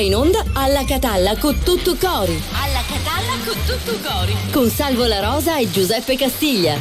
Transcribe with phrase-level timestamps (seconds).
[0.00, 2.42] In onda alla Catalla con tutto cori.
[2.52, 4.36] Alla Catalla con tutto cori.
[4.50, 6.76] Con Salvo La Rosa e Giuseppe Castiglia.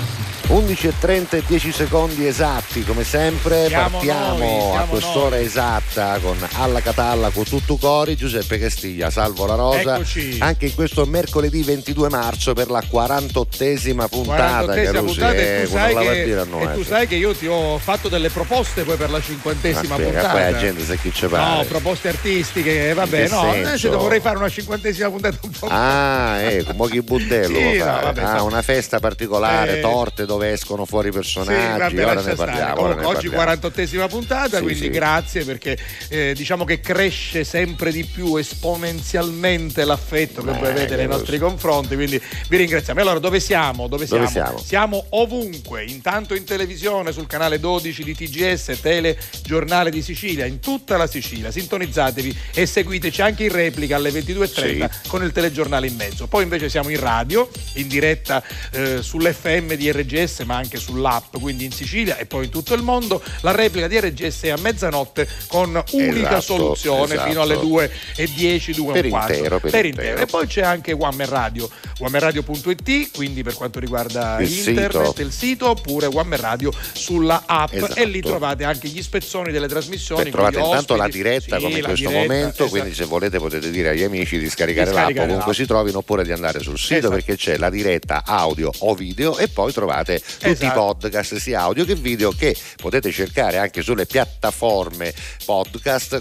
[0.48, 5.46] 11.30 e 10 secondi esatti come sempre Siamo partiamo noi, a quest'ora noi.
[5.46, 10.38] esatta con Alla Catalla con tutto cori Giuseppe Castiglia Salvo La Rosa Eccoci.
[10.40, 15.64] anche in questo mercoledì 22 marzo per la 48esima puntata 48esima Carusi, puntata e, eh,
[15.66, 16.84] tu quello sai, la va a che, dire a noi, e tu eh.
[16.86, 20.30] sai che io ti ho fatto delle proposte poi per la Ma cinquantesima spiega, puntata.
[20.32, 24.20] poi la gente sa chi ci parla No, proposte artistiche, eh, vabbè, no, invece vorrei
[24.20, 25.68] fare una cinquantesima puntata un po'.
[25.70, 30.26] Ah, ecco, mo chi budello Sì, no, vabbè, ah, sta- una festa particolare, Eh, torte
[30.26, 32.82] dove escono fuori Sì, personaggi, vabbè, ora ne parliamo.
[32.82, 33.52] ora ne oggi parliamo.
[33.68, 34.90] 48esima puntata, Sì, quindi sì.
[34.90, 35.78] grazie perché
[36.10, 41.38] eh, diciamo che cresce sempre di più esponenzialmente l'affetto che Beh, voi avete nei nostri
[41.38, 43.00] confronti, quindi vi ringraziamo.
[43.00, 43.88] E allora dove siamo?
[43.88, 44.30] Dove siamo?
[44.30, 45.06] Dove siamo?
[45.10, 51.08] ovunque, intanto in televisione sul canale 12 di TGS, Telegiornale di Sicilia, in tutta la
[51.08, 51.52] Sicilia.
[51.52, 56.28] Sintonizzatevi e seguiteci anche in replica alle 22.30 con il telegiornale in mezzo.
[56.28, 61.66] Poi invece siamo in radio, in diretta eh, sull'FM di RGS, ma anche sull'app, quindi
[61.66, 63.22] in Sicilia e poi in tutto il mondo.
[63.42, 67.30] La replica di RGS è a mezzanotte con unica Esatto, soluzione esatto.
[67.30, 69.34] fino alle 2 e 10, 2 Per e un quarto.
[69.34, 70.22] intero, per intero.
[70.22, 75.22] E poi c'è anche One Radio, OneManRadio.it, quindi per quanto riguarda Il internet, sito.
[75.22, 77.96] il sito, oppure One Radio sulla app Esatto.
[77.96, 80.24] e lì trovate anche gli spezzoni delle trasmissioni.
[80.24, 81.18] Beh, trovate intanto la ospiti.
[81.24, 82.70] diretta Sì, come in la questo diretta, momento, esatto.
[82.70, 85.60] quindi se volete potete dire agli amici di scaricare Di l'app scaricare ovunque l'app.
[85.62, 87.14] si trovino oppure di andare sul sito Esatto.
[87.14, 90.80] perché c'è la diretta audio o video e poi trovate tutti i Esatto.
[90.80, 95.14] podcast sia audio che video che potete cercare anche sulle piattaforme
[95.46, 95.63] podcast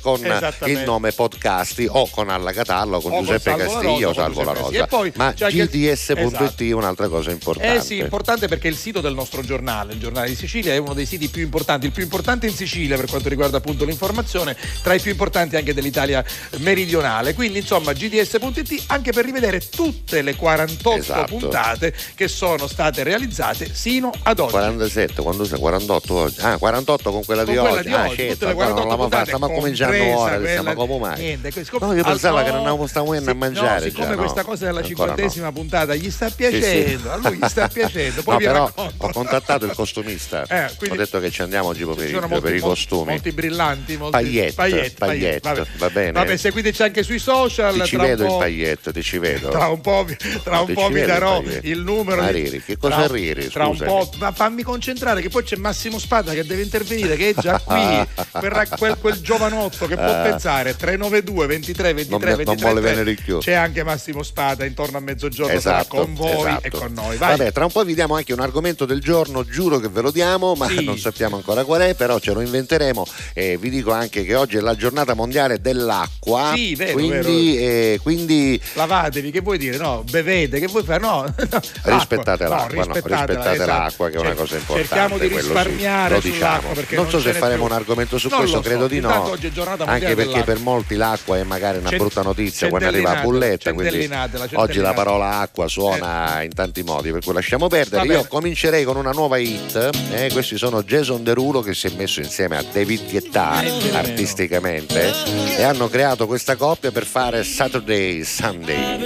[0.00, 0.70] con Esattamente.
[0.80, 4.08] il nome podcasti o con Alla Catalla o con O con Giuseppe Salvo La Castiglia
[4.08, 4.86] o Salvo con La Rosa.
[4.86, 7.76] Poi Ma il- gds.it è un'altra cosa importante.
[7.76, 10.94] Eh sì, importante perché il sito del nostro giornale, il giornale di Sicilia, è uno
[10.94, 14.94] dei siti più importanti, il più importante in Sicilia per quanto riguarda appunto l'informazione, tra
[14.94, 16.24] i più importanti anche dell'Italia
[16.58, 17.34] meridionale.
[17.34, 21.36] Quindi insomma gds.it anche per rivedere tutte le 48 Esatto.
[21.36, 24.50] puntate che sono state realizzate sino ad oggi.
[24.52, 26.40] 47, quando usa 48 oggi?
[26.40, 27.88] Ah, 48 con quella Con di quella oggi.
[27.88, 30.48] di ah, oggi, certo, tutte le ancora non 48 l'abbiamo fatta, stiamo compresa ora, quella-
[30.48, 31.20] stiamo come mai?
[31.20, 33.90] Niente, siccome- No, io pensavo al- che non no, stavamo venendo a sì, mangiare No,
[33.90, 34.20] siccome già, no.
[34.20, 34.86] questa cosa della Ancora no.
[35.16, 37.08] cinquantesima puntata gli sta Sì, piacendo, sì.
[37.08, 39.06] a lui gli sta piacendo, poi no, vi però racconto.
[39.06, 40.42] ho contattato il costumista.
[40.48, 41.94] Eh, quindi- ho detto che ci andiamo oggi sono
[42.28, 43.10] molti, per i costumi.
[43.10, 45.66] molti brillanti, molti Pagliette, pagliette, pagliette, vabbè.
[45.76, 46.12] va bene.
[46.12, 47.74] Vabbè, seguiteci anche sui social.
[47.74, 49.48] Ti ci vedo il paglietto, ti ci vedo.
[49.48, 50.66] Tra un po', vi- No,
[51.06, 52.20] darò il numero.
[52.22, 55.98] Ma riri, che cosa riri, Tra un po', ma fammi concentrare che poi c'è Massimo
[55.98, 58.06] Spada che deve intervenire, che è già qui.
[58.32, 60.22] quel, quel- quel giovanotto che può Ah.
[60.22, 62.94] pensare 392 23 23 Non mi- non 23 vuole 3.
[63.04, 63.38] venire più.
[63.38, 66.66] C'è anche Massimo Spada intorno a mezzogiorno Esatto, con voi esatto.
[66.66, 67.16] e con noi.
[67.16, 67.36] Vai.
[67.36, 70.10] Vabbè, tra un po' vi diamo anche un argomento del giorno, giuro che ve lo
[70.10, 70.84] diamo, ma Sì.
[70.84, 73.06] non sappiamo ancora qual è, però ce lo inventeremo.
[73.32, 76.52] E vi dico anche che oggi è la giornata mondiale dell'acqua.
[76.54, 79.76] Sì, vero, quindi, eh, quindi Lavatevi, che vuoi dire?
[79.78, 81.00] No, bevete, che vuoi fare?
[81.00, 81.60] No, no.
[81.82, 82.56] Rispettate Acqua.
[82.58, 83.66] l'acqua, no, rispettate esatto.
[83.70, 84.88] l'acqua che è una cosa importante.
[84.88, 86.68] Cerchiamo di sì, risparmiare diciamo.
[86.72, 87.72] perché non so se faremo più.
[87.72, 88.68] un argomento su Non questo, lo so.
[88.68, 89.08] credo di no.
[89.08, 90.44] Intanto oggi è giornata Anche perché dell'acqua.
[90.44, 93.72] per molti l'acqua è magari una Cent- brutta notizia quando arriva la bulletta.
[93.72, 94.08] Quindi
[94.54, 98.06] oggi la parola acqua suona in tanti modi, per cui lasciamo perdere.
[98.06, 99.90] Io comincerei con una nuova hit.
[100.12, 103.62] eh, questi sono Jason Derulo che si è messo insieme a David Guetta
[103.92, 105.12] artisticamente
[105.56, 109.00] e hanno creato questa coppia per fare Saturday Sunday.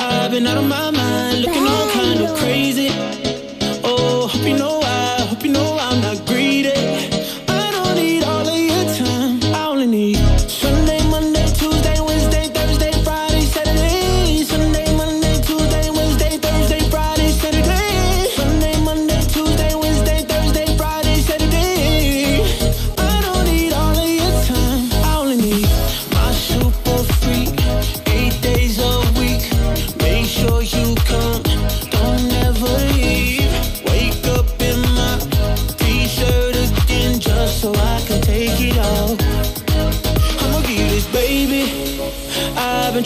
[0.00, 2.88] I've been out of my mind, looking all kind of crazy.
[3.82, 4.77] Oh, hope you know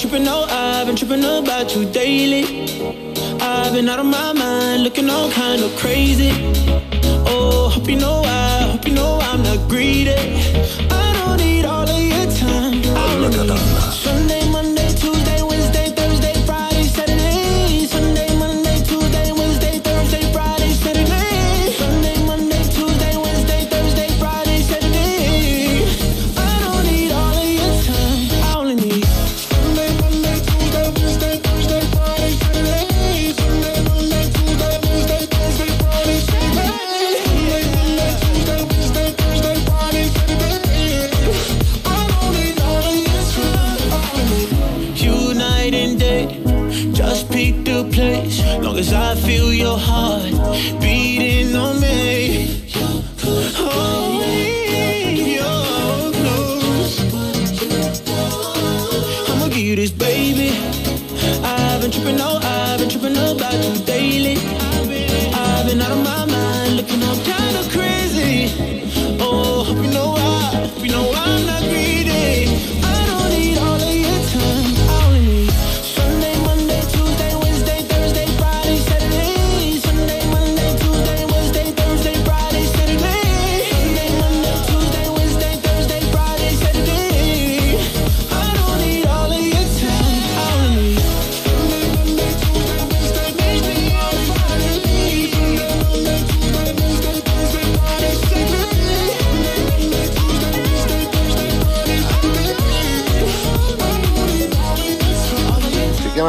[0.02, 2.42] tripping, oh, I've been tripping about you daily.
[3.40, 6.32] I've been out of my mind, looking all kind of crazy.
[7.24, 10.10] Oh, hope you know I, hope you know I'm not greedy.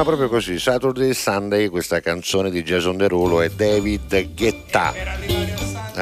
[0.03, 5.22] Proprio così, Saturday Sunday, questa canzone di Jason Derulo e David Guetta.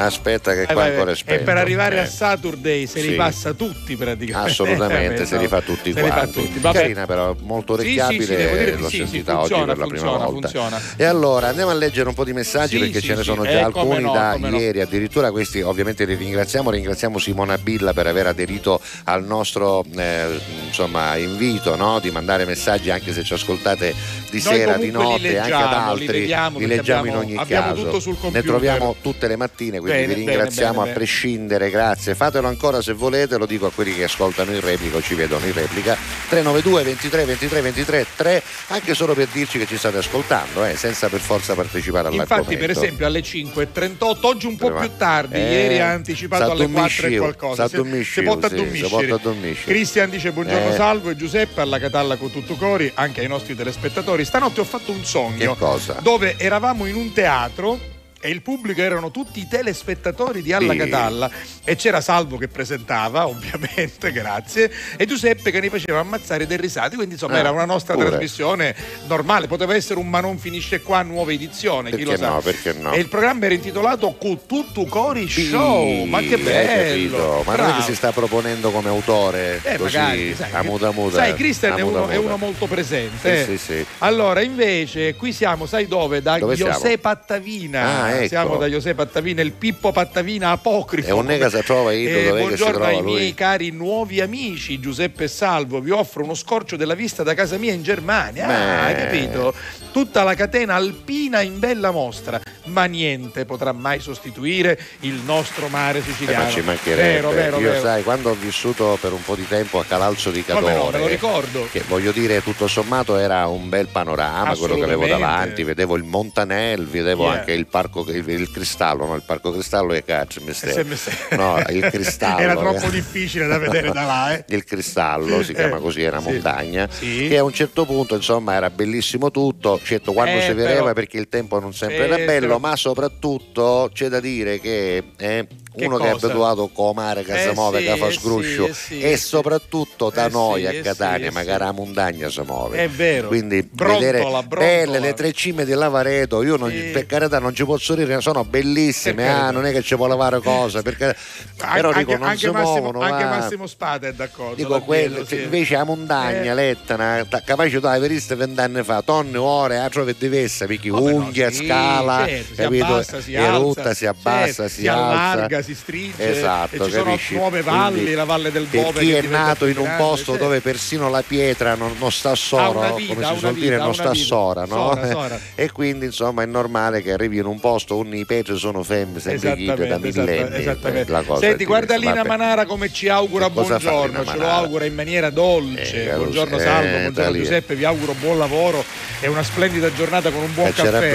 [0.05, 1.99] Aspetta che Eh, qua ancora è e per arrivare Eh.
[1.99, 3.09] a Saturday se Sì.
[3.09, 4.49] li passa tutti praticamente.
[4.51, 6.31] Assolutamente, Eh, se li fa tutti se quanti.
[6.33, 6.59] tutti.
[6.59, 9.85] Carina però, molto Sì, sì, orecchiabile, sì, l'ho sì, sì, sentita funziona, oggi per la
[9.87, 10.47] prima funziona, volta.
[10.49, 10.81] funziona.
[10.97, 13.65] E allora andiamo a leggere un po' di messaggi perché ce ne sono Eh, già
[13.65, 14.57] alcuni no, da come no.
[14.59, 20.39] ieri, addirittura questi ovviamente li ringraziamo, ringraziamo Simona Billa per aver aderito al nostro eh,
[20.67, 21.99] insomma, invito no?
[21.99, 23.93] di mandare messaggi anche se ci ascoltate
[24.31, 27.45] di Noi sera, di notte, anche ad li altri, vediamo li leggiamo abbiamo- in ogni
[27.45, 28.29] caso.
[28.31, 30.95] ne troviamo tutte le mattine, quindi Bene, vi ringraziamo bene, a bene.
[30.95, 32.15] prescindere, grazie.
[32.15, 35.45] Fatelo ancora se volete, lo dico a quelli che ascoltano in replica o ci vedono
[35.45, 35.95] in replica.
[36.29, 41.07] 392 23 23 23 3, anche solo per dirci che ci state ascoltando, eh, senza
[41.09, 42.33] per forza partecipare all'argomento.
[42.33, 46.67] Infatti, per esempio, alle 5.38, oggi un po' più tardi, Eh, ieri ha anticipato alle
[46.69, 47.67] 4 e qualcosa.
[47.67, 49.71] s'addormiscivo, si può sì, può addormiscere.
[49.71, 50.75] Cristian dice buongiorno Eh.
[50.75, 54.25] salvo e Giuseppe alla Catalla con tutto cori, anche ai nostri telespettatori.
[54.25, 55.57] Stanotte ho fatto un sogno
[56.01, 60.77] dove eravamo in un teatro e il pubblico erano tutti i telespettatori di Alla Sì.
[60.79, 61.29] Catalla
[61.63, 66.95] e c'era Salvo che presentava, ovviamente, grazie, e Giuseppe che ne faceva ammazzare dei risati,
[66.95, 68.07] quindi insomma Ah, era una nostra pure.
[68.09, 68.75] trasmissione
[69.07, 72.29] normale, poteva essere un Ma non finisce qua, nuova edizione, chi Perché lo sa.
[72.29, 72.91] no, perché no?
[72.93, 77.43] E il programma era intitolato Cu tutto cori show, ma che Hai bello!
[77.45, 77.71] Ma Bravo.
[77.71, 81.15] noi che si sta proponendo come autore, Eh, così, magari, sai, a muta muta.
[81.17, 83.45] sai, Christian è uno, è uno molto presente.
[83.45, 83.57] Sì, eh.
[83.57, 83.85] sì, sì.
[83.99, 86.21] Allora, invece, qui siamo, sai dove?
[86.21, 86.71] Da Dove siamo?
[86.73, 88.03] José Pattavina.
[88.03, 88.27] Ah, ecco.
[88.27, 91.07] Siamo da José Pattavina, il Pippo Pattavina apocrifo.
[91.07, 93.13] E un nega si trova Ido, Eh, che buongiorno ai lui?
[93.13, 95.79] miei cari nuovi amici, Giuseppe e Salvo.
[95.79, 98.45] Vi offro uno scorcio della vista da casa mia in Germania.
[98.45, 98.93] Ah, Beh.
[98.93, 99.53] hai capito?
[99.91, 105.99] Tutta la catena alpina in bella mostra, ma niente potrà mai sostituire il nostro mare
[105.99, 106.45] Eh, siciliano.
[106.45, 107.01] ma ci mancherebbe.
[107.01, 107.81] Vero, vero, Io vero.
[107.81, 110.97] sai, quando ho vissuto per un po' di tempo a Calalzo di Cadore, no, me
[110.99, 111.67] lo ricordo.
[111.69, 116.03] che voglio dire, tutto sommato era un bel panorama quello che avevo davanti, vedevo il
[116.03, 117.39] Montanel, vedevo Yeah.
[117.39, 119.15] anche il parco, il, il cristallo, no?
[119.15, 121.09] il parco cristallo e cazzo mi stai- SMS.
[121.31, 122.39] No, il cristallo.
[122.39, 122.91] Era troppo eh.
[122.91, 124.45] difficile da vedere da là, eh.
[124.47, 126.31] Il cristallo si Eh, chiama così, è una sì.
[126.31, 126.87] montagna.
[126.89, 127.27] Sì.
[127.27, 129.79] Che a un certo punto, insomma, era bellissimo tutto.
[129.83, 132.75] Certo, quando Eh, si vedeva perché il tempo non sempre Eh, era bello, però- ma
[132.75, 136.25] soprattutto c'è da dire che eh, Che uno che è cosa?
[136.25, 139.17] abituato a mare che Eh si muove, sì, che fa eh sì, eh e eh
[139.17, 142.77] soprattutto da Eh noi a eh Catania, sì, magari la montagna si muove.
[142.77, 143.27] È vero.
[143.29, 144.43] Quindi Brontola, vedere brontola.
[144.57, 148.43] belle le tre cime di Lavaredo, io non, per carità non ci posso dire, sono
[148.43, 151.15] bellissime, ah, non è che ci può lavare cosa, perché
[151.55, 152.99] però anche, dico non anche si Massimo, muovono.
[152.99, 153.29] anche va.
[153.37, 154.55] Massimo Spada è d'accordo.
[154.55, 155.41] Dico quello, sì.
[155.41, 156.55] invece la montagna, Eh.
[156.55, 161.49] l'Etna, capace tu avevi visto vent'anni fa, tonne, ore, a trovi diversa, perché no, unghia,
[161.49, 162.85] sì, scala, certo, si capito?
[162.85, 165.60] abbassa, si alza, si abbassa, si, si alza.
[165.61, 167.35] Si stringe, Esatto, e ci sono capisci?
[167.35, 171.09] nuove valli, Quindi, la valle del Bove chi è nato in un posto dove persino
[171.09, 174.11] la pietra non, non sta sora, una vita, come si suol vita, dire, non sta
[174.11, 174.25] vita.
[174.25, 174.75] sora, no?
[174.93, 175.39] Sora, sora.
[175.55, 179.87] E quindi insomma è normale che arrivi in un posto, un petri sono femmine, sempre
[179.87, 180.07] da millenni.
[180.09, 181.11] esatta- esattamente.
[181.11, 181.95] la cosa Senti, guarda.
[181.97, 182.27] Lina Vabbè.
[182.27, 186.09] Manara come ci augura Che buongiorno, ce lo augura in maniera dolce.
[186.11, 187.37] Eh, buongiorno eh, Salvo, buongiorno.
[187.37, 188.83] Giuseppe, vi auguro buon lavoro
[189.19, 191.09] e una splendida giornata con un buon Eh, c'era caffè.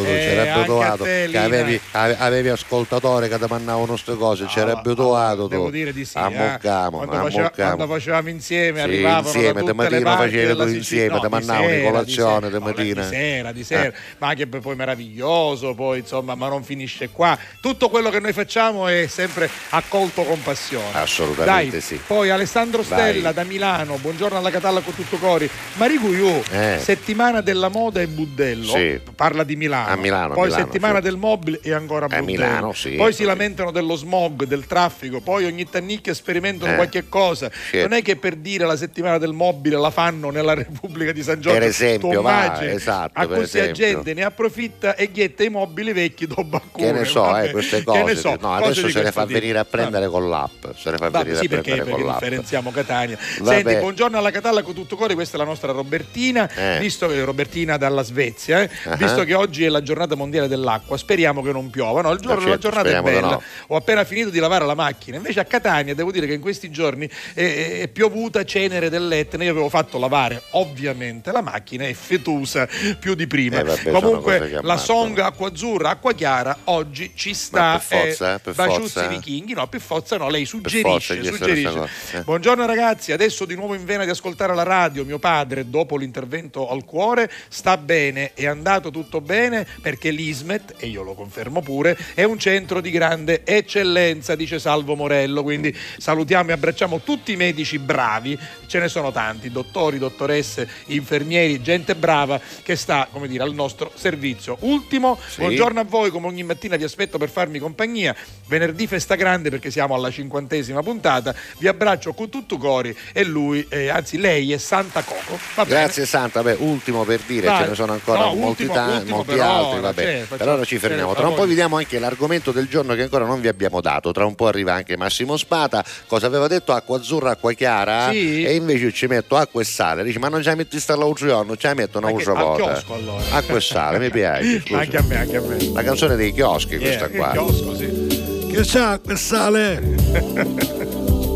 [0.00, 1.42] Eh, c'era anche a abituato te, che Lina.
[1.44, 3.44] avevi, ave- avevi ascoltatori che ti
[3.84, 5.48] mandavano queste cose, c'era Ah, abituato ah.
[5.48, 6.16] Devo dire di sì.
[6.16, 6.20] eh.
[6.20, 10.36] Ammoccamo, quando, faceva- quando facevamo insieme, Sì, arrivavano insieme, da te tutte le mattina parti
[10.36, 12.64] della insieme, No, te di mandavano sera, di colazione, di sera.
[12.64, 13.02] mattina.
[13.02, 13.92] Di sera, di sera, Eh.
[14.18, 17.36] ma anche poi meraviglioso, poi insomma, ma non finisce qua.
[17.60, 20.82] Tutto quello che noi facciamo è sempre accolto con passione.
[20.92, 22.00] Assolutamente Dai, sì.
[22.06, 23.10] Poi Alessandro Vai.
[23.12, 25.48] Stella da Milano, buongiorno alla Catalla con tutto cori.
[25.74, 26.78] Mariguiu, Eh.
[26.80, 29.00] settimana della moda e Budello, Sì.
[29.14, 29.88] parla di Milano.
[29.92, 31.02] A Milano, Poi Milano, settimana sì.
[31.02, 32.24] del mobile e ancora A Budello.
[32.26, 36.76] Milano, sì, Poi si lamentano dello smog, del traffico, poi ogni tannicchia sperimentano Eh.
[36.76, 37.50] qualche cosa.
[37.70, 37.80] Sì.
[37.80, 41.40] Non è che per dire la settimana del mobile la fanno nella Repubblica di San
[41.40, 41.58] Giorgio.
[41.58, 43.74] Per esempio, va, esatto, a così esempio.
[43.74, 47.84] gente ne approfitta e ghetta i mobili vecchi dopo Che ne so, eh, queste Che
[47.84, 48.02] cose.
[48.04, 49.38] ne so, no, cose adesso se questo fa tipo.
[49.38, 50.64] venire a prendere con l'app.
[50.76, 52.20] Se le fa Vabbè, venire sì, a perché, prendere perché con l'app.
[52.22, 53.18] differenziamo Catania.
[53.40, 53.54] Vabbè.
[53.62, 56.78] Senti, buongiorno alla Catalla con tutto cuore, questa è la nostra Robertina, Eh.
[56.80, 58.96] visto che Robertina dalla Svezia, eh, Ah.
[58.96, 62.00] visto che oggi è la giornata mondiale dell'acqua, speriamo che non piova.
[62.02, 63.20] No, il giorno, certo, la giornata è bella.
[63.32, 63.42] no.
[63.68, 65.16] Ho appena finito di lavare la macchina.
[65.16, 69.44] Invece a Catania devo dire che in questi giorni è, è piovuta cenere dell'Etna.
[69.44, 72.68] Io avevo fatto lavare ovviamente la macchina, è fetusa
[72.98, 73.60] più di prima.
[73.60, 74.76] Eh, vabbè, Comunque la.
[74.76, 77.72] Song acqua azzurra, acqua chiara oggi ci sta.
[77.72, 79.06] Ma per forza, eh, eh, per forza.
[79.06, 81.88] vichinghi, no, per forza no, lei suggerisce, suggerisce.
[82.12, 82.20] eh.
[82.20, 85.04] Buongiorno ragazzi, adesso di nuovo in vena di ascoltare la radio.
[85.04, 90.86] Mio padre, dopo l'intervento al cuore, sta bene, è andato tutto bene perché l'Ismet, e
[90.88, 95.42] io lo confermo pure, è un centro di grande eccellenza, dice Salvo Morello.
[95.42, 101.60] Quindi salutiamo e abbracciamo tutti i medici bravi, ce ne sono tanti, dottori, dottoresse, infermieri,
[101.62, 104.56] gente brava che sta, come dire, al nostro servizio.
[104.60, 105.40] Ultimo, Sì.
[105.40, 108.14] buongiorno a voi, come ogni mattina vi aspetto per farmi compagnia.
[108.46, 111.34] Venerdì festa grande perché siamo alla cinquantesima puntata.
[111.58, 115.38] Vi abbraccio con tutto cori e lui, eh, anzi lei è Santa Coco.
[115.54, 115.80] Va bene?
[115.80, 117.62] Grazie Santa, beh, ultimo per dire, Vai.
[117.64, 120.02] ce ne sono ancora No, molti, ultimo, ta- ultimo molti altri, ora, vabbè.
[120.02, 121.08] cioè, facciamo- per ora ci fermiamo.
[121.08, 121.48] cioè, Tra un po' lavori.
[121.48, 124.12] vediamo anche l'argomento del giorno che ancora non vi abbiamo dato.
[124.12, 125.84] Tra un po' arriva anche Massimo Spata.
[126.06, 126.72] Cosa aveva detto?
[126.72, 128.10] Acqua azzurra, acqua chiara?
[128.10, 128.44] Sì.
[128.44, 130.02] E invece ci metto acqua e sale.
[130.04, 132.72] Dici, ma non ci metti sta l'altro giorno, ci la metto una al volta.
[132.72, 133.22] chiosco, allora.
[133.30, 134.60] Acqua e sale, mi piace.
[134.60, 134.78] scusa.
[134.84, 135.72] Anche a me, anche a me.
[135.72, 137.26] La canzone dei chioschi, questa Yeah, qua.
[137.26, 138.46] il chiosco, sì.
[138.52, 139.82] Che sa, che sale?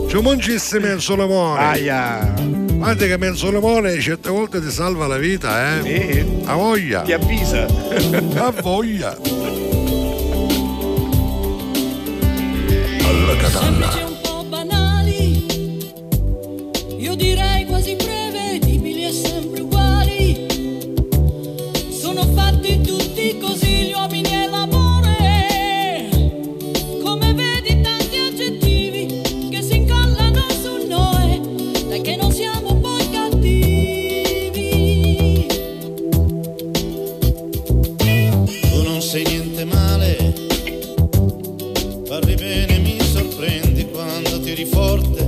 [0.08, 1.58] Ci mangisse mezzo limone.
[1.60, 2.34] Aia.
[2.78, 5.82] Guarda che mezzo limone certe volte ti salva la vita, eh?
[5.82, 6.42] Sì.
[6.46, 7.00] A voglia.
[7.02, 7.66] Ti avvisa.
[8.36, 9.16] A voglia.
[13.28, 15.82] Semplici un po' banali,
[16.96, 20.46] io direi quasi prevedibili e sempre uguali.
[21.90, 24.34] Sono fatti tutti così gli uomini
[44.48, 45.27] tiri forte.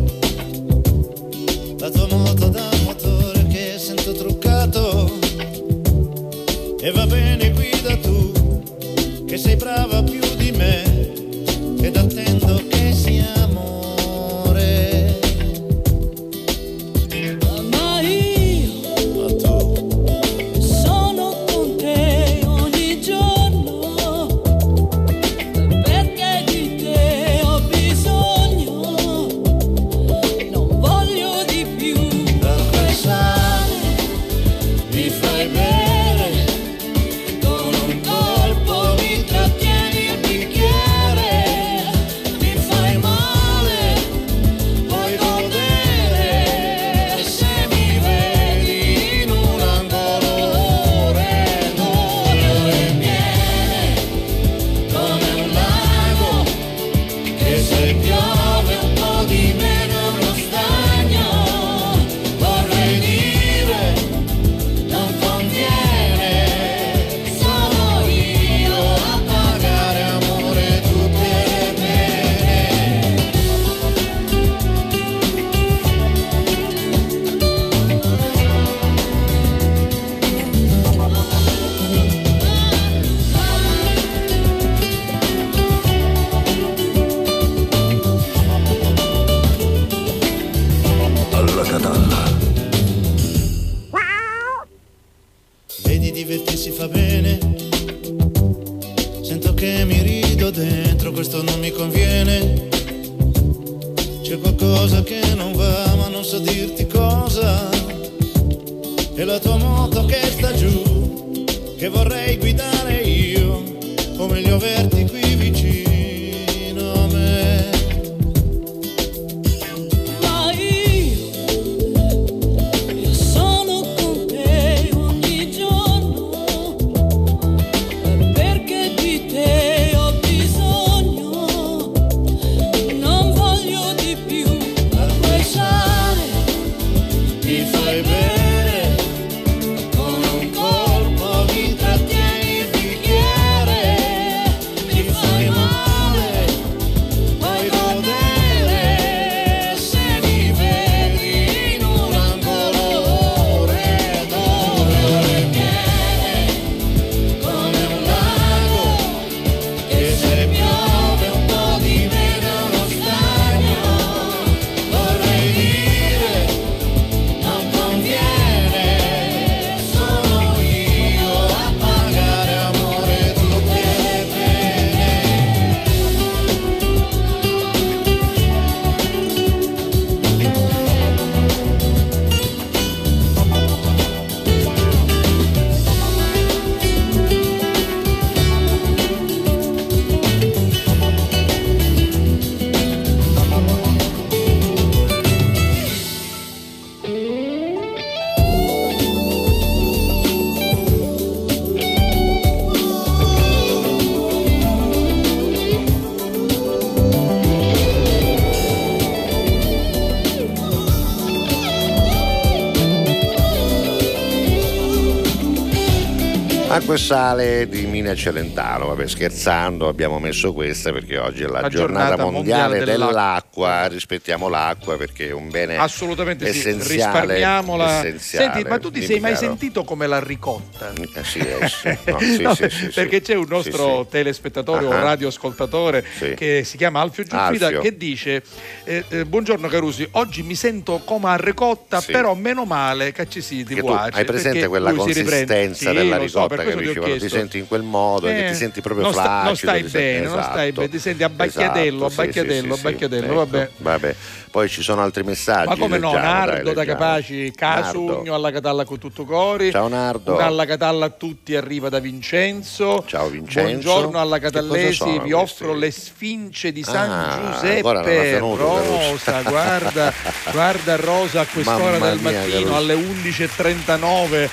[216.97, 222.05] Sale di Mina Celentano, vabbè scherzando abbiamo messo questa perché oggi è la, La giornata,
[222.17, 223.07] giornata mondiale, mondiale dell'acqua.
[223.09, 223.87] dell'acqua.
[223.87, 226.95] rispettiamo l'acqua perché è un bene Assolutamente sì, essenziale.
[227.35, 227.99] risparmiamola.
[227.99, 228.53] essenziale.
[228.53, 229.47] Senti, ma tu ti Dimmi, sei mai caro.
[229.47, 230.93] sentito come la ricotta?
[231.15, 231.99] Eh, sì, eh, sì.
[232.11, 233.23] No, sì, No, sì, sì, perché sì.
[233.23, 234.09] c'è un nostro Sì, sì.
[234.11, 235.01] telespettatore o Ah.
[235.01, 236.35] radioascoltatore Sì.
[236.35, 237.81] che si chiama Alfio Giuffrida Alfio.
[237.81, 238.43] che dice
[238.91, 242.11] eh, eh, buongiorno Carusi oggi mi sento come a ricotta Sì.
[242.11, 246.23] però meno male che ci si Che ti piace hai presente quella consistenza della so,
[246.23, 249.13] ricotta per che questo ti senti in quel modo che Eh, ti senti proprio non
[249.13, 250.81] sta- flaccido non stai bene, non stai esatto.
[250.81, 253.71] bene, ti senti abbacchiatello, Esatto, abbacchiatello, sì, abbacchiatello, ecco, vabbè.
[253.77, 254.15] vabbè.
[254.51, 256.99] poi ci sono altri messaggi Ma come no, leggiamo, dai, Nardo da leggiamo.
[256.99, 259.71] Capaci, Casugno alla Catalla con tutto cori.
[259.71, 260.37] Ciao, Nardo.
[260.39, 263.05] Alla Catalla a tutti arriva da Vincenzo.
[263.07, 263.61] Ciao, Vincenzo.
[263.69, 267.77] Buongiorno alla Che Catallesi, vi offro le sfince di San Ah, Giuseppe.
[267.77, 268.01] ancora
[268.41, 270.13] non Rosa, guarda,
[270.53, 274.49] guarda Rosa a quest'ora Mamma del mattino alle 11.39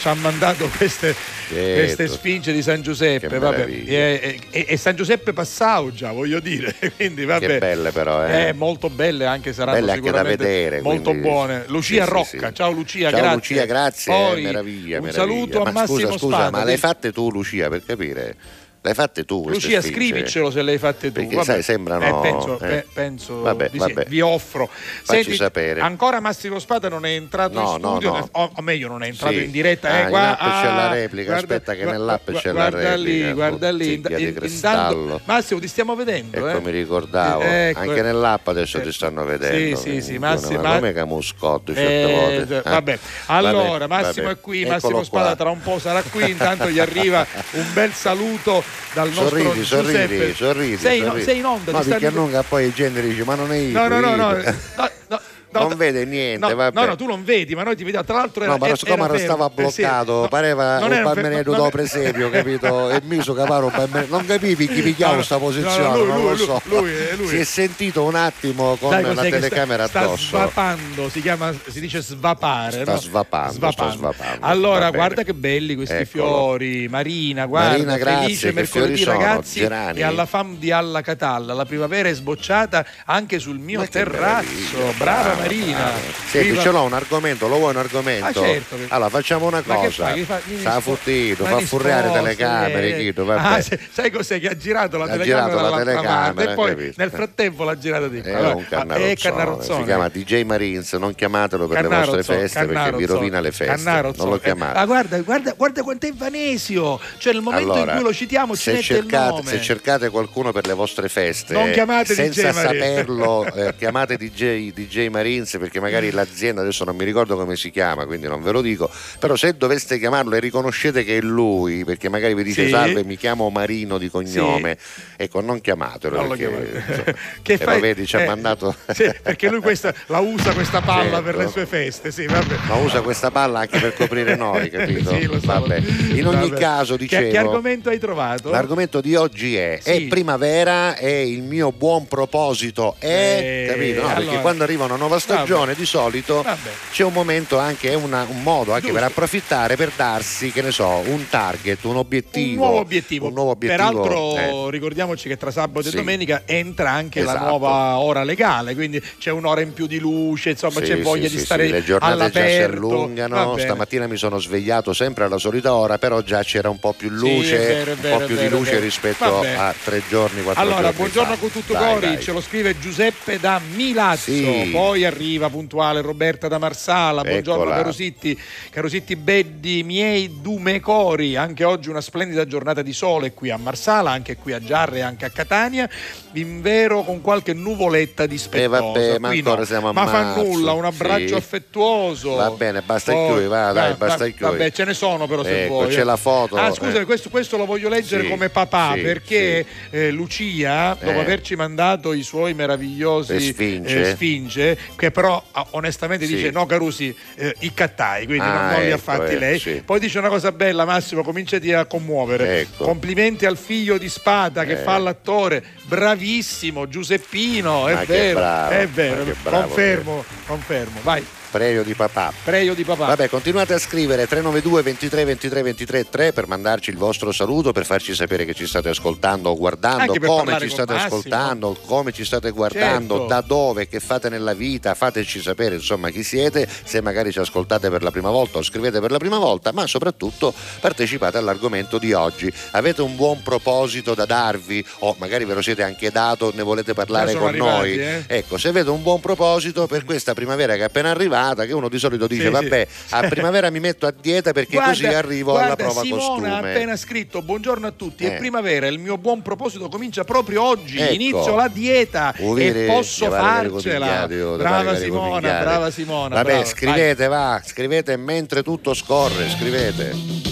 [0.00, 1.14] ci ha mandato queste,
[1.48, 2.12] queste Certo.
[2.14, 3.38] sfinge di San Giuseppe.
[3.38, 3.66] Vabbè.
[3.68, 6.74] E, e- e San Giuseppe Passau già, voglio dire.
[6.96, 7.46] Quindi, vabbè.
[7.46, 8.46] Che belle però, eh.
[8.48, 11.64] Eh, molto belle anche saranno Belle anche da vedere, molto quindi- buone.
[11.66, 12.54] Lucia Sì, sì, Rocca, sì.
[12.54, 13.34] ciao Lucia, Ciao grazie.
[13.36, 15.12] Lucia, grazie, Poi, meraviglia, un meraviglia.
[15.12, 16.50] saluto a ma Massimo scusa, scusa, Spada.
[16.50, 18.36] ma le hai fatte tu Lucia per capire?
[18.82, 19.94] Le hai fatte tu queste Lucia, sfinge?
[19.98, 21.20] scrivicelo se le hai fatte tu.
[21.20, 21.44] Perché vabbè.
[21.46, 22.66] sai, sembrano- Eh, penso, eh.
[22.66, 23.92] pe- penso Vabbè, di sì.
[23.92, 24.04] vabbè.
[24.08, 24.70] Vi offro.
[25.02, 25.80] Facci sapere.
[25.82, 28.28] Ancora Massimo Spada non è entrato No, in no, studio, no.
[28.32, 29.44] O, o meglio, non è entrato Sì.
[29.44, 29.90] in diretta.
[29.90, 32.94] Ah, eh, in qua- app c'è la ah, replica, aspetta che nell'app c'è la guarda
[32.96, 33.34] lì, replica.
[33.34, 33.92] guarda lì.
[33.92, 35.00] In- cristallo.
[35.02, 36.48] intanto- Massimo, ti stiamo vedendo.
[36.48, 36.60] Ecco, eh.
[36.62, 37.42] mi ricordavo.
[37.42, 38.02] Eh, ecco, Anche eh.
[38.02, 39.76] nell'app adesso Eh, ti stanno vedendo.
[39.76, 40.62] Sì, sì, sì, Ma Massimo.
[40.62, 42.56] come Camuscotto certe Eh, volte.
[42.56, 42.70] Eh.
[42.70, 42.98] vabbè.
[43.26, 44.38] Allora, Vabbè, Massimo vabbè.
[44.38, 48.68] è qui, Massimo Spada tra un po' sarà qui, intanto gli arriva un bel saluto
[48.92, 50.34] dal nostro Sorridi, sorridi, Giuseppe.
[50.34, 50.76] sorridi.
[50.78, 51.24] Sei, in- sorridi.
[51.24, 53.72] sei in onda, No, stanno- perché annunga poi i generi dice, ma non è io.
[53.78, 54.54] No, no, no, no, io".
[54.76, 55.20] no, no,
[55.52, 56.74] no, Non vede niente, no, vabbè.
[56.78, 58.04] No, no, tu non vedi, ma noi ti vediamo.
[58.04, 59.04] Tra l'altro era No, ma era- siccome.
[59.14, 62.90] Eh, sì, bloccato, no, pareva un non- da presepio, capito?
[62.90, 64.16] E mi so capare un bambenetto.
[64.16, 66.60] Non capivi chi no, questa posizione, lui, non lo so.
[66.64, 67.26] lui, lui, lui.
[67.28, 70.36] Si è sentito un attimo con Sai la sta- telecamera sta, addosso.
[70.36, 72.82] svapando, si chiama, si dice svapare.
[72.82, 72.98] Sta no?
[73.00, 74.46] svapando, sta svapando.
[74.46, 76.06] Allora, guarda che belli questi Eccolo.
[76.24, 76.88] fiori.
[76.88, 79.18] Marina, guarda, Marina, grazie, felice mercoledì sono?
[79.18, 79.60] ragazzi.
[79.60, 84.92] E alla fam di Alla Catalla, la primavera è sbocciata anche sul mio terrazzo.
[84.96, 85.76] Brava, Marina.
[85.78, 85.98] brava.
[86.30, 88.24] Senti, Viva- ce l'ho un argomento, lo vuoi un argomento?
[88.26, 88.76] Ah, certo.
[88.88, 90.12] Allora, facciamo una Ma che cosa.
[90.12, 92.98] Che fa- Sta fottito, ma fa furriare telecamere, eh.
[92.98, 93.30] Chito.
[93.30, 96.68] Ah, se- sai cos'è che ha girato la Ha telecamera girato la telecamera, e poi
[96.70, 96.94] capito?
[96.96, 98.30] nel frattempo l'ha girata di qua.
[98.30, 99.78] È Vabbè, un ah, cannarozzone, è cannarozzone.
[99.78, 103.74] si chiama DJ Marines, non chiamatelo per le vostre feste perché vi rovina le feste.
[103.74, 104.22] cannarozzone.
[104.22, 104.78] Non lo Eh, chiamate.
[104.78, 107.00] ah, guarda, guarda, guarda quanto è vanesio.
[107.18, 109.42] Cioè, nel momento Allora, in cui lo citiamo ci se mette il nome.
[109.44, 114.72] se cercate qualcuno per le vostre feste, Non chiamate senza DJ saperlo, eh, chiamate DJ,
[114.72, 118.50] DJ Marines perché magari l'azienda adesso non mi ricordo come si chiama, quindi non ve
[118.52, 118.90] lo dico.
[119.18, 122.70] Però se doveste chiamarlo e riconoscete che è lui, perché magari vi dice Sì.
[122.70, 124.76] salve, mi chiamo Marino di cognome,
[125.16, 127.80] ecco, non chiamatelo Non perché insomma, che fai?
[127.80, 128.74] vedi, ci ha Eh, mandato.
[128.92, 131.22] sì, perché lui questa, la usa questa palla Certo.
[131.22, 132.56] per le sue feste, sì, vabbè.
[132.66, 135.10] Ma usa questa palla anche per coprire noi, capito?
[135.14, 135.46] Sì, lo so.
[135.46, 135.78] Vabbè.
[136.14, 136.60] In ogni Vabbè.
[136.60, 137.30] caso, Che- dicevo.
[137.30, 138.50] Che, argomento hai trovato?
[138.50, 139.90] L'argomento di oggi è, Sì.
[139.90, 144.00] è primavera e il mio buon proposito è, Eh, capito?
[144.02, 146.70] No, perché allora- quando arriva una nuova stagione di solito Vabbè.
[146.90, 148.94] c'è un momento anche, una- un modo anche Giusto.
[148.98, 152.62] per approfittare per darsi, che ne so, un target, un obiettivo.
[152.62, 153.26] un nuovo obiettivo.
[153.26, 154.70] Un nuovo obiettivo, Peraltro, eh.
[154.70, 155.94] ricordiamoci che tra sabato Sì.
[155.94, 157.48] e domenica entra anche la Esatto.
[157.48, 161.34] nuova ora legale, quindi c'è un'ora in più di luce, insomma, Sì, c'è voglia sì,
[161.34, 162.76] di sì, stare sì, le giornate già si all'aperto.
[162.86, 163.58] allungano.
[163.58, 167.14] Stamattina mi sono svegliato sempre alla solita ora, però già c'era un po' più Sì,
[167.36, 169.52] luce, vero, un vero, po' più vero, di luce rispetto Vabbè.
[169.54, 171.38] a tre giorni, quattro Allora, giorni buongiorno fa.
[171.38, 172.22] con tutto Dai, cori, dai.
[172.22, 174.68] ce lo scrive Giuseppe da Milazzo, Sì.
[174.72, 177.76] poi arriva puntuale Roberta da Marsala, buongiorno Eccola.
[177.76, 183.56] Carusitti, Carusitti Beddi, miei dume cori, anche oggi una splendida giornata di sole qui a
[183.56, 185.88] Marsala, anche qui a Giarre e anche a Catania,
[186.34, 188.64] in vero con qualche nuvoletta dispettosa.
[188.64, 189.64] Eh, vabbè, ma no.
[189.64, 191.34] siamo a Ma fa nulla, un abbraccio sì.
[191.34, 192.34] affettuoso.
[192.36, 194.48] Va bene, basta Poi- chiudi, va, dai, basta va-.
[194.50, 195.88] Vabbè, ce ne sono però se Ecco, vuoi.
[195.88, 197.04] c'è la foto, Ah, scusa, eh.
[197.04, 201.20] questo, questo lo voglio leggere Sì, come papà sì, perché eh, Lucia, dopo Eh.
[201.20, 204.00] averci mandato i suoi meravigliosi sfinge.
[204.10, 206.34] eh, sfinge, che però ah, onestamente Sì.
[206.34, 209.38] dice no Carusi, eh, i cattai, quindi non, Ah, non li ha ecco, fatti eh,
[209.38, 209.58] lei.
[209.58, 209.82] sì.
[209.82, 212.60] Poi dice una cosa bella, Massimo, cominciati a commuovere.
[212.60, 212.84] Ecco.
[212.84, 214.76] Complimenti al figlio di Spada che Eh.
[214.76, 221.24] fa l'attore, bravissimo, Giuseppino, è vero, bravo, è vero, confermo, confermo, vai.
[221.50, 222.32] Preio di papà.
[222.44, 223.06] Preio di papà.
[223.06, 227.84] Vabbè, continuate a scrivere 392 23 23 23 3 per mandarci il vostro saluto, per
[227.84, 232.50] farci sapere che ci state ascoltando o guardando, come ci state ascoltando, come ci state
[232.50, 233.26] guardando, Certo.
[233.26, 237.90] da dove, che fate nella vita, fateci sapere insomma chi siete, se magari ci ascoltate
[237.90, 242.12] per la prima volta o scrivete per la prima volta, ma soprattutto partecipate all'argomento di
[242.12, 242.52] oggi.
[242.72, 246.94] Avete un buon proposito da darvi o magari ve lo siete anche dato, ne volete
[246.94, 247.90] parlare con noi?
[248.00, 248.36] arrivati, eh?
[248.38, 251.88] Ecco, se avete un buon proposito per questa primavera che è appena arrivata, che uno
[251.88, 252.52] di solito dice Sì, sì.
[252.52, 256.48] vabbè, a primavera mi metto a dieta perché così arrivo alla guarda, prova Simona costume.
[256.50, 258.34] ha appena scritto buongiorno a tutti, Eh.
[258.34, 261.12] è primavera, il mio buon proposito comincia proprio oggi, Ecco.
[261.14, 264.24] inizio la dieta Uvire, e posso farcela.
[264.24, 266.34] oh, Brava Simona, brava Simona.
[266.36, 266.64] Vabbè, brava.
[266.64, 270.49] scrivete, va, scrivete mentre tutto scorre, scrivete.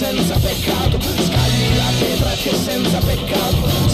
[0.00, 0.98] Senza peccato.
[0.98, 3.89] Scagli la pietra che senza peccato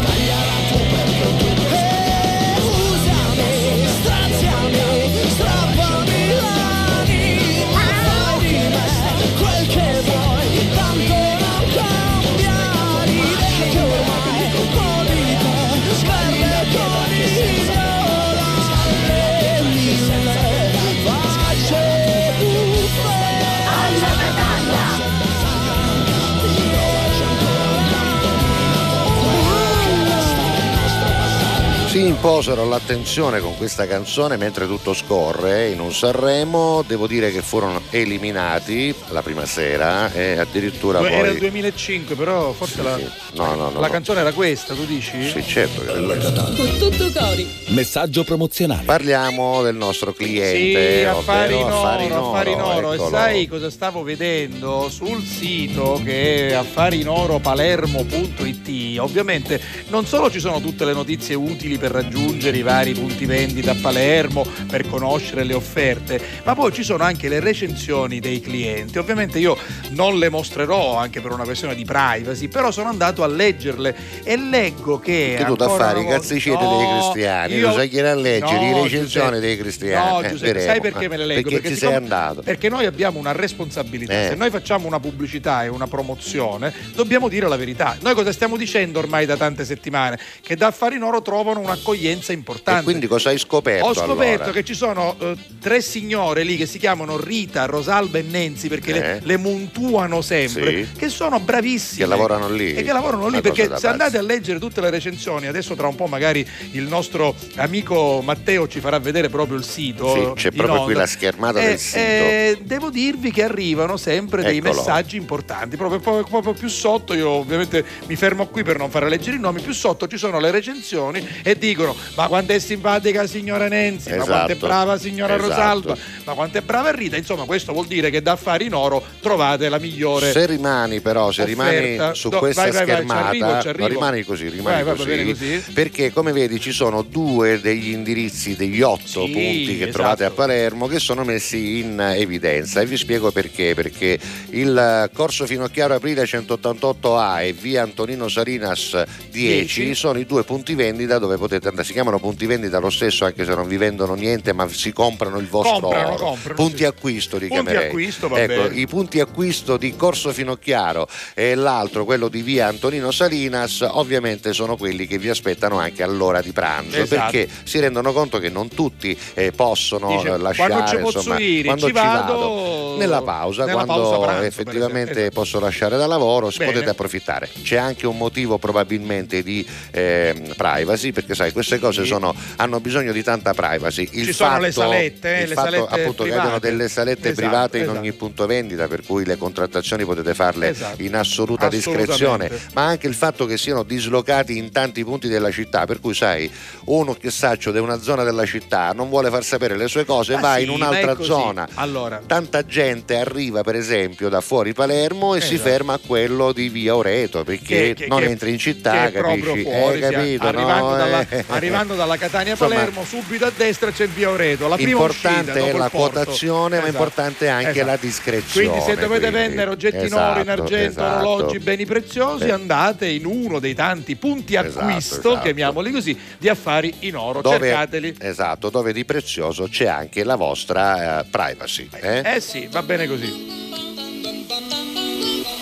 [32.06, 37.82] Imposero l'attenzione con questa canzone mentre tutto scorre in un Sanremo, devo dire che furono
[37.90, 41.40] eliminati la prima sera e addirittura Era il poi...
[41.40, 43.08] 2005, però forse la, sì.
[43.32, 43.92] No, no, no, la no.
[43.92, 45.28] canzone era questa, tu dici?
[45.28, 46.44] Sì, certo che era questa.
[46.44, 47.44] Con tutto cori.
[47.70, 48.84] Messaggio promozionale.
[48.84, 52.92] Parliamo del nostro Sì, cliente, affari in oro, Affari in Oro, affari in oro.
[52.92, 59.00] E sai cosa stavo vedendo sul sito che è affariinoro.palermo.it?
[59.00, 63.72] Ovviamente non solo ci sono tutte le notizie utili per raggiungere i vari punti vendita
[63.72, 68.98] a Palermo, per conoscere le offerte, ma poi ci sono anche le recensioni dei clienti.
[68.98, 69.56] Ovviamente io
[69.90, 74.36] non le mostrerò anche per una questione di privacy, però sono andato a leggerle e
[74.36, 77.88] leggo che Che tu da fare i una cazziceti No, dei cristiani, io- tu sai
[77.88, 80.10] chi a leggere No, le recensioni dei cristiani.
[80.10, 80.72] No, Eh, Giuseppe, vedremo.
[80.72, 81.48] sai perché me le leggo?
[81.50, 82.42] Perché, ci sei siccome- andato.
[82.42, 84.12] Perché noi abbiamo una responsabilità.
[84.12, 84.26] Eh.
[84.28, 87.96] Se noi facciamo una pubblicità e una promozione, dobbiamo dire la verità.
[88.00, 90.18] Noi cosa stiamo dicendo ormai da tante settimane?
[90.42, 92.80] Che da Affari in Oro trovano un'accoglienza un'accoglienza importante.
[92.80, 93.86] E quindi cosa hai scoperto?
[93.86, 94.50] Ho scoperto allora?
[94.52, 98.92] che ci sono eh, tre signore lì che si chiamano Rita, Rosalba e Nenzi perché
[98.92, 99.20] le, Eh.
[99.22, 100.98] le montuano sempre, Sì.
[100.98, 102.00] che sono bravissime.
[102.02, 102.74] Che lavorano lì?
[102.74, 105.94] E che lavorano lì perché se andate a leggere tutte le recensioni, adesso tra un
[105.94, 110.12] po' magari il nostro amico Matteo ci farà vedere proprio il sito.
[110.12, 111.98] Sì, c'è proprio qui la schermata Eh, del sito.
[111.98, 114.74] eh, devo dirvi che arrivano sempre dei Eccolo.
[114.74, 115.76] messaggi importanti.
[115.76, 119.40] Proprio, proprio- proprio più sotto, io ovviamente mi fermo qui per non fare leggere i
[119.40, 124.10] nomi, più sotto ci sono le recensioni e dicono ma quanto è simpatica signora Nenzi,
[124.10, 124.66] ma quanto è Esatto.
[124.66, 125.48] brava signora Esatto.
[125.50, 127.16] Rosalba, ma quanto è brava Rita.
[127.16, 130.32] Insomma, questo vuol dire che da affari in oro trovate la migliore.
[130.32, 132.14] Se rimani però, se rimani offerta.
[132.14, 133.82] su Do- questa vai, vai, vai, schermata, arrivo, ci arrivo.
[133.86, 135.72] no, rimani così, rimani Vai, vai, così, così.
[135.72, 139.92] perché come vedi ci sono due degli indirizzi, degli otto Sì, punti che esatto.
[139.92, 144.18] trovate a Palermo che sono messi in evidenza e vi spiego perché, perché
[144.50, 148.92] il Corso Finocchiaro Aprile 188A e via Antonino Salinas
[149.30, 149.94] 10 10.
[149.94, 153.44] sono i due punti vendita dove potete andare, si chiamano punti vendita lo stesso anche
[153.44, 156.24] se non vi vendono niente ma si comprano il vostro Comprano, oro.
[156.24, 156.84] comprano, punti sì.
[156.84, 157.88] acquisto li Punti chiamerei.
[157.88, 158.74] acquisto, ecco, bene.
[158.80, 164.76] i punti acquisto di Corso Finocchiaro e l'altro, quello di via Antonino Salinas, ovviamente sono
[164.76, 167.30] quelli che vi aspettano anche all'ora di pranzo Esatto.
[167.30, 171.18] perché si rendono conto che non tutti eh, possono Dice, eh, lasciare quando ci posso
[171.18, 175.30] insomma, dire, quando ci vado nella pausa, nella quando pausa pranzo, effettivamente esempio.
[175.40, 176.72] posso lasciare da lavoro, Bene.
[176.72, 177.48] potete approfittare.
[177.62, 183.12] C'è anche un motivo probabilmente di ehm, privacy, perché sai, queste cose sono- hanno bisogno
[183.12, 184.08] di tanta privacy.
[184.12, 186.38] Il Ci sono fatto, le salette, eh, il le fatto, salette appunto che private.
[186.40, 187.98] abbiano delle salette Esatto, private in esatto.
[187.98, 191.02] ogni punto vendita, per cui le contrattazioni potete farle Esatto.
[191.02, 195.84] in assoluta discrezione, ma anche il fatto che siano dislocati in tanti punti della città,
[195.86, 196.50] per cui sai,
[196.86, 200.34] uno che saccio di una zona della città non vuole far sapere le sue cose,
[200.34, 201.68] Ma va sì, in un'altra zona.
[201.74, 205.68] Allora, Tanta gente arriva per esempio da fuori Palermo e si Esatto.
[205.70, 209.62] ferma a quello di via Oreto perché che- che- non che- entri in città, capisci?
[209.62, 210.96] fuori, Eh, capito, no?
[210.96, 211.35] dalla, Eh.
[211.48, 214.68] arrivando dalla Catania a Insomma, Palermo, subito a destra c'è via Oreto.
[214.68, 216.90] La prima Importante uscita è la il quotazione, ma Esatto.
[216.92, 217.86] importante è anche Esatto.
[217.86, 218.66] la discrezione.
[218.68, 219.36] Quindi, se dovete quindi.
[219.48, 221.28] vendere oggetti in oro, in Esatto, argento, esatto.
[221.28, 222.50] orologi, beni preziosi, Eh.
[222.50, 225.38] andate in uno dei tanti punti Esatto, acquisto, esatto.
[225.42, 227.40] chiamiamoli così, di affari in oro.
[227.42, 228.16] Dove, Cercateli.
[228.20, 231.88] esatto, dove di prezioso c'è anche la vostra eh, privacy.
[232.00, 232.22] eh?
[232.36, 233.26] Eh sì, va bene così.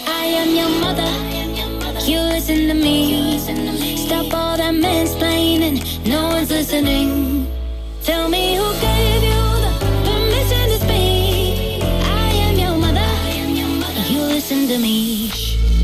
[0.06, 1.32] I am your mother.
[2.06, 3.83] You listen to me.
[4.04, 5.76] Stop all that mansplaining.
[6.06, 7.46] No one's listening.
[8.02, 9.72] Tell me who gave you the
[10.04, 11.82] permission to speak.
[11.82, 14.12] I am your mother.
[14.12, 15.28] You listen to me.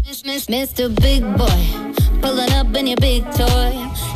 [0.06, 0.94] Miss, miss, Mr.
[1.00, 1.62] Big Boy,
[2.20, 3.72] pulling up in your big toy.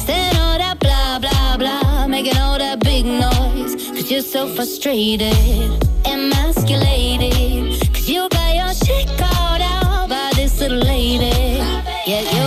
[0.07, 2.07] Saying all that blah, blah, blah.
[2.07, 3.75] Making all that big noise.
[3.89, 5.33] Cause you're so frustrated.
[6.05, 7.81] Emasculated.
[7.95, 11.33] Cause you got your shit called out by this little lady.
[12.07, 12.44] Yet your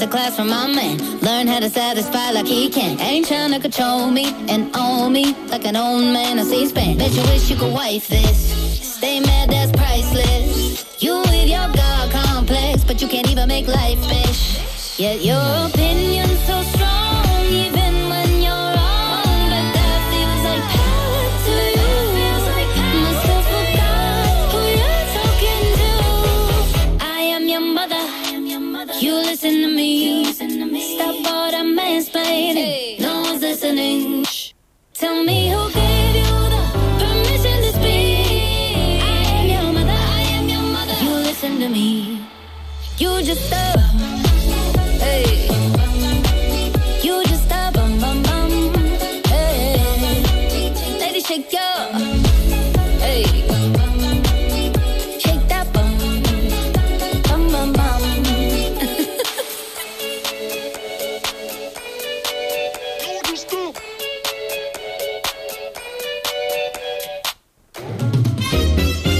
[0.00, 0.98] masterclass from my man.
[1.20, 3.00] Learn how to satisfy like he can.
[3.00, 6.98] Ain't trying to control me and own me like an old man on C-SPAN.
[6.98, 8.96] Bet you wish you could wife this.
[8.96, 11.02] Stay mad, that's priceless.
[11.02, 14.98] You with your God complex, but you can't even make life fish.
[14.98, 16.79] Yet your opinion's so strong,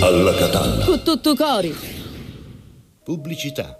[0.03, 0.85] Alla Catalla.
[1.03, 1.77] Tutto cori.
[3.05, 3.80] Pubblicità.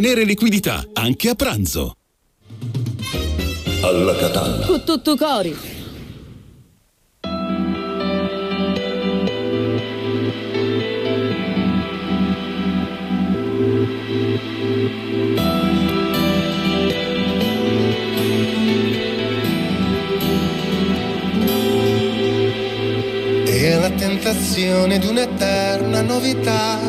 [0.01, 1.95] liquidità, anche a pranzo.
[3.83, 4.65] Alla Catalla.
[4.65, 5.55] Con tutto cori.
[23.45, 26.79] E la tentazione di un'eterna novità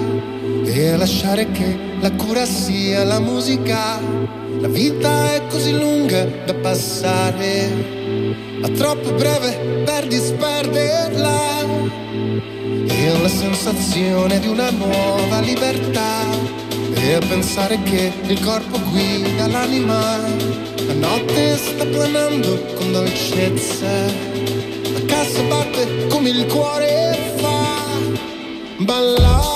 [0.75, 4.01] e lasciare che la cura sia la musica.
[4.61, 7.69] La vita è così lunga da passare,
[8.61, 11.61] ma troppo breve per disperderla.
[12.87, 16.25] E la sensazione di una nuova libertà
[16.95, 20.19] e pensare che il corpo guida l'anima.
[20.87, 23.87] La notte sta planando con dolcezza
[24.93, 27.73] la cassa batte come il cuore fa
[28.79, 29.52] ballare,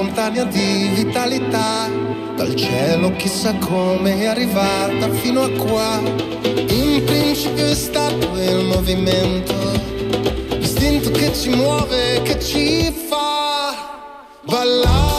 [0.00, 1.86] spontanea di vitalità.
[2.34, 6.00] Dal cielo chissà come è arrivata fino a qua.
[6.42, 9.52] In principio è stato il movimento,
[10.56, 13.74] l'istinto che ci muove, che ci fa
[14.40, 15.09] ballare,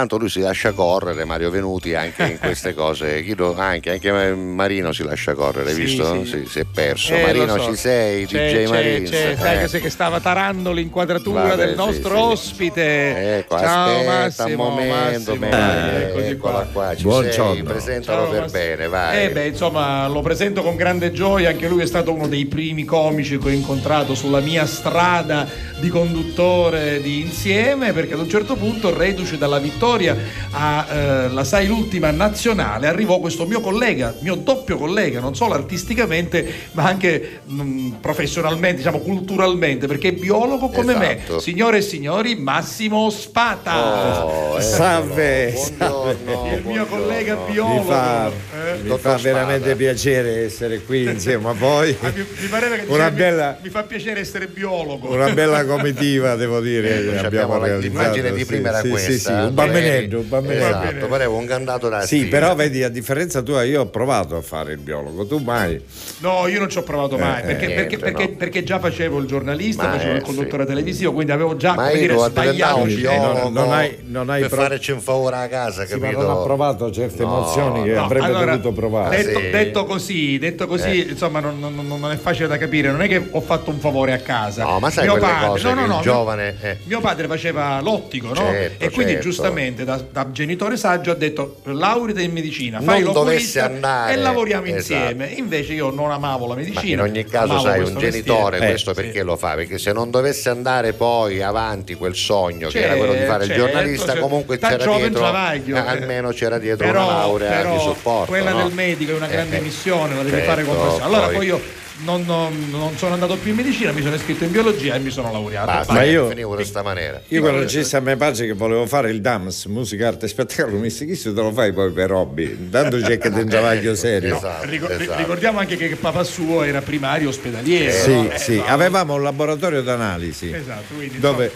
[0.00, 3.22] tanto lui si lascia correre, Mario Venuti, anche in queste cose.
[3.56, 6.24] Anche, anche Marino si lascia correre, Sì, visto?
[6.24, 6.30] sì.
[6.30, 7.14] Si, si è perso.
[7.14, 7.70] Eh, Marino so.
[7.70, 9.08] ci sei, C'è, DJ c'è, Marino.
[9.10, 9.60] c'è, sai Eh.
[9.60, 12.22] che, se- che stava tarando l'inquadratura Vabbè, del nostro sì.
[12.32, 13.38] ospite.
[13.38, 14.10] Ecco, Ciao aspetta
[14.44, 15.98] Massimo, un momento, Massimo.
[15.98, 17.52] Eccoci eccola qua, ci Buongiorno.
[17.54, 18.58] sei, presentalo Ciao, per Massimo.
[18.62, 19.24] bene, vai.
[19.24, 22.84] Eh beh, insomma, lo presento con grande gioia, anche lui è stato uno dei primi
[22.84, 25.46] comici che ho incontrato sulla mia strada
[25.80, 30.16] di conduttore di insieme, perché ad un certo punto, reduce dalla vittoria
[30.50, 36.84] alla Sai l'ultima nazionale, arrivò questo mio collega, mio doppio collega, non solo artisticamente, ma
[36.84, 41.34] anche mh, professionalmente, diciamo culturalmente, perché è biologo come Esatto.
[41.34, 41.40] me.
[41.40, 44.24] Signore e signori, Massimo Spata.
[44.24, 48.32] Oh, eh, Salve, buongiorno, il mio collega biologo.
[48.74, 48.82] Eh, eh?
[48.90, 49.76] Mi fa veramente Spada.
[49.76, 51.96] piacere essere qui insieme a voi.
[52.00, 55.10] Ah, mi, mi pareva che Una bella- mi, mi fa piacere essere biologo.
[55.12, 56.88] Una bella comitiva, devo dire.
[56.90, 59.10] Ecco, abbiamo abbiamo la- realizzato, l'immagine di sì, prima era sì, questa.
[59.12, 59.50] Sì, sì, un Ieri.
[59.52, 60.66] bambinetto, un bambinetto.
[60.66, 64.40] Esatto, pareva un candato da Sì, però vedi, a differenza tua, io ho provato a
[64.42, 65.80] fare il biologo, tu mai.
[66.18, 68.36] No, io non ci ho provato mai, Eh, perché, eh, perché- niente, perché- no.
[68.36, 70.68] perché già facevo il giornalista, Ma, facevo eh, il conduttore sì.
[70.68, 72.84] televisivo, quindi avevo già Ma come dire, sbagliato.
[72.86, 76.00] Eh, non- non hai- non hai per pro- farci un favore a casa, Sì, ma
[76.08, 76.22] capito?
[76.22, 79.22] non ha provato certe emozioni che avrebbe allora, dovuto provare.
[79.24, 79.50] Detto, Sì.
[79.50, 81.10] detto così, detto così Eh.
[81.10, 82.90] insomma, non, non- non è facile da capire.
[82.90, 84.64] Non è che ho fatto un favore a casa.
[84.64, 86.56] No, ma sai Mio padre, cose no, no, che no, giovane...
[86.60, 86.76] eh.
[86.84, 88.34] Mio padre faceva l'ottico, no?
[88.34, 89.26] Certo, e quindi certo.
[89.28, 94.12] giustamente da, da genitore saggio ha detto laureati in medicina, Non fai dovesse l'oculista andare,
[94.12, 94.78] e lavoriamo esatto.
[94.78, 95.26] insieme.
[95.36, 97.02] Invece io non amavo la Ma medicina.
[97.04, 98.66] in ogni caso, sai, un genitore mestiere.
[98.70, 99.24] questo Eh, perché sì.
[99.24, 99.54] lo fa?
[99.54, 103.50] Perché se non dovesse andare poi avanti quel sogno che era quello di fare il
[103.50, 104.20] Certo, giornalista, certo.
[104.20, 105.78] comunque Da c'era dietro, eh, eh.
[105.78, 108.30] almeno c'era dietro una laurea di supporto.
[108.50, 108.66] Quella no?
[108.68, 111.04] del medico è una grande Eh, missione, la devi certo, fare con passione.
[111.04, 111.60] Allora poi- poi io
[112.02, 115.10] non, non- non sono andato più in medicina, mi sono iscritto in biologia e mi
[115.10, 115.66] sono laureato.
[115.66, 117.20] Basta, Ma io io- finivo di questa maniera.
[117.28, 120.76] Io quando ci a me pace che volevo fare il DAMS, musica, arte e spettacolo,
[120.76, 122.44] mi disse chi se te lo fai poi per hobby?
[122.44, 124.36] Intanto c'è che te un travaglio serio.
[124.36, 125.18] Esatto, Ricor- ri- esatto.
[125.18, 127.92] Ricordiamo anche che papà suo era primario ospedaliere.
[127.92, 128.30] Sì, no?
[128.30, 128.64] Eh, sì, no.
[128.66, 131.52] avevamo un laboratorio d'analisi Esatto, quindi, dove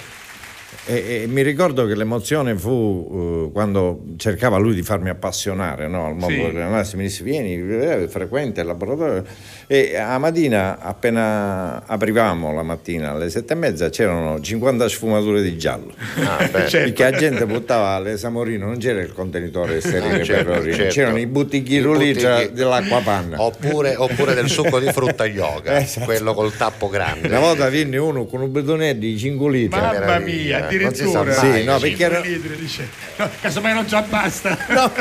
[0.87, 6.07] e, e mi ricordo che l'emozione fu eh, quando cercava lui di farmi appassionare no,
[6.07, 6.53] al mondo Sì.
[6.53, 9.25] dell'analisi, mi disse vieni, eh, frequenta il laboratorio
[9.67, 15.57] e a mattina appena aprivamo la mattina alle sette e mezza c'erano 50 sfumature di
[15.57, 16.69] giallo Ah, beh.
[16.69, 16.93] Certo.
[16.93, 20.93] perché la gente buttava l'esamorino non c'era il contenitore sterile Ah, certo, per certo.
[20.93, 25.79] c'erano i buttichi I rulli buttichi- dell'acqua panna Oppure, oppure del succo di frutta yoga,
[25.81, 26.05] Esatto.
[26.05, 27.29] quello col tappo grande.
[27.29, 31.23] una volta venne uno con un bidone di 5 litri Mamma meraviglia, mia, addirittura.
[31.43, 31.61] mai.
[31.61, 32.89] Sì, no, perché era- litri, dice.
[33.17, 34.57] No, casomai non già basta.
[34.69, 34.93] No,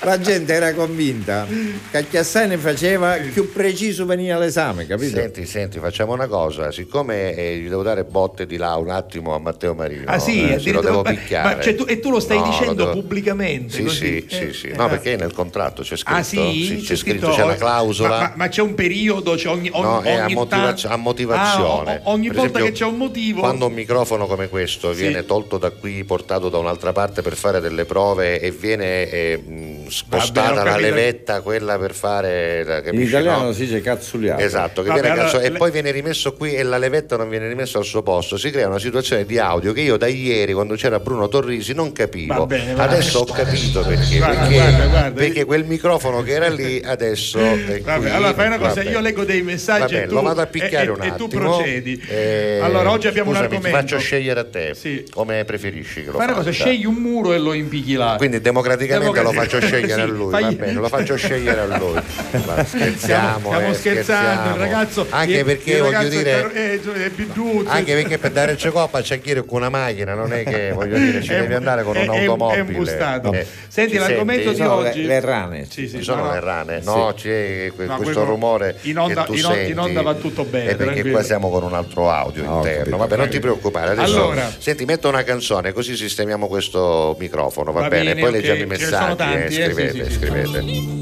[0.00, 1.46] la gente era convinta
[1.90, 5.16] che a Chiassai ne faceva più preciso veniva l'esame, capito?
[5.16, 9.34] Senti, senti, facciamo una cosa, siccome eh, gli devo dare botte di là un attimo
[9.34, 11.54] a Matteo Marino, Ah sì, eh, lo devo picchiare.
[11.56, 13.74] ma cioè, tu- e tu lo stai No, dicendo devo- pubblicamente?
[13.76, 13.96] Sì, così?
[13.96, 14.66] sì, sì, Eh, sì.
[14.68, 16.82] eh, No, perché nel contratto c'è scritto, Ah sì?
[16.84, 18.08] c'è scritto, c'è una clausola.
[18.08, 20.96] Ma, ma- ma c'è un periodo, c'è ogni, ogni, No, è a, ogni tanto- a
[20.96, 21.96] motivazione.
[21.96, 23.40] Ah, ogni Per volta esempio, che c'è un motivo.
[23.40, 25.08] Quando un microfono come questo Sì.
[25.08, 29.36] viene tolto da qui, portato da un'altra parte per fare delle prove e viene eh,
[29.36, 32.64] mh, spostata Vabbè, ho la levetta, quella per fare.
[32.64, 33.52] la- In capisci, italiano no?
[33.52, 34.40] si dice cazzuliato.
[34.42, 37.16] Esatto, che Vabbè, viene allora, cazzo- e le- poi viene rimesso qui e la levetta
[37.16, 38.36] non viene rimessa al suo posto.
[38.36, 41.92] Si crea una situazione di audio che io da ieri, quando c'era Bruno Torrisi, non
[41.92, 42.34] capivo.
[42.34, 43.42] Va bene, va adesso ho bene.
[43.44, 44.16] capito perché.
[44.18, 45.10] Guarda, perché, guarda, guarda.
[45.20, 48.10] perché quel microfono che era lì adesso è Vabbè, qui.
[48.10, 48.90] allora fai una cosa, Vabbè.
[48.90, 51.04] io leggo dei messaggi Va bene, e tu, lo vado a picchiare e, un e-
[51.06, 51.28] e attimo.
[51.28, 52.04] tu procedi.
[52.08, 53.86] Eh, allora, oggi abbiamo un scusami, ti argomento.
[53.94, 54.91] faccio scegliere a te Sì.
[55.12, 56.64] Come preferisci che lo Fai una cosa, faccia.
[56.64, 58.14] scegli un muro e lo impicchi là.
[58.16, 61.76] Quindi democraticamente lo Democratic- faccio scegliere a Sì, lui, va bene, lo faccio scegliere a
[61.78, 61.94] lui.
[62.46, 64.56] Ma scherziamo, Stiamo, eh, scherzando, il scherziamo.
[64.56, 65.06] ragazzo.
[65.10, 66.50] Anche il- perché il voglio dire.
[66.52, 67.68] è, è, è biduzzo.
[67.70, 70.96] Anche perché per dare il cecoppa c'è chi con una macchina, non è che voglio
[70.98, 72.58] dire ci È- devi andare con è- un'automobile.
[72.60, 73.32] è imbustato.
[73.32, 74.60] Eh, Senti, ci l'argomento senti?
[74.60, 75.66] di No, oggi- le rane.
[75.68, 79.24] Sì, sì, Ci sono no, le rane, no, c'è que- No, questo rumore in onda-
[79.28, 81.16] in on- in senti, onda va tutto bene, è perché tranquillo.
[81.16, 82.96] qua siamo con un altro audio Ah, interno.
[82.96, 83.90] Vabbè, non ti preoccupare.
[83.92, 84.50] Adesso, Allora.
[84.82, 88.14] Senti, metto una canzone così sistemiamo questo microfono, va, Va bene?
[88.14, 88.36] bene, Poi ok.
[88.36, 90.18] leggiamo i messaggi, sono tanti, eh, eh, sì, scrivete, sì, sì.
[90.18, 90.60] scrivete.
[90.60, 91.00] Love.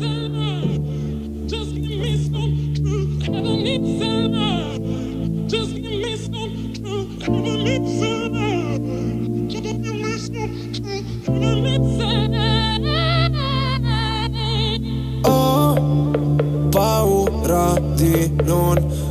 [15.22, 19.10] Ho paura di non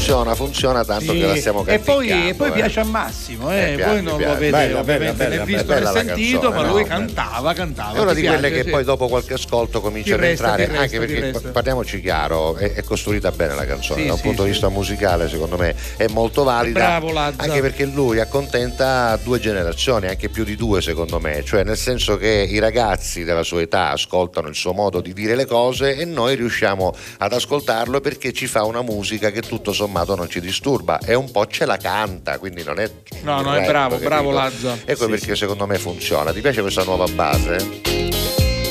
[0.00, 2.52] Funziona, funziona tanto che la stiamo e poi, canticchiando, e poi eh.
[2.52, 3.72] piace a Massimo, eh.
[3.72, 4.24] Eh, piace, voi non piace.
[4.24, 7.52] lo avete Bella, ovviamente bella, né visto bella né sentito, canzone, ma no, lui cantava,
[7.52, 7.98] cantava.
[7.98, 8.70] È una di quelle piace, che sì.
[8.70, 13.30] poi dopo qualche ascolto comincia ad entrare, resta, anche perché parliamoci chiaro, è, è costruita
[13.30, 14.52] bene la canzone, Sì, da un sì, punto di sì.
[14.52, 17.42] vista musicale secondo me è molto valida, Bravo, Lazza.
[17.42, 22.16] anche perché lui accontenta due generazioni, anche più di due secondo me, cioè nel senso
[22.16, 26.06] che i ragazzi della sua età ascoltano il suo modo di dire le cose e
[26.06, 30.98] noi riusciamo ad ascoltarlo perché ci fa una musica che tutto sommato non ci disturba
[30.98, 32.90] e un po' ce la canta, quindi non è...
[33.22, 34.08] No, no, è bravo, capito?
[34.08, 34.78] bravo Lazza.
[34.84, 36.32] Ecco Sì, perché secondo me funziona.
[36.32, 38.29] Ti piace questa nuova base?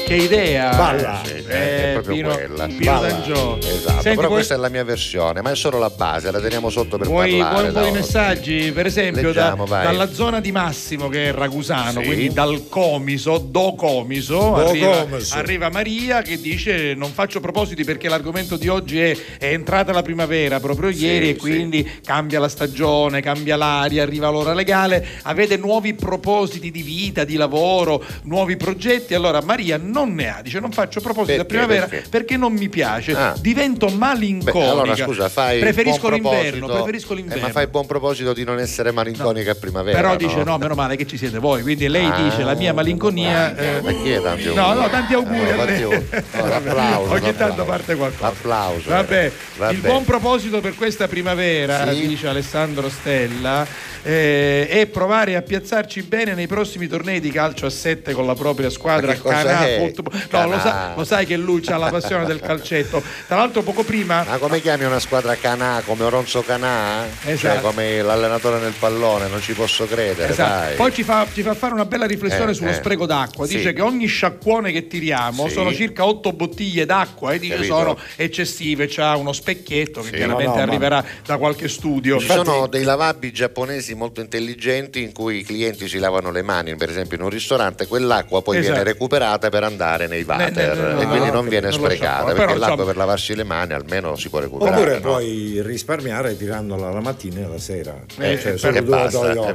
[0.09, 0.75] Che idea!
[0.75, 1.21] Balla.
[1.23, 2.65] Sì, Eh, è proprio Pino, quella.
[2.65, 2.99] Pino.
[2.99, 3.57] D'Angio.
[3.59, 6.39] Esatto, Senti, però vuoi- questa è la mia versione, ma è solo la base, la
[6.39, 7.53] teniamo sotto per Vuoi, parlare.
[7.53, 8.71] vuoi un po' da di messaggi?
[8.71, 9.83] Per esempio, da- Leggiamo, vai.
[9.83, 12.05] dalla zona di Massimo, che è Ragusano, Sì.
[12.07, 15.35] quindi dal Comiso, do Comiso, Do arriva, Comiso.
[15.35, 20.01] arriva Maria che dice: Non faccio propositi perché l'argomento di oggi è, è entrata la
[20.01, 21.39] primavera proprio Sì, ieri e sì.
[21.39, 25.05] quindi cambia la stagione, cambia l'aria, arriva l'ora legale.
[25.23, 29.13] Avete nuovi propositi di vita, di lavoro, nuovi progetti?
[29.13, 31.57] Allora, Maria non ne ha, dice: Non faccio propositi da Perché?
[31.65, 32.09] primavera Perché?
[32.09, 32.37] perché?
[32.37, 33.35] non mi piace, Ah.
[33.39, 34.71] divento Beh, malinconica.
[34.71, 37.41] allora scusa, fai preferisco l'inverno, proposito- preferisco eh, l'inverno.
[37.47, 39.97] ma fai buon proposito di non essere malinconica a primavera.
[39.99, 42.73] Però dice no, meno male che ci siete voi, quindi lei Ah, dice la mia
[42.73, 43.55] malinconia.
[43.55, 44.55] eh, Ma chi è tanti auguri?
[44.55, 48.27] No, no, tanti auguri Allora, a l'applauso, Ogni tanto parte qualcosa.
[48.27, 48.89] Applauso.
[48.89, 49.31] Vabbè, eh.
[49.57, 49.73] Vabbè.
[49.73, 52.07] il buon proposito per questa primavera, Sì.
[52.07, 53.65] dice Alessandro Stella,
[54.03, 58.35] eh, è provare a piazzarci bene nei prossimi tornei di calcio a sette con la
[58.35, 59.29] propria squadra Ma?
[59.29, 60.21] Canà Football.
[60.31, 63.01] No, lo, sa- lo sai che lui ha la passione del calcetto.
[63.27, 67.05] Tra l'altro poco prima Ma come chiami una squadra Canà come Oronzo Canà?
[67.23, 67.61] Cioè Esatto.
[67.67, 70.75] come l'allenatore nel pallone, non ci posso credere, Esatto.
[70.75, 72.73] Poi ci fa, ci fa fare una bella riflessione Eh, sullo eh.
[72.73, 73.45] spreco d'acqua.
[73.45, 73.57] Sì.
[73.57, 75.53] Dice che ogni sciacquone che tiriamo Sì.
[75.53, 77.75] sono circa otto bottiglie d'acqua e dice Capito.
[77.75, 78.87] sono eccessive.
[78.89, 80.15] C'ha uno specchietto che Sì.
[80.15, 82.19] chiaramente No, no, ma- arriverà da qualche studio.
[82.19, 86.75] Ci sono dei lavabili giapponesi molto intelligenti in cui i clienti si lavano le mani,
[86.75, 88.73] per esempio in un ristorante, quell'acqua poi Esatto.
[88.73, 92.19] viene recuperata per andare nei water Ne- ne- no, e quindi no, non viene sprecata,
[92.19, 94.77] so, perché però, l'acqua insomma- per lavarsi le mani almeno si può recuperare.
[94.79, 95.01] Oppure no?
[95.01, 97.99] puoi risparmiare tirandola la mattina e la sera.
[98.17, 99.19] Eh, cioè, solo due basta.
[99.29, 99.53] Per-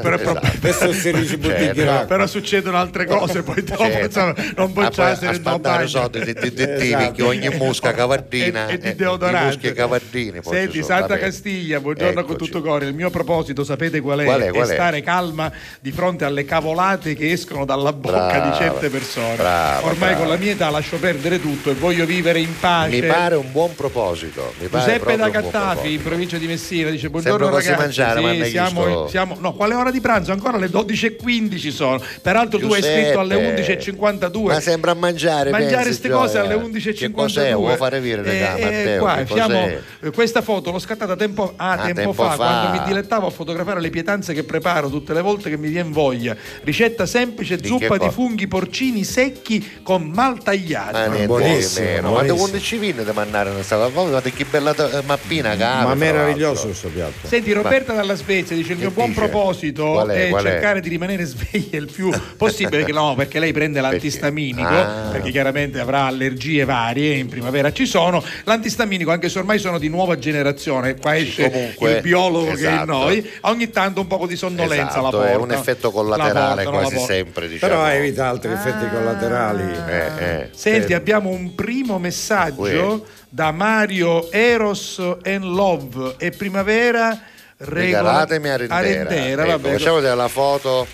[0.00, 0.20] per-
[0.60, 1.74] per- esatto.
[1.76, 2.06] Certo.
[2.06, 4.04] Però succedono altre cose, poi dopo Certo.
[4.06, 5.88] insomma, non puoi poi essere a il spandare bagno.
[5.88, 7.12] soldi di detettivi Esatto.
[7.12, 9.68] che ogni musca cavardina e, e di eh, deodorante.
[9.68, 11.16] e cavardini poi Senti, Santa.
[11.18, 12.86] Castiglia, buongiorno con tutto cuore.
[12.86, 14.24] Il mio proposito, sapete qual è?
[14.24, 14.72] Qual è, qual è?
[14.72, 15.50] stare calma
[15.80, 19.34] di fronte alle cavolate che escono dalla bocca Brava, di certe persone.
[19.36, 20.16] brava, Ormai brava.
[20.16, 23.00] con la mia età lascio perdere tutto e voglio vivere in pace.
[23.00, 24.52] Mi pare un buon proposito.
[24.58, 27.74] Mi pare Giuseppe da Cattafi, in provincia di Messina, dice buongiorno ragazzi.
[27.78, 30.32] mangiare, ma Sì, hai siamo, siamo- no, quale ora di pranzo?
[30.32, 32.00] Ancora le 12.15 sono.
[32.22, 34.42] Peraltro tu hai scritto alle Giuseppe, 11.52.
[34.46, 35.50] Ma sembra mangiare.
[35.50, 37.54] Mangiare queste cose alle Che 11.52 cos'è?
[37.54, 39.00] Vuoi fare dire Eh, da eh, Matteo?
[39.02, 39.68] qua, Che siamo-
[40.00, 42.36] eh, questa foto l'ho scattata tempo, ah, Ah, tempo tempo fa, fa.
[42.36, 45.68] quando mi dilettavo a fotografare fare le pietanze che preparo tutte le volte che mi
[45.68, 46.36] viene voglia.
[46.62, 50.96] Ricetta semplice, Di zuppa di funghi porcini secchi con mal tagliato.
[50.96, 52.00] Ah, niente buonissimo.
[52.12, 53.88] Ma quando ci viene da mannare una stata?
[53.88, 57.26] Ma che bella eh, mappina che Ma meraviglioso questo piatto.
[57.26, 59.20] Senti, Roberta dalla Svezia dice: Il mio buon dice?
[59.20, 60.26] proposito è?
[60.26, 60.50] è, Qual è?
[60.50, 62.78] cercare di rimanere sveglia il più possibile.
[62.78, 65.08] Perché, no, perché lei prende l'antistaminico, Ah.
[65.12, 67.14] perché chiaramente avrà allergie varie.
[67.16, 68.22] In primavera ci sono.
[68.44, 72.72] L'antistaminico, anche se ormai sono di nuova generazione, qua esce comunque, il biologo che è
[72.72, 72.84] esatto.
[72.92, 73.30] noi.
[73.56, 75.30] Ogni tanto un po' di sonnolenza Esatto, la porta.
[75.30, 77.72] è un effetto collaterale La portano, quasi sempre, diciamo.
[77.72, 79.74] Però evita altri effetti collaterali.
[79.88, 80.50] Eh, eh.
[80.54, 80.92] Senti, Sì.
[80.94, 83.00] abbiamo un primo messaggio Uè.
[83.30, 87.18] da Mario Eros and Love e primavera
[87.58, 88.80] Regalatemi a Rendera.
[88.82, 89.72] Rendera, Ecco, vabbè.
[89.72, 90.86] facciamo vedere la foto.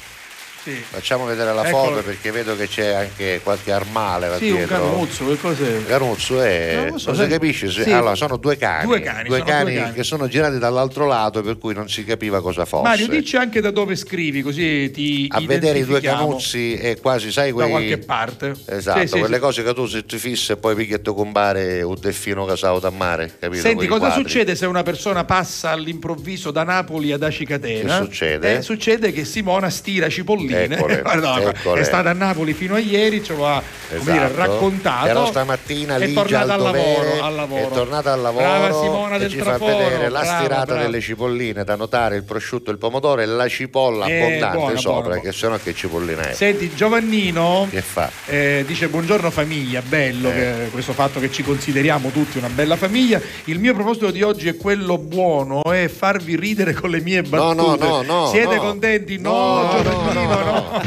[0.63, 0.71] Sì.
[0.91, 1.91] Facciamo vedere la Eccolo.
[1.95, 4.77] foto perché vedo che c'è anche qualche armale là Sì, un dietro.
[4.79, 5.85] canuzzo, che cos'è?
[5.87, 6.73] Canuzzo è.
[6.75, 7.69] Non lo Non, so, si sai- capisce.
[7.71, 7.91] sì.
[7.91, 8.87] Allora, sono due cani.
[8.87, 9.45] Due cani, sono due
[9.75, 9.93] cani.
[9.93, 12.83] che sono girati dall'altro lato, per cui non si capiva cosa fosse.
[12.85, 17.33] Mario, dici anche da dove scrivi, così ti a vedere i due canuzzi è quasi,
[17.33, 17.71] sai, da quei.
[17.71, 18.55] qualche parte.
[18.67, 21.97] Esatto, Sì, quelle cose che tu se ti fissi e poi picchi ti compare un
[22.01, 23.63] delfino casato da mare, capito?
[23.63, 24.23] Senti, cosa quadri.
[24.23, 27.99] succede se una persona passa all'improvviso da Napoli ad Acicatena?
[27.99, 28.57] Che succede?
[28.59, 30.09] Eh, succede che Simona stira
[30.55, 31.03] Eccole,
[31.55, 31.81] eccole.
[31.81, 34.37] È stata a Napoli fino a ieri, ce lo ha come dire, Esatto.
[34.41, 35.07] raccontato.
[35.07, 37.67] Però stamattina è lì già tornata al al lavoro, dovere, al lavoro.
[37.67, 40.81] è tornata al lavoro Brava Simona e del ci Traforo, fa vedere la stirata brava.
[40.83, 45.01] delle cipolline da notare il prosciutto, il pomodoro e la cipolla Eh, abbondante buona, sopra,
[45.03, 46.33] buona, che sennò che cipollina è.
[46.35, 48.11] Senti, Giovannino Che fa?
[48.27, 50.33] eh, dice buongiorno famiglia, bello Eh.
[50.33, 53.21] che- questo fatto che ci consideriamo tutti una bella famiglia.
[53.45, 57.29] Il mio proposito di oggi è quello buono, è farvi ridere con le mie No,
[57.55, 57.85] battute.
[57.87, 58.61] no, no, no, Siete no.
[58.63, 59.19] contenti?
[59.19, 60.81] No, No, no, Giovannino, no.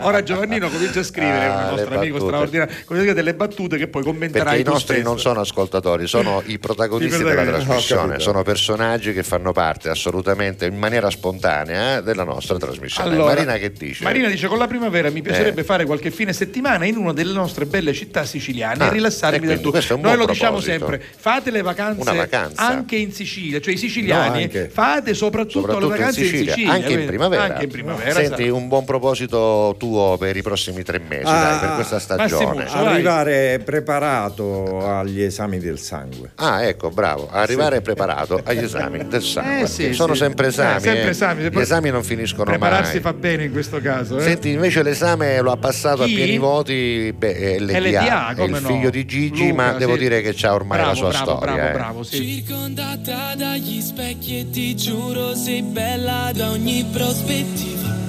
[0.06, 3.88] Ora Giovannino comincia a scrivere, Ah, un nostro amico straordinario, comincia a delle battute che
[3.88, 5.08] poi commenterai Perché i nostri stesso.
[5.08, 10.76] non sono ascoltatori, sono i protagonisti della trasmissione, sono personaggi che fanno parte assolutamente in
[10.76, 13.10] maniera spontanea della nostra trasmissione.
[13.10, 14.04] Allora, Marina che dice?
[14.04, 15.64] Marina dice con la primavera mi piacerebbe Eh.
[15.64, 19.60] fare qualche fine settimana in una delle nostre belle città siciliane Ah, e rilassarmi quindi
[19.60, 19.78] tutto.
[19.96, 20.86] Noi lo diciamo proposito.
[20.86, 22.10] sempre, fate le vacanze
[22.56, 24.68] anche in Sicilia, cioè i siciliani No, anche.
[24.72, 27.42] fate soprattutto, soprattutto le vacanze in Sicilia, anche in quindi- primavera.
[27.44, 28.15] Anche in primavera.
[28.24, 32.64] Senti, un buon proposito tuo per i prossimi tre mesi, Ah, dai, per questa stagione.
[32.64, 32.92] Massimo, vai.
[32.94, 36.32] Arrivare preparato agli esami del sangue.
[36.36, 39.62] Ah, ecco, bravo, arrivare preparato agli esami del sangue.
[39.62, 40.20] Eh, sì, sono sì.
[40.20, 40.80] sempre Eh, esami.
[40.80, 41.08] sempre eh.
[41.10, 41.48] esami.
[41.50, 43.00] Gli esami non finiscono Prepararsi mai.
[43.00, 44.18] fa bene in questo caso.
[44.18, 44.22] eh.
[44.22, 46.12] Senti, invece l'esame lo ha passato Chi?
[46.12, 48.56] a pieni voti beh, è LDA, LDA, è il no?
[48.58, 49.98] figlio di Gigi, Luca, ma devo sì.
[49.98, 51.54] dire che c'ha ormai bravo, la sua bravo, storia.
[51.54, 51.72] Bravo, eh.
[51.72, 52.44] bravo, sì.
[52.44, 58.05] Circondata dagli specchi e ti giuro sei bella da ogni prospettiva.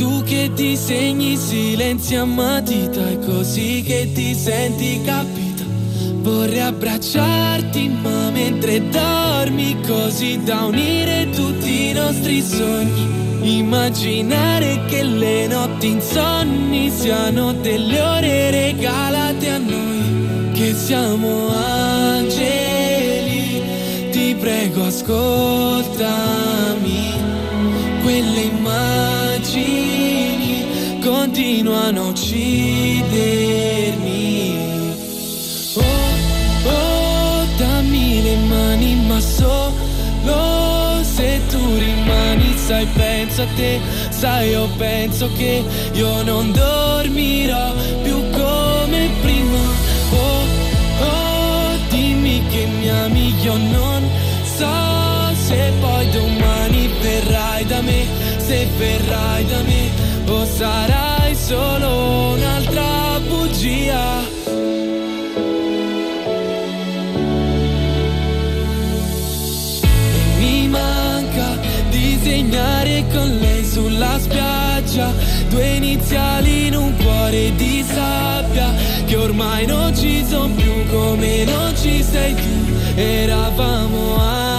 [0.00, 5.64] Tu che disegni silenzi a matita è così che ti senti capita.
[6.22, 13.58] Vorrei abbracciarti ma mentre dormi così da unire tutti i nostri sogni.
[13.58, 22.88] Immaginare che le notti insonni siano delle ore regalate a noi, che siamo angeli.
[24.10, 25.90] Ti prego ascoltami,
[28.30, 29.98] quelle immagini
[31.02, 33.08] continuano a uccidermi.
[35.74, 35.82] Oh,
[36.68, 44.68] oh, dammi le mani, ma solo se tu rimani, sai, penso a te, sai, io
[44.76, 47.72] penso che io non dormirò
[48.02, 49.58] più come prima.
[50.12, 50.44] Oh,
[51.00, 53.99] oh, dimmi che mi ami, io non
[58.80, 59.90] verrai da me,
[60.26, 64.22] o sarai solo un'altra bugia.
[69.92, 71.58] E mi manca
[71.90, 75.12] disegnare con lei sulla spiaggia
[75.50, 78.72] due iniziali in un cuore di sabbia
[79.04, 82.50] che ormai non ci sono più come non ci sei tu
[82.94, 84.49] eravamo angeli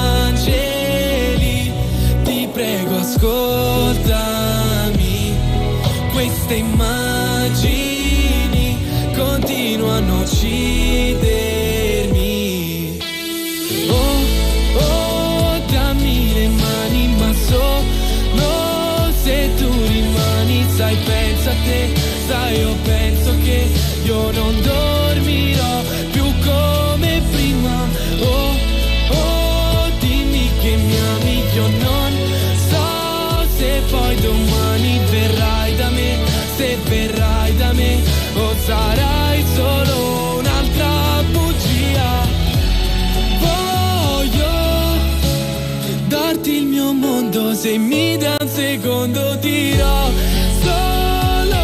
[3.13, 4.55] ascoltami
[6.13, 7.47] queste immagini
[9.13, 11.29] continuano a uccidermi.
[13.89, 14.23] Oh,
[14.77, 21.93] oh, dammi le mani, ma solo se tu rimani, sai, penso a te,
[22.27, 23.67] sai, io penso che
[24.03, 24.90] io non dormirò
[47.61, 50.11] se mi dai un secondo tiro
[50.63, 51.63] solo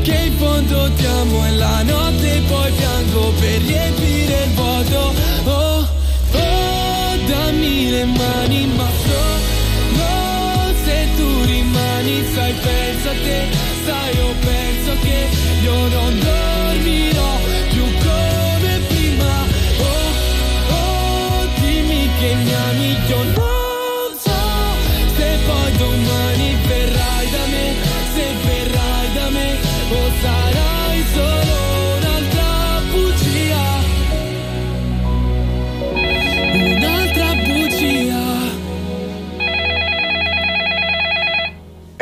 [0.00, 5.12] che in fondo ti amo e la notte poi piango per riempire il vuoto.
[5.44, 5.86] Oh,
[6.32, 13.40] oh dammi le mani ma solo se tu rimani sai penso a te
[13.84, 15.18] sai io penso che
[15.64, 16.49] io non dovrei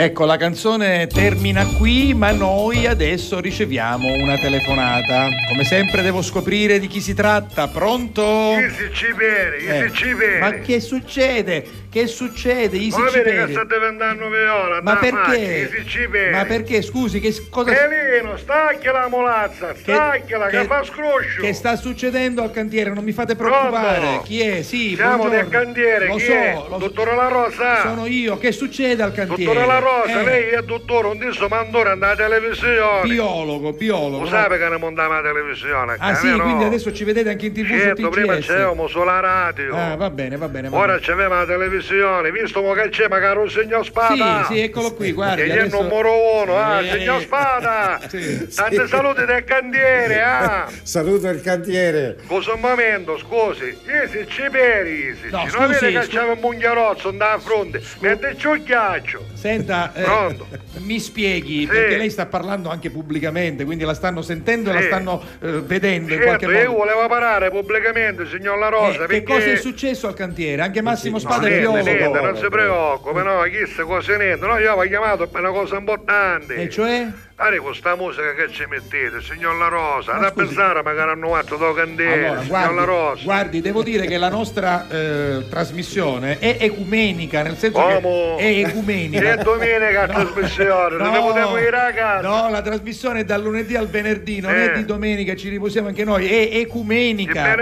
[0.00, 5.26] Ecco, la canzone termina qui, ma noi adesso riceviamo una telefonata.
[5.48, 7.66] Come sempre devo scoprire di chi si tratta.
[7.66, 8.54] Pronto?
[8.58, 10.38] Chi si ci vede, chi Eh, si ci vede.
[10.38, 11.66] Ma che succede?
[11.90, 12.76] Che succede?
[12.76, 15.16] Isi Ma vedi che sta diventando viola, Ma da perché?
[15.16, 16.30] macchina, chi si ci vede.
[16.30, 16.82] Ma perché?
[16.82, 21.40] Scusi, che cosa Elino, stacchi la molazza, stacchila che, fa scroscio.
[21.40, 22.90] che sta succedendo al cantiere?
[22.92, 23.98] Non mi fate preoccupare.
[24.00, 24.22] Pronto?
[24.22, 24.62] Chi è?
[24.62, 25.42] Sì, Siamo buongiorno.
[25.42, 26.62] del cantiere, Lo chi so, è?
[26.68, 26.76] lo.
[26.78, 27.80] Dottore La Rosa.
[27.80, 28.38] Sono io.
[28.38, 29.44] Che succede al cantiere?
[29.54, 33.02] Dottore La Rosa, Eh, lei è dottore, un disso mandore andare alla televisione.
[33.08, 34.20] Biologo, biologo.
[34.24, 35.96] Lo sa che ne montava la televisione?
[35.98, 36.42] Ah sì, vero?
[36.44, 38.46] quindi adesso ci vedete anche in tv Certo, su prima TGS.
[38.46, 39.76] c'eravamo sulla radio.
[39.76, 40.68] Ah, va bene, va bene.
[40.68, 41.00] Va Ora bene.
[41.00, 44.44] c'aveva la televisione, visto che c'è magari un signor Spada.
[44.48, 45.42] Sì, sì, eccolo qui, guardi.
[45.42, 47.98] E gli è il adesso- numero uno, ah, Eh, signor Spada.
[48.54, 50.66] Tante saluti del cantiere, ah.
[50.82, 52.16] Saluto il cantiere.
[52.26, 53.76] Scusa un momento, scusi.
[54.04, 55.28] Isi ci peri, Isi.
[55.30, 57.80] No, non scusi, vede che c'aveva un munghiarozzo da fronte.
[58.00, 59.24] Metteci un ghiaccio.
[59.38, 60.36] Senta, eh,
[60.78, 61.66] mi spieghi, Sì.
[61.68, 64.86] perché lei sta parlando anche pubblicamente, quindi la stanno sentendo e la Sì.
[64.86, 66.78] stanno eh, vedendo in Certo, qualche io modo.
[66.84, 69.22] volevo parlare pubblicamente, signor La Rosa, Eh, perché...
[69.22, 70.62] Che cosa è successo al cantiere?
[70.62, 71.90] Anche Massimo No, Spada è niente, biologo.
[71.90, 74.44] niente, non si preoccupi, no, chissà cosa niente.
[74.44, 76.54] No, io avevo chiamato per una cosa importante.
[76.56, 77.06] E cioè?
[77.38, 81.72] Guardi questa musica che ci mettete, signor La Rosa, da pensare magari hanno fatto do
[81.72, 83.22] candele, Allora, signor La guardi, Rosa.
[83.22, 88.00] guardi, devo dire che la nostra eh, trasmissione è ecumenica, nel senso Come?
[88.38, 89.32] che è ecumenica.
[89.34, 92.28] È domenica la trasmissione, non ne potevo dire a casa.
[92.28, 94.72] No, la trasmissione è dal lunedì al venerdì, non è Eh.
[94.72, 97.54] di domenica, ci riposiamo anche noi, è ecumenica.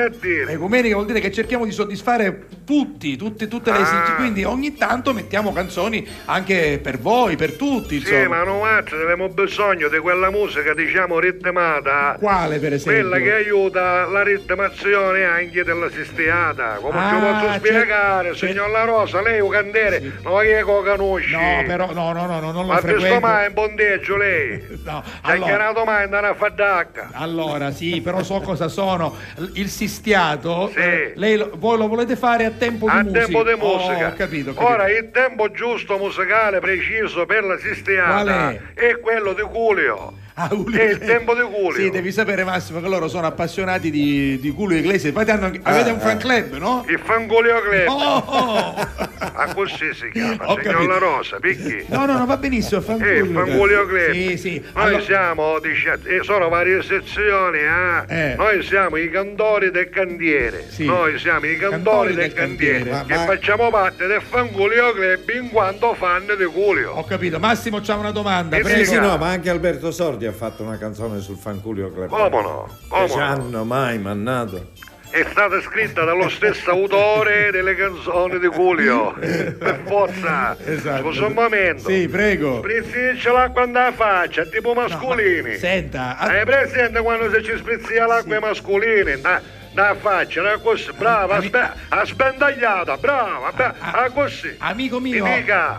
[0.49, 3.83] Ecumenica vuol dire che cerchiamo di soddisfare tutti, tutte, tutte le Ah.
[3.83, 8.39] esigenze, quindi ogni tanto mettiamo canzoni anche per voi, per tutti, Sì, insomma.
[8.39, 12.17] ma non faccio, abbiamo bisogno di quella musica, diciamo, ritmata.
[12.21, 13.01] Quale per esempio?
[13.09, 16.79] Quella che aiuta la ritmazione anche della sistiata.
[16.81, 19.21] Come ci Ah, posso c'è- spiegare, c'è- signor La Rosa?
[19.23, 21.33] Lei è un cantiere, non è che lo conosci.
[21.33, 23.19] No, però no, no, no, no, non lo Ma frequento.
[23.21, 24.65] mai in ponteggio lei?
[24.87, 27.09] No, Ci ha allora- chiamato mai andare a fadacca?
[27.13, 29.17] Allora, sì, però so cosa sono.
[29.55, 30.79] Il sistiato, Sì.
[30.79, 33.25] eh, lei lo, voi lo volete fare a tempo di A musica?
[33.25, 34.07] tempo di Oh, musica.
[34.09, 34.73] ho capito, ho capito.
[34.73, 38.29] Ora il tempo giusto musicale preciso per la sistiata Qual
[38.75, 39.01] è?
[39.01, 40.13] quello di Julio.
[40.13, 40.79] Ah, Julio.
[40.79, 41.73] È il tempo di Julio.
[41.73, 45.09] Sì, devi sapere Massimo che loro sono appassionati di, di culo inglese.
[45.09, 46.85] Infatti hanno anche- avete un fan club, no?
[46.89, 47.87] Il fangolio club.
[47.89, 48.75] Oh!
[49.19, 50.87] Ah, così si chiama, Ho signor.
[50.87, 51.85] La Rosa, perché?
[51.89, 54.13] No, no, no, va benissimo, fan Eh, il Fangulio Club.
[54.13, 54.63] Sì, sì.
[54.75, 58.33] Noi Allora- siamo, dice, eh, sono varie sezioni, eh.
[58.33, 58.35] Eh.
[58.37, 60.67] Noi siamo i cantori del cantiere.
[60.69, 60.85] Sì.
[60.85, 62.79] Noi siamo i cantori, Cantori del, del cantiere.
[62.91, 63.05] cantiere.
[63.07, 66.93] che Ma- ma- facciamo parte del Fangulio Club in quanto fan di Culio.
[66.93, 67.39] Ho capito.
[67.39, 68.79] Massimo c'ha una domanda, Eh, prego.
[68.79, 72.09] Sì, sì, no, ma anche Alberto Sordi ha fatto una canzone sul fanculio club.
[72.09, 72.69] Come no?
[72.89, 73.25] Come ci no?
[73.25, 74.73] hanno mai mannato.
[75.09, 79.15] È stata scritta dallo stesso autore delle canzoni di Culio.
[79.15, 80.57] per forza.
[80.63, 81.03] Esatto.
[81.05, 81.89] Scusa un momento.
[81.89, 82.59] Sì, prego.
[82.59, 85.55] Sprizzici l'acqua nella faccia, tipo mascolini.
[85.57, 89.21] Senta, a- Hai presente quando se ci sprizzia l'acqua ai mascolini?
[89.21, 89.41] Da,
[89.77, 94.55] da faccia, così, brava, aspe- aspendagliata, brava, bra- ah, così.
[94.57, 95.23] Amico mio,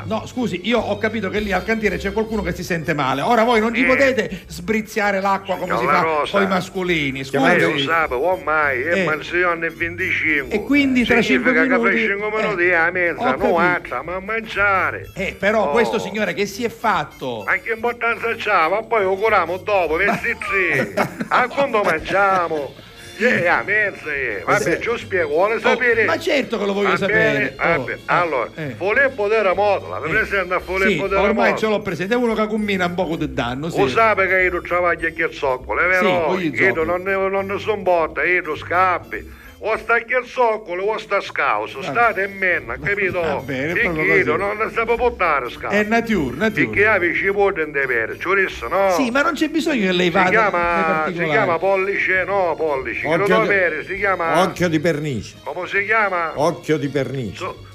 [0.03, 3.21] no scusi, io ho capito che lì al cantiere c'è qualcuno che si sente male.
[3.21, 3.87] Ora voi non gli Eh.
[3.87, 7.25] potete sbriziare l'acqua come No, si fa con i mascolini.
[7.27, 7.85] Lei lo Scusi.
[7.85, 9.03] sa, ormai è Eh.
[9.05, 10.55] mansione 25.
[10.55, 14.01] E quindi tra Significa cinque che fra minuti- 5 eh, minuti a mezza, non alza,
[14.03, 15.09] ma a mangiare.
[15.15, 15.71] Eh, però Oh.
[15.71, 17.41] questo signore che si è fatto?
[17.47, 18.69] Ma che importanza c'ha?
[18.69, 20.93] Ma poi lo curiamo dopo, vesti zii.
[21.29, 22.73] A quando mangiamo?
[23.19, 24.43] Eh, a mezza, eh.
[24.45, 26.03] Vabbè, ci spiego, vuole sapere?
[26.03, 27.55] Oh, ma certo che lo voglio sapere.
[27.59, 28.75] Oh, eh, Allora, eh.
[28.77, 31.61] Filippo della Moto, la presente a Filippo Sì, della ormai Moto.
[31.61, 33.79] ce l'ho presente, è uno che combina un poco di danno, sì.
[33.79, 36.37] Lo sape che io travaglio che zoccolo, è vero?
[36.37, 39.45] gli io non ne, non ne sono botta, io scappi.
[39.59, 43.21] O sta che zoccolo o sta scauso, state in menna, capito?
[43.21, 45.75] Va bene, io non ne sapevo portare scauso.
[45.75, 46.65] È nature, nature.
[46.67, 48.91] Perché avevi ci può bere, ciurissa, no?
[48.91, 52.53] Sì, ma non c'è bisogno che lei si vada nei chiama, si chiama pollice, no,
[52.55, 53.47] pollice, che lo Occhio di-
[53.87, 54.41] si chiama...
[54.43, 55.35] Occhio di pernice.
[55.43, 56.31] Come si chiama?
[56.35, 57.37] Occhio di pernice.
[57.37, 57.65] So-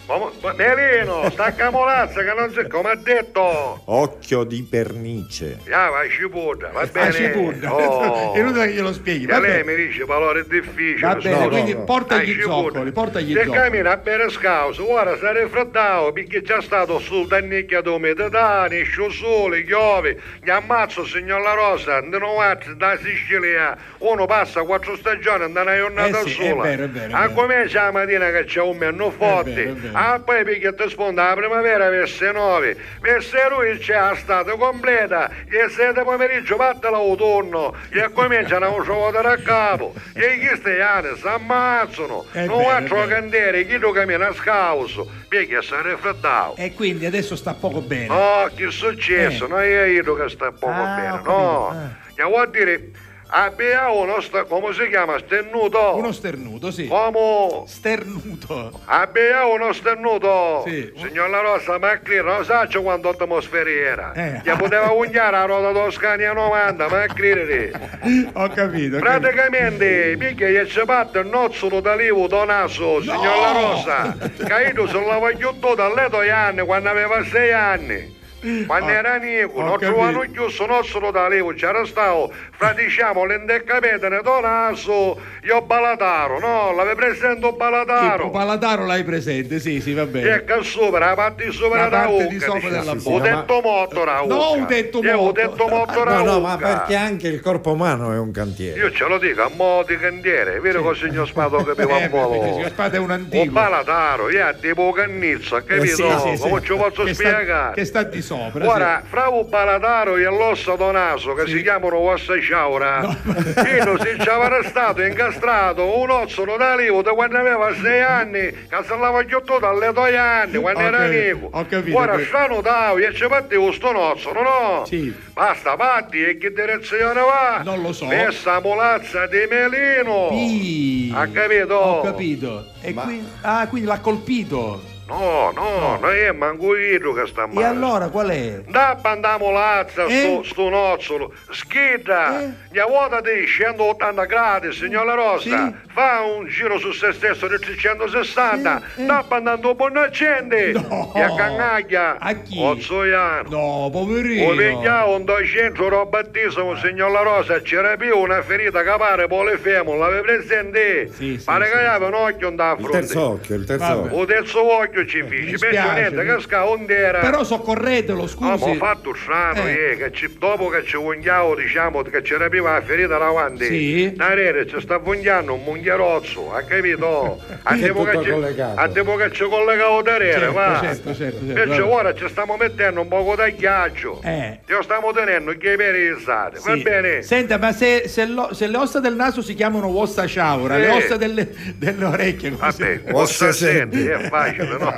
[0.56, 2.66] Melino, stacca molazza che non si...
[2.68, 3.80] come ha detto.
[3.84, 5.58] Occhio di pernice.
[5.64, 7.08] Ya, va cipolla, va bene.
[7.08, 7.74] Ah, cipolla.
[7.74, 8.32] Oh.
[8.34, 9.26] È inutile che glielo spieghi.
[9.26, 11.06] Va lei mi dice valore difficile.
[11.06, 11.48] Va bene, scusa.
[11.48, 12.62] quindi porta Ah, gli cipolla.
[12.72, 13.58] zoccoli, porta gli Se zoccoli.
[13.58, 19.12] cammina a bere scauso, ora sta raffreddato perché c'è stato sul tannicchia d'umidità, esce il
[19.12, 25.50] sole, piove, gli ammazzo signor La Rosa, di Novazzi, da Sicilia, uno passa quattro stagioni,
[25.52, 26.62] da una giornata Eh sì, è sola.
[26.62, 27.32] vero, è vero, è A vero.
[27.32, 29.96] comincia la mattina che c'è un menù forte, vero, è vero.
[30.11, 35.30] A poi perché ti sponda la primavera verso 9, verso lui c'è la estate completa,
[35.48, 41.26] e 7 pomeriggio parte l'autunno, e cominciano a giocare a capo, e i cristiani si
[41.26, 43.07] ammazzano, È non vero.
[43.07, 46.57] candere, chi lo cammina a scauso, perché si è raffreddato.
[46.57, 48.09] E quindi adesso sta poco bene.
[48.12, 49.44] Oh, che è successo?
[49.44, 49.48] Eh.
[49.48, 51.90] Non è io che sta poco Ah, bene, no.
[52.14, 52.90] Che vuol dire,
[53.33, 55.97] abbiamo uno, sta, come si chiama, sternuto?
[55.97, 56.87] Uno sternuto, sì.
[56.87, 57.64] Come?
[57.66, 58.80] Sternuto.
[58.85, 60.62] Abbiamo uno sternuto.
[60.66, 60.93] Sì.
[60.97, 64.12] Signor La Rossa, ma qui non sa quanto atmosfera era.
[64.12, 64.41] Eh.
[64.43, 67.72] Che poteva unghare la ruota Toscania 90, ma credere.
[67.72, 68.39] Ho capito.
[68.39, 68.99] ho capito.
[68.99, 74.16] Praticamente, perché gli ci parte il nozzolo d'alivo da naso, signor La Rosa.
[74.45, 78.20] Caito sulla vagliutto dalle due anni, quando aveva sei anni.
[78.66, 79.93] Quando era Nico, ho non capito.
[79.93, 86.72] trovano chiuso nozzolo d'alivo, c'era stato, fra diciamo, l'endeccapetene da naso, io balataro, no?
[86.74, 88.24] L'avevi presente un balataro?
[88.24, 90.30] Il palataro l'hai presente, sì, sì, va bene.
[90.34, 92.80] Ecco sopra, la parte di sopra La da parte di ucca, sopra diciamo.
[92.80, 94.34] della Ho detto motto la ucca.
[94.34, 95.32] No, ho detto Io ho motto.
[95.32, 98.78] detto motto la No, no, ma perché anche il corpo umano è un cantiere.
[98.80, 102.05] Io ce lo dico, a mo' di cantiere, vero che il signor Spato capiva Eh,
[102.07, 102.34] un po'?
[102.45, 103.53] il signor Spato è un Un antico.
[103.53, 105.84] balataro, io tipo cannizzo, capito?
[105.84, 106.43] Eh, sì, sì, sì.
[106.43, 107.45] Come ci posso che spiegare?
[107.45, 108.30] Sta, che sta di sopra.
[108.35, 114.28] Ora, fra un balataro e l'osso donaso che si chiamano ossa ciaura, io se ci
[114.28, 119.59] aveva stato incastrato un ozzolo d'alivo da quando aveva sei anni, che se l'aveva chiotto
[119.59, 121.49] dalle due anni, quando era nico.
[121.53, 124.85] ho capito, Ora, que- strano davo e ci battevo sto nozzolo, no?
[124.87, 125.14] Sì.
[125.33, 127.62] Basta, patti, e che direzione va?
[127.64, 128.07] Non lo so.
[128.07, 130.28] Messa molazza di melino.
[130.30, 131.12] Sì.
[131.14, 131.74] Ha capito?
[131.74, 132.66] Ho capito.
[132.80, 134.91] E quindi, ah, quindi l'ha colpito.
[135.12, 137.66] No, no, non è manco io che sta E male.
[137.66, 138.62] allora qual è?
[138.66, 140.10] Da andiamo lazza Eh?
[140.10, 142.50] sto, sto nozzolo, schida, Eh?
[142.70, 145.74] mia vuota di 180 gradi, signora Rosa, Sì.
[145.92, 151.12] fa un giro su se stesso di 360, da andando un po' accende, No.
[151.14, 152.58] e a cannaglia, A chi?
[152.58, 153.48] Ozzoiano.
[153.50, 154.50] No, poverino.
[154.50, 159.26] O vecchiao un 200 euro battesimo, signor La Rosa, c'era più una ferita che pare
[159.26, 161.08] polifemo, l'avevi presente?
[161.12, 162.98] Sì, sì, pare sì, che aveva un occhio da Il fronte.
[163.00, 164.06] terzo occhio, il terzo Vabbè.
[164.06, 164.18] occhio.
[164.18, 167.18] O terzo occhio ci fece, Mi peggio spiace, niente, mi- che sca ond'era.
[167.20, 168.48] Però soccorretelo, scusi.
[168.48, 169.90] ma ho fatto strano, Eh.
[169.92, 174.12] eh, che ci- dopo che ci vungiavo, diciamo, che c'era più la ferita davanti, Sì.
[174.14, 177.40] da rete ci sta vungiando un munghierozzo, ha capito?
[177.64, 180.78] Andiamo tutto che, che ci collegavo da rete, Certo, va?
[180.82, 184.20] certo, certo, certo, Perciò ora ci stiamo mettendo un poco da ghiaccio.
[184.24, 184.59] Eh.
[184.68, 186.82] Io stiamo tenendo che i peri izzati, va Sì.
[186.82, 187.22] bene?
[187.22, 190.84] Senta, ma se, se lo- se le ossa del naso si chiamano ossa sciaura, le
[190.90, 190.96] Sì.
[190.96, 194.91] ossa delle, delle orecchie Vabbè, Ossa senti, è facile, no?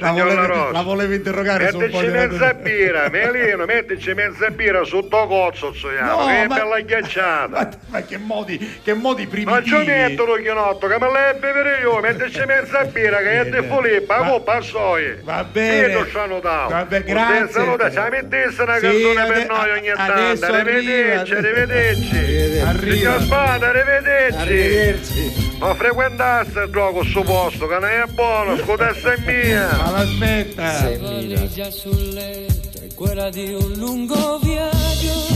[0.00, 5.72] La, volevo, la volevo interrogare Mettici di mezza birra, Melino, mettici mezza birra sotto cozzo,
[5.74, 7.42] zoiamo, No, che è ma- bella ghiacciata.
[7.54, 9.84] Ma, ma che modi, che modi Ma ci primitivi.
[9.86, 14.06] metto lo chinotto, che me l'hai bevere io, mettici mezza birra, che è di Filippo,
[14.06, 15.20] Va- a coppa a soie.
[15.22, 15.86] Va bene.
[15.92, 16.70] Io non sono dato.
[16.70, 17.62] Vabbè, grazie.
[17.90, 20.44] Ci mettesse una Sì, canzone per noi ogni tanto.
[20.54, 22.58] Arrivederci, arrivederci.
[22.64, 23.20] Arriva.
[23.20, 24.38] Spada, arrivederci.
[24.38, 25.42] Arrivederci.
[25.58, 29.76] Ma frequentasse il gioco su posto, che non è buono, scudessa è mia.
[29.76, 30.96] Ma la smetta.
[31.00, 35.32] valigia sul letto è quella di un lungo viaggio.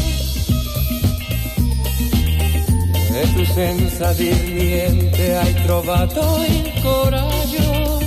[3.15, 7.99] E tu senza dir niente hai trovato il coraggio.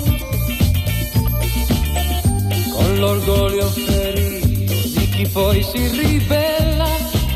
[2.73, 6.87] Con l'orgoglio ferito di chi poi si ribella.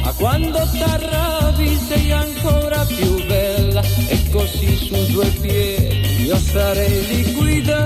[0.04, 3.82] Ma quando t'arrabbi sei ancora più bella.
[4.08, 7.85] E così su due piedi io sarei liquidato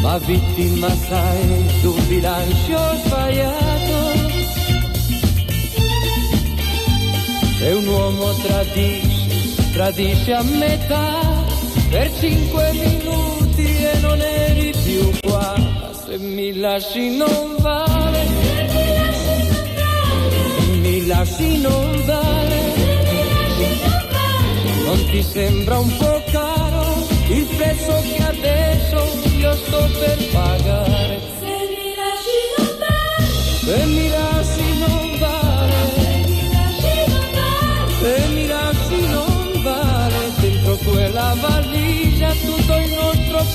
[0.00, 3.96] ma vittima sai d'un bilancio sbagliato.
[7.58, 11.44] Se un uomo tradisce, tradisce a metà
[11.90, 15.54] per cinque minuti e non eri più qua.
[16.06, 18.26] Se mi lasci non vale,
[20.58, 22.60] se mi lasci non vale,
[24.84, 31.20] non ti sembra un po' caro il prezzo che adesso io sto per pagare?
[31.38, 33.26] Se mi lasci non vale,
[33.64, 35.80] se mi lasci non vale,
[38.00, 41.36] se mi lasci non vale, dentro quella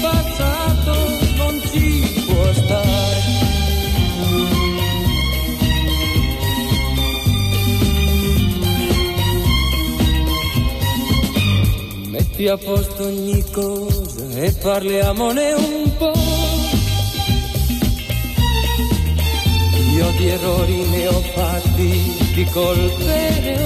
[0.04, 0.94] passato
[1.38, 3.22] non ci può stare.
[12.10, 14.03] Metti a posto ogni cosa
[14.36, 16.12] e parliamone un po'.
[19.94, 23.58] Io di errori ne ho fatti, di colpe.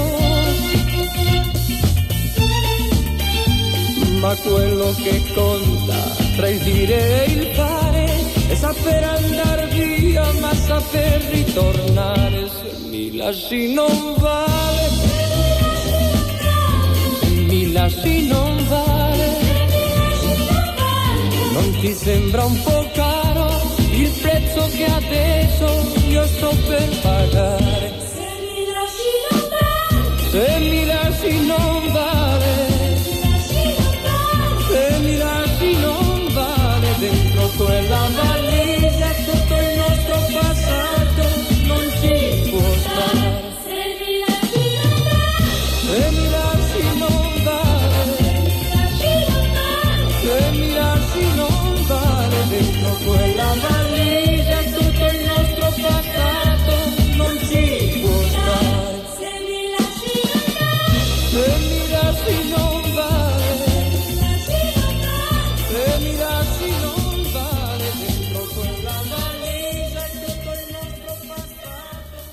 [4.20, 8.04] Ma quello che conta tra il dire e il fare
[8.48, 12.48] è saper andare via, ma saper ritornare.
[12.48, 14.88] Se mi lasci non vale,
[17.22, 18.87] se mi lasci non vale.
[21.60, 23.48] Non ti sembra un po' caro
[23.90, 27.94] il prezzo che adesso io sto per pagare?
[28.14, 30.20] Se mi lasci non vale.
[30.30, 32.96] Se mi lasci non vale.
[34.68, 41.22] Se mi lasci non vale dentro quella valigia tutto il nostro passato
[41.66, 43.47] non ci può stare.
[53.08, 56.74] Quella valigia tutto il nostro passato
[57.16, 58.96] non ci può stare.
[59.16, 59.62] Se mi
[61.90, 63.50] lasci non vale.
[65.68, 72.24] Se mi lasci non vale dentro quella valigia tutto il nostro passato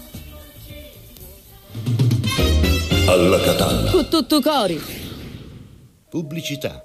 [3.11, 3.91] Alla Catalla.
[3.91, 4.82] Con tutto cori.
[6.09, 6.84] Pubblicità.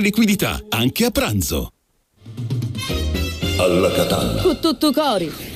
[0.00, 1.70] liquidità, anche a pranzo.
[3.58, 4.42] Alla Catalla.
[4.42, 5.55] Con tutto cori.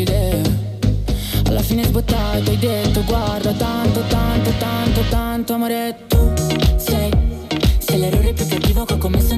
[1.61, 6.33] alla fine sbottato hai detto guarda tanto, tanto, tanto, tanto amore tu
[6.77, 7.11] sei
[7.77, 9.35] Sei l'errore più cattivo che ho commesso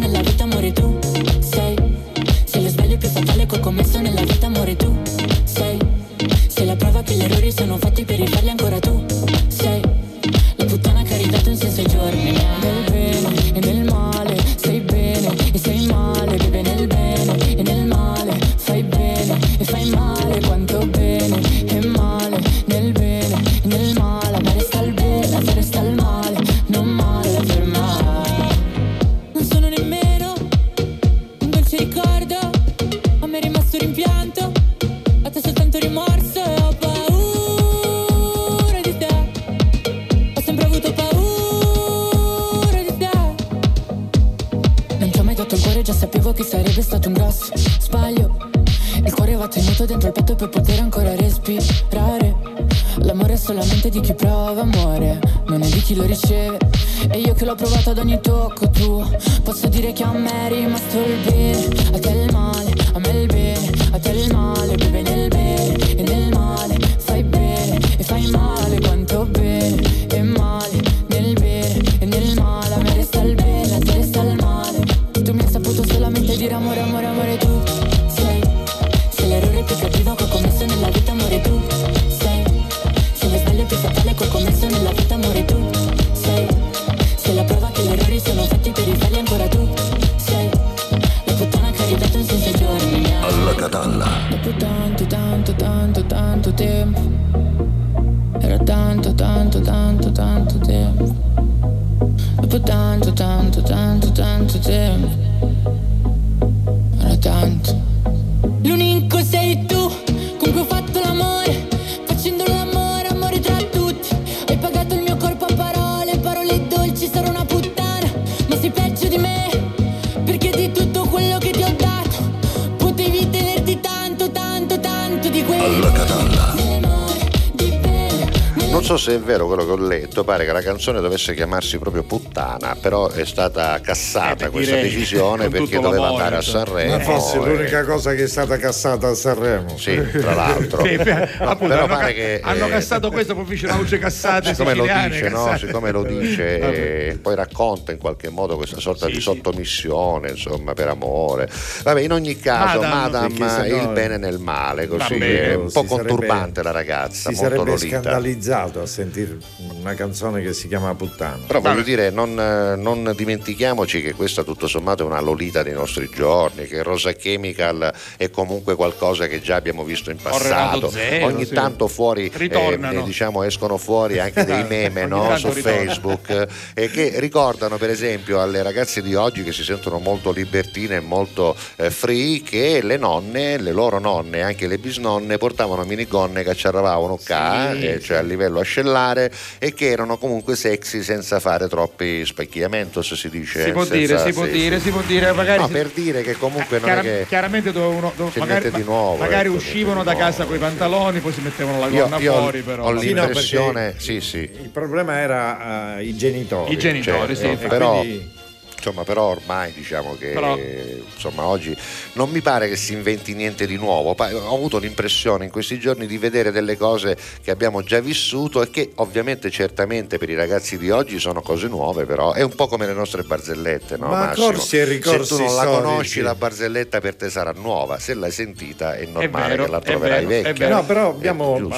[130.84, 136.08] canzone dovesse chiamarsi proprio Puttana, però è stata cassata Eh, questa direi, decisione perché doveva
[136.08, 136.42] andare a.
[136.42, 136.98] Sanremo.
[136.98, 139.78] Ma forse e- l'unica cosa che è stata cassata a Sanremo.
[139.78, 140.82] Sì, tra l'altro.
[140.94, 143.78] Sì, No, appunto, però hanno, pare ca- che, hanno eh, cassato questo, poi fece una
[143.78, 145.58] luce cassate siccome lo dice, no?
[145.58, 147.08] siccome lo dice Vabbè.
[147.12, 149.22] e poi racconta in qualche modo questa sorta Sì, di sì.
[149.22, 151.50] sottomissione, insomma, per amore.
[151.84, 155.82] Vabbè, in ogni caso, Madame, Madame, il bene nel male, così Vabbè, è un po'
[155.82, 157.88] si sarebbe- conturbante la ragazza, Si molto sarebbe lolita.
[158.02, 159.38] scandalizzato a sentire
[159.84, 161.40] una canzone che si chiama Puttana.
[161.46, 165.74] Però voglio dire, non, eh, non dimentichiamoci che questa tutto sommato è una lolita dei
[165.74, 170.90] nostri giorni, che Rosa Chemical è comunque qualcosa che già abbiamo visto in passato.
[170.90, 171.54] Zero, Ogni sì.
[171.54, 173.02] tanto fuori Ritornano.
[173.02, 175.84] eh, diciamo, escono fuori anche dei meme Ogni no, su ritornano.
[175.86, 180.96] Facebook eh, che ricordano per esempio alle ragazze di oggi che si sentono molto libertine
[180.96, 186.44] e molto eh, free che le nonne, le loro nonne, anche le bisnonne portavano minigonne
[186.44, 191.02] che ci arrivavano qua, Sì, eh, cioè a livello ascellare e che erano comunque sexy
[191.04, 194.84] senza fare troppi specchiamentos si dice Si può senza- dire, si può sì, dire, sì.
[194.86, 197.72] si può dire, magari No, si- per dire che comunque non Chiara- è che chiaramente
[197.72, 201.42] dovevano, dove- magari, di nuovo, magari ecco, uscivano da casa con i pantaloni, poi si
[201.42, 202.84] mettevano la io, gonna io fuori, però.
[202.86, 206.72] ho l'impressione sì sì Il problema era eh, i genitori.
[206.74, 207.68] I genitori, sì, Certo, infatti.
[207.70, 208.42] però, quindi-
[208.84, 211.76] insomma, però ormai diciamo che Però- insomma, oggi
[212.14, 214.10] non mi pare che si inventi niente di nuovo.
[214.18, 218.70] Ho avuto l'impressione in questi giorni di vedere delle cose che abbiamo già vissuto e
[218.70, 222.68] che ovviamente certamente per i ragazzi di oggi sono cose nuove, però è un po'
[222.68, 224.08] come le nostre barzellette, no?
[224.08, 224.48] Ma Massimo?
[224.48, 225.82] corsi e ricorsi Se tu non la storici.
[225.82, 229.80] conosci la barzelletta per te sarà nuova, se l'hai sentita è normale vero, che la
[229.80, 230.70] è troverai vero, è vecchia.
[230.70, 231.70] No, però abbiamo,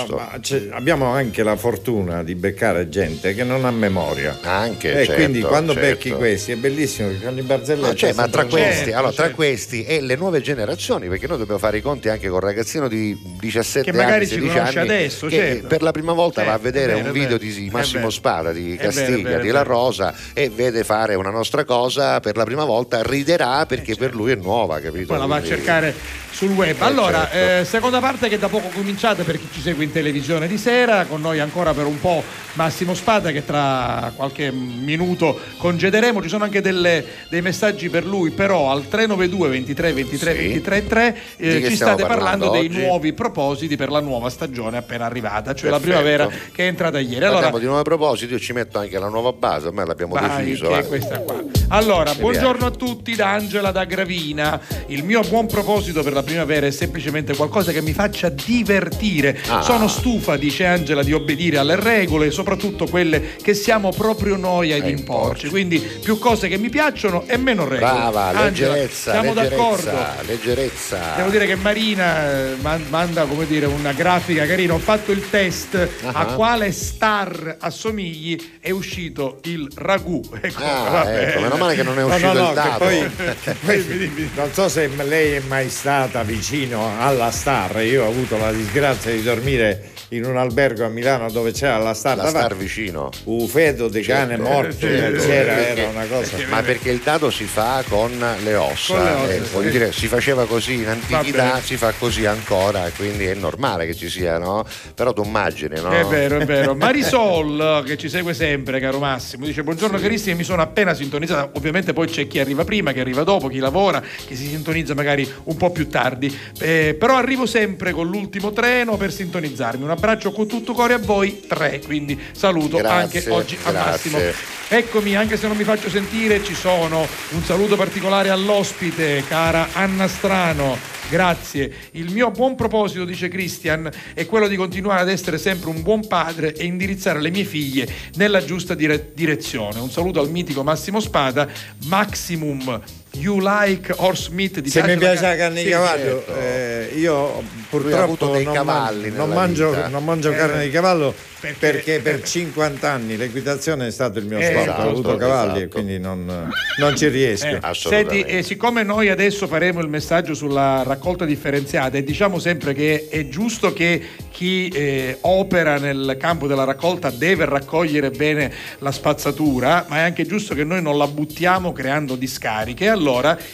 [0.71, 4.39] abbiamo anche la fortuna di beccare gente che non ha memoria.
[4.41, 5.87] Anche, e certo, quindi quando certo.
[5.87, 9.11] becchi questi è bellissimo che con i barzellette No, cioè, ma tra questi, Certo, allora,
[9.11, 9.35] tra certo.
[9.35, 12.87] questi e le nuove generazioni, perché noi dobbiamo fare i conti anche con un ragazzino
[12.87, 15.67] di 17 Che magari anni, ci 16 conosce anni, adesso, che certo.
[15.67, 18.09] per la prima volta va a Certo, vedere un video di Massimo.
[18.09, 19.63] Spada, di Castiglia, di La.
[19.63, 24.31] Rosa e vede fare una nostra cosa per la prima volta, riderà perché per lui
[24.31, 25.03] è nuova, capito?
[25.03, 25.93] Eh, Poi la va a cercare
[26.31, 26.75] sul web.
[26.79, 27.61] Eh, allora, certo.
[27.61, 31.05] eh, seconda parte che da poco cominciate per chi ci segue in televisione di sera,
[31.05, 32.23] con noi ancora per un po'
[32.53, 36.21] Massimo Spada che tra qualche minuto congederemo.
[36.21, 36.83] Ci sono anche delle-
[37.29, 40.37] dei messaggi per lui, però al 392 23 23 Sì.
[40.47, 45.05] 23 3 eh, ci state parlando, parlando dei nuovi propositi per la nuova stagione appena
[45.05, 46.01] arrivata, cioè la Perfetto.
[46.01, 47.15] primavera che è entrata ieri.
[47.23, 50.43] Allora, Parliamo di nuovi propositi, io ci metto anche la nuova base, ormai l'abbiamo Vai,
[50.45, 50.67] deciso.
[50.67, 50.79] che eh.
[50.79, 51.43] è questa qua.
[51.69, 54.59] Allora, Mi buongiorno a tutti da Angela da Gravina.
[54.87, 59.37] Il mio buon proposito per la primavera è semplicemente qualcosa che mi faccia divertire.
[59.47, 59.61] Ah.
[59.61, 64.85] Sono stufa, dice Angela, di obbedire alle regole, soprattutto quelle che siamo proprio noi ad
[64.85, 65.49] Eh, imporci.
[65.49, 67.79] Quindi più cose che mi piacciono e meno regole.
[67.89, 70.21] Brava, Angela, leggerezza, siamo leggerezza, d'accordo.
[70.27, 70.99] leggerezza.
[71.15, 74.73] Devo dire che Marina eh, man- manda come dire una grafica carina.
[74.73, 76.25] Ho fatto il test a Ah.
[76.33, 78.57] quale star assomigli.
[78.59, 80.21] È uscito il ragù.
[80.45, 82.77] Ecco, Ah, ecco, meno male che non è uscito no, no, il dato.
[82.79, 83.09] poi,
[83.65, 87.81] poi non so se lei è mai stata vicino alla Star.
[87.85, 91.93] Io ho avuto la disgrazia di dormire in un albergo a Milano dove c'era la
[91.93, 92.17] Star.
[92.17, 93.09] La star vicino.
[93.25, 96.37] Un feto di cane Certo, morto certo, c'era, perché- era una cosa.
[96.49, 98.11] Ma perché il dado si fa con
[98.43, 99.51] le ossa, Con le ossa, eh, sì.
[99.53, 103.95] voglio dire, si faceva così in antichità, si fa così ancora, quindi è normale che
[103.95, 104.65] ci sia, no?
[104.93, 105.89] Però tu immagini, no?
[105.89, 106.75] È vero, è vero.
[106.75, 111.51] Marisol, che ci segue sempre, caro Massimo, dice: Buongiorno carissimi, mi sono appena sintonizzata.
[111.53, 115.29] Ovviamente poi c'è chi arriva prima, chi arriva dopo, chi lavora, chi si sintonizza magari
[115.45, 116.35] un po' più tardi.
[116.59, 119.83] Eh, però arrivo sempre con l'ultimo treno per sintonizzarmi.
[119.83, 121.81] Un abbraccio con tutto cuore a voi tre.
[121.83, 124.11] Quindi saluto Grazie, anche oggi a grazie.
[124.11, 124.53] Massimo.
[124.67, 127.07] Eccomi, anche se non mi faccio sentire, ci sono.
[127.29, 130.93] Un saluto particolare all'ospite, cara Anna Strano.
[131.09, 131.71] Grazie.
[131.91, 136.07] Il mio buon proposito, dice Christian, è quello di continuare ad essere sempre un buon
[136.07, 139.79] padre e indirizzare le mie figlie nella giusta dire- direzione.
[139.79, 141.47] Un saluto al mitico Massimo Spada,
[141.85, 142.81] Maximum.
[143.17, 146.35] You like Horse Meat di Se mi piace la Ca- carne di Sì, cavallo, certo.
[146.39, 150.69] eh, io purtroppo avuto dei non, cavalli man- non mangio, non mangio Eh, carne di
[150.71, 154.61] cavallo perché- perché, per 50 anni l'equitazione è stato il mio Eh, sport.
[154.61, 155.69] esatto, Ho avuto cavalli e esatto.
[155.75, 157.45] quindi non, non ci riesco.
[157.47, 162.73] Eh, senti, e siccome noi adesso faremo il messaggio sulla raccolta differenziata e diciamo sempre
[162.73, 164.01] che è giusto che
[164.31, 170.25] chi eh, opera nel campo della raccolta deve raccogliere bene la spazzatura, ma è anche
[170.25, 172.87] giusto che noi non la buttiamo creando discariche.
[172.89, 173.04] Allora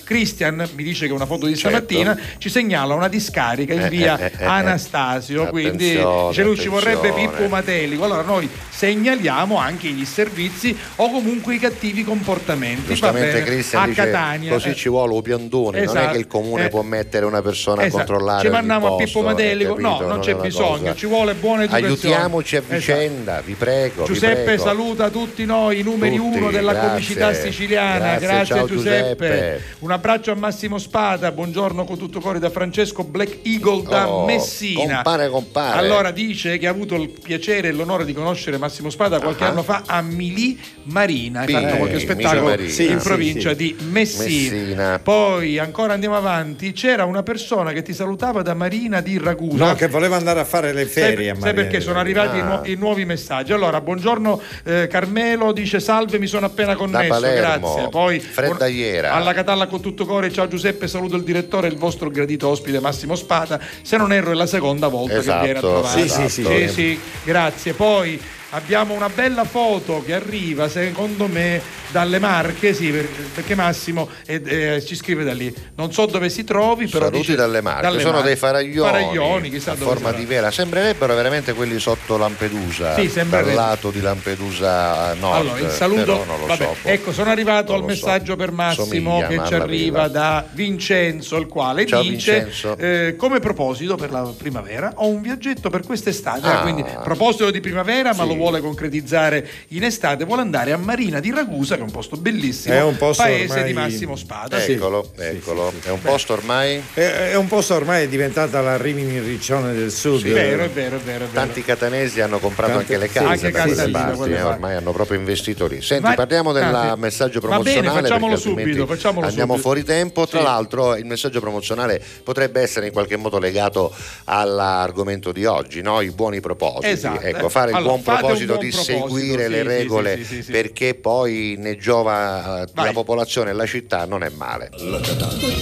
[0.04, 3.96] Christian mi dice che una foto di stamattina ci segnala una discarica in Certo.
[3.96, 6.00] Eh, via eh, eh, Anastasio, quindi
[6.30, 7.12] dice lui ci vorrebbe.
[7.12, 8.04] Pippo Matelico.
[8.04, 8.50] Allora noi
[8.86, 12.88] segnaliamo anche i disservizi o comunque i cattivi comportamenti.
[12.88, 14.52] Giustamente Cristian a dice Catania.
[14.52, 14.76] così eh.
[14.76, 16.12] ci vuole un piandone, non è Esatto.
[16.14, 16.70] che il comune Eh.
[16.70, 17.98] può mettere una persona Esatto.
[18.02, 19.70] a controllare Ci mandiamo a posto, Pippo Matelico?
[19.76, 19.88] capito?
[19.88, 21.94] No, non, c'è è una bisogno, cosa- ci vuole buona educazione.
[22.16, 22.76] Aiutiamoci a Esatto.
[22.76, 24.02] vicenda, vi prego.
[24.06, 24.64] vi Giuseppe prego.
[24.64, 26.90] saluta tutti noi, i numeri Tutti, uno della grazie.
[26.90, 27.98] comicità siciliana.
[28.18, 29.28] Grazie, Grazie, ciao Giuseppe.
[29.28, 29.64] Giuseppe.
[29.80, 31.32] Un abbraccio a Massimo Spada.
[31.32, 34.96] Buongiorno con tutto cuore da Francesco Black Eagle da Oh, Messina.
[35.04, 35.78] compare, compare.
[35.78, 39.50] Allora dice che ha avuto il piacere e l'onore di conoscere Massimo Spada qualche Ah.
[39.50, 41.42] anno fa a Milì Marina.
[41.42, 42.68] Ha fatto qualche spettacolo Marina.
[42.68, 43.56] in Sì, sì, provincia sì.
[43.56, 44.24] di Messina.
[44.56, 45.00] Messina.
[45.00, 46.72] Poi ancora andiamo avanti.
[46.74, 49.66] C'era una persona che ti salutava da Marina di Ragusa.
[49.66, 52.42] No, che voleva andare a fare le ferie a Sai, sai perché sono arrivati i,
[52.42, 52.62] nu- Ah.
[52.66, 53.54] i nuovi messaggi.
[53.54, 57.88] Allora, buongiorno eh, Carmelo, dice salve, mi sono appena connesso, grazie.
[57.90, 59.12] Poi Freddagliera.
[59.14, 62.80] alla Catalla con tutto cuore, ciao Giuseppe, saluto il direttore e il vostro gradito ospite
[62.80, 63.60] Massimo Spada.
[63.82, 66.02] Se non erro è la seconda volta Esatto, che viene a trovare.
[66.02, 66.44] sì, sì, sì.
[66.46, 67.74] sì, sì, grazie.
[67.74, 68.20] Poi
[68.52, 71.62] abbiamo una bella foto che arriva, secondo me,
[71.92, 75.54] dalle Marche, sì, per- perché Massimo eh, eh, ci scrive da lì.
[75.76, 78.28] Non so dove si trovi, però Saluti dice- dalle Marche, dalle sono Marche.
[78.28, 80.18] dei faraglioni, Faraglioni, chissà a forma sarà.
[80.18, 85.36] di vela, sembrerebbero veramente quelli sotto Lampedusa, Sì, dal lato di Lampedusa Nord.
[85.48, 86.26] Allora, il saluto.
[86.48, 87.92] vabbè, so, ecco, sono arrivato al lo so.
[87.92, 90.08] messaggio per Massimo Somiglia, che ci arriva vela.
[90.08, 95.70] da Vincenzo, il quale Ciao, dice: eh, Come proposito per la primavera, ho un viaggetto
[95.70, 96.48] per quest'estate.
[96.48, 96.60] Ah.
[96.60, 98.28] Ah, quindi, proposito di primavera, ma Sì.
[98.30, 100.26] lo vuole concretizzare in estate.
[100.26, 103.52] Vuole andare a Marina di Ragusa, che è un posto bellissimo, È un posto paese
[103.54, 104.60] ormai- di Massimo Spada.
[104.60, 104.74] sì.
[104.74, 105.72] Eccolo, eccolo.
[105.84, 107.00] È un posto ormai È,
[107.32, 110.26] è un posto ormai è diventata la Rimini Riccione del Sud.
[110.26, 111.26] È vero, è vero, è vero.
[111.26, 111.32] È vero.
[111.34, 114.00] Tanti catanesi hanno comprato Tante- anche le sì, case anche da case quelle lì, da
[114.00, 115.82] parti, quelle eh, ormai hanno proprio investito lì.
[115.82, 117.00] Senti, Ma- parliamo del ah, sì.
[117.00, 119.68] messaggio Va bene, promozionale facciamolo subito, facciamolo andiamo subito.
[119.68, 120.28] fuori tempo.
[120.28, 120.46] Tra Sì.
[120.46, 123.94] l'altro il messaggio promozionale potrebbe essere in qualche modo legato
[124.26, 126.02] all'argomento di oggi, no?
[126.02, 126.88] i buoni propositi.
[126.88, 127.22] Esatto.
[127.22, 130.24] Ecco, fare il Allora, buon fate un proposito di proposito, seguire sì, le regole sì,
[130.24, 130.52] sì, sì, sì.
[130.52, 132.94] perché poi ne giova eh, la Vai.
[132.94, 134.70] popolazione e la città non è male.
[134.78, 135.02] Con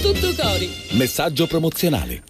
[0.00, 0.70] tutto cori.
[0.90, 2.22] Messaggio promozionale.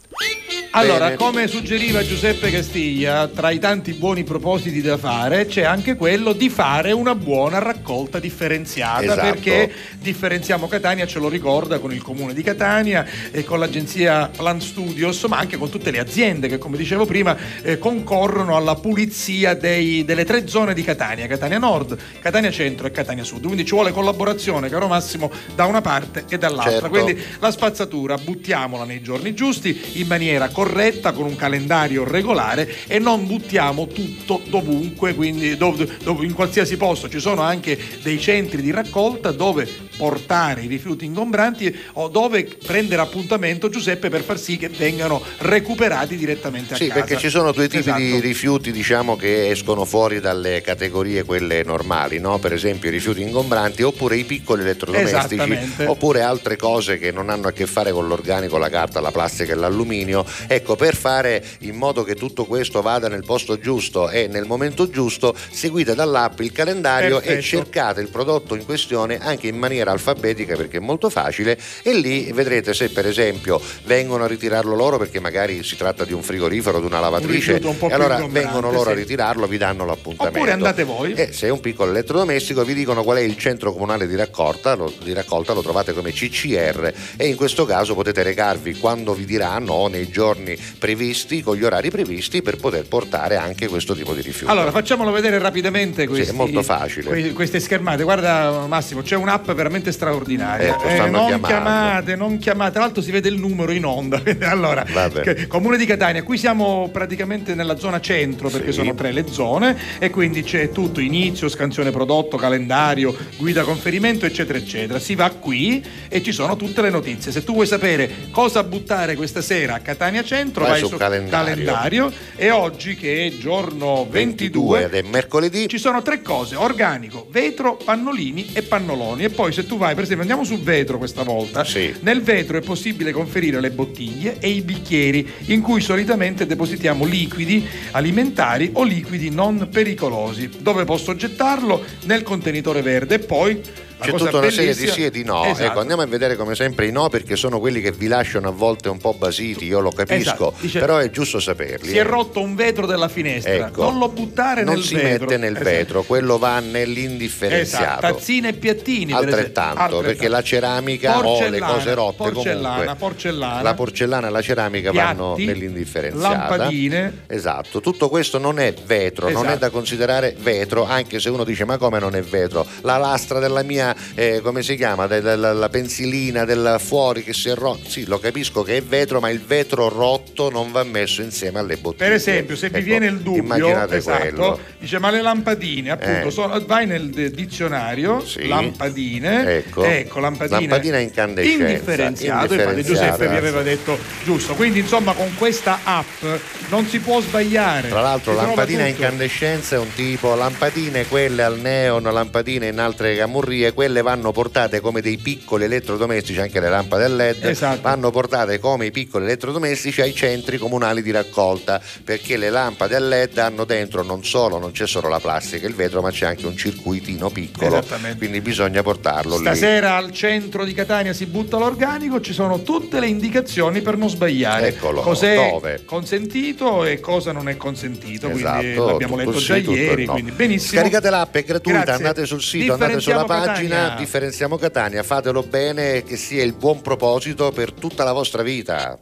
[0.73, 1.17] Allora, Bene.
[1.17, 6.49] come suggeriva Giuseppe Castiglia, tra i tanti buoni propositi da fare c'è anche quello di
[6.49, 9.21] fare una buona raccolta differenziata Esatto.
[9.21, 14.61] perché differenziamo Catania, ce lo ricorda con il comune di Catania e con l'agenzia Plan
[14.61, 19.55] Studios, ma anche con tutte le aziende che, come dicevo prima, eh, concorrono alla pulizia
[19.55, 23.43] dei- delle tre zone di Catania, Catania Nord, Catania Centro e Catania Sud.
[23.45, 26.71] Quindi ci vuole collaborazione, caro Massimo, da una parte e dall'altra.
[26.71, 26.89] Certo.
[26.91, 32.99] Quindi la spazzatura buttiamola nei giorni giusti in maniera corretta con un calendario regolare e
[32.99, 38.61] non buttiamo tutto dovunque quindi dov- dov- in qualsiasi posto ci sono anche dei centri
[38.61, 39.67] di raccolta dove
[39.97, 46.17] portare i rifiuti ingombranti o dove prendere appuntamento Giuseppe per far sì che vengano recuperati
[46.17, 48.21] direttamente a Sì, casa perché ci sono due tipi di Esatto.
[48.21, 52.39] rifiuti diciamo, che escono fuori dalle categorie quelle normali, no?
[52.39, 57.49] per esempio i rifiuti ingombranti oppure i piccoli elettrodomestici oppure altre cose che non hanno
[57.49, 60.25] a che fare con l'organico, la carta, la plastica e l'alluminio.
[60.53, 64.91] Ecco, per fare in modo che tutto questo vada nel posto giusto e nel momento
[64.91, 67.43] giusto, seguite dall'app il calendario e Perfetto.
[67.43, 72.33] cercate il prodotto in questione anche in maniera alfabetica perché è molto facile e lì
[72.33, 76.81] vedrete se per esempio vengono a ritirarlo loro perché magari si tratta di un frigorifero,
[76.81, 78.99] di una lavatrice un po' e allora vengono loro a sì.
[78.99, 80.37] ritirarlo, vi danno l'appuntamento.
[80.37, 81.13] Oppure andate voi.
[81.13, 84.75] E se è un piccolo elettrodomestico vi dicono qual è il centro comunale di raccolta,
[84.75, 89.25] lo, di raccolta lo trovate come CCR e in questo caso potete recarvi quando vi
[89.25, 90.39] diranno o nei giorni
[90.79, 94.51] previsti, con gli orari previsti per poter portare anche questo tipo di rifiuto.
[94.53, 97.09] Allora, facciamolo vedere rapidamente questi, è molto facile.
[97.11, 98.03] que- queste schermate.
[98.03, 100.69] Guarda Massimo, c'è un'app veramente straordinaria.
[100.69, 101.47] Ecco, Eh, non chiamando.
[101.47, 102.73] chiamate, non chiamate.
[102.73, 104.21] Tra l'altro si vede il numero in onda.
[104.43, 105.47] allora, Vabbè.
[105.47, 108.79] Comune di Catania, qui siamo praticamente nella zona centro perché Sì.
[108.79, 114.59] sono tre le zone e quindi c'è tutto, inizio, scansione prodotto, calendario, guida conferimento, eccetera,
[114.59, 114.99] eccetera.
[114.99, 117.33] Si va qui e ci sono tutte le notizie.
[117.33, 120.97] Se tu vuoi sapere cosa buttare questa sera a Catania centro, Vai vai, su su
[120.97, 121.55] calendario.
[121.55, 127.27] calendario e oggi che è giorno 22 ed è mercoledì ci sono tre cose, organico,
[127.31, 131.25] vetro, pannolini e pannoloni e poi se tu vai per esempio andiamo sul vetro questa
[131.25, 131.67] volta,
[132.03, 137.67] nel vetro è possibile conferire le bottiglie e i bicchieri in cui solitamente depositiamo liquidi
[137.91, 140.49] alimentari o liquidi non pericolosi.
[140.61, 141.83] Dove posso gettarlo?
[142.05, 143.61] Nel contenitore verde e poi
[144.01, 145.45] C'è tutta una serie di bellissima- sì e di no.
[145.45, 145.63] Esatto.
[145.63, 148.53] Ecco, andiamo a vedere come sempre i no perché sono quelli che vi lasciano a
[148.53, 150.55] volte un po' basiti, io lo capisco, Esatto.
[150.61, 151.89] Dice- però è giusto saperli.
[151.89, 152.03] Si è eh.
[152.05, 153.83] rotto un vetro della finestra, Ecco.
[153.85, 155.27] non lo buttare non nel si vetro.
[155.27, 155.69] mette nel Esatto.
[155.71, 158.01] vetro, quello va Esatto, nell'indifferenziato.
[158.01, 159.19] tazzine e piattini esempio.
[159.37, 163.63] Altrettanto, perché la ceramica o le cose rotte porcellana, comunque porcellana.
[163.63, 166.37] la porcellana e la ceramica vanno Piatti, nell'indifferenziata.
[166.57, 167.23] lampadine.
[167.27, 169.59] Esatto, tutto questo non è vetro, non è Esatto.
[169.61, 172.67] da considerare vetro, anche se uno dice ma come non è vetro?
[172.83, 177.49] La lastra della mia, eh, come si chiama, della la pensilina del fuori che si
[177.49, 181.23] è rotta, sì lo capisco che è vetro, ma il vetro rotto non va messo
[181.23, 182.05] insieme alle bottiglie.
[182.09, 184.59] Per esempio, se vi Ecco, viene il dubbio, immaginate esatto, quello.
[184.79, 186.31] dice ma le lampadine, appunto, Eh.
[186.31, 188.47] sono- vai nel dizionario, Sì.
[188.47, 189.83] lampadine, Ecco.
[190.21, 192.83] lampadine, Lampadina incandescenza, indifferenziato, infatti.
[192.85, 196.25] Giuseppe vi aveva detto giusto, quindi insomma con questa app
[196.71, 197.89] non si può sbagliare.
[197.89, 203.17] Tra l'altro Si lampadina incandescenza è un tipo, lampadine quelle al neon, lampadine in altre
[203.17, 207.81] camurrie, quelle vanno portate come dei piccoli elettrodomestici, anche le lampade a LED, Esatto.
[207.81, 212.99] vanno portate come i piccoli elettrodomestici ai centri comunali di raccolta, perché le lampade a
[212.99, 216.27] LED hanno dentro non solo, non c'è solo la plastica e il vetro, ma c'è
[216.27, 217.83] anche un circuitino piccolo,
[218.19, 219.45] quindi bisogna portarlo lì.
[219.45, 224.11] Stasera al centro di Catania si butta l'organico, ci sono tutte le indicazioni per non
[224.11, 224.67] sbagliare.
[224.69, 225.85] Eccolo, Cos'è dove?
[225.87, 228.29] consentito e cosa non è consentito.
[228.29, 230.05] Esatto, l'abbiamo letto già sì, il ieri.
[230.05, 230.13] no.
[230.13, 230.79] Quindi benissimo.
[230.81, 231.95] Scaricate l'app, è gratuita, Grazie.
[231.95, 233.70] andate sul sito, andate sulla pagina, Catania.
[233.97, 238.99] Differenziamo Catania, fatelo bene, che sia il buon proposito per tutta la vostra vita.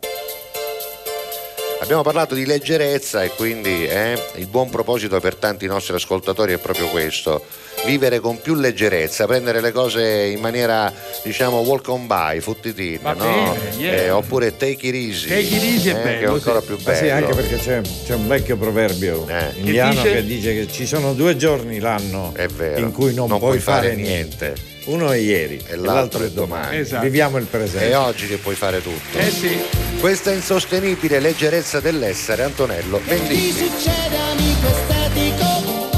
[1.80, 6.58] Abbiamo parlato di leggerezza e quindi eh, il buon proposito per tanti nostri ascoltatori è
[6.58, 7.44] proprio questo.
[7.86, 10.92] Vivere con più leggerezza, prendere le cose in maniera,
[11.22, 13.24] diciamo, walk on by, futtitin, Va no?
[13.24, 13.92] bene, yeah.
[13.94, 15.28] Eh, oppure take it easy.
[15.28, 16.66] Take it easy è eh, bello, che è ancora sì.
[16.66, 16.98] più Ma bello.
[16.98, 20.12] sì, anche perché c'è, c'è un vecchio proverbio indiano dice?
[20.12, 22.80] che dice che ci sono due giorni l'anno vero.
[22.80, 24.46] in cui non, Non puoi puoi fare fare niente.
[24.46, 24.76] niente.
[24.88, 26.78] Uno è ieri e l'altro l'altro è domani.
[26.78, 27.02] Esatto.
[27.02, 27.90] Viviamo il presente.
[27.90, 29.18] È oggi che puoi fare tutto.
[29.18, 29.60] Eh sì.
[30.00, 33.52] Questa insostenibile leggerezza dell'essere, Antonello Ti Venditti.
[33.52, 35.90] succede amico estetico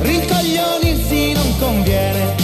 [0.00, 2.41] Rincoglionirsi non conviene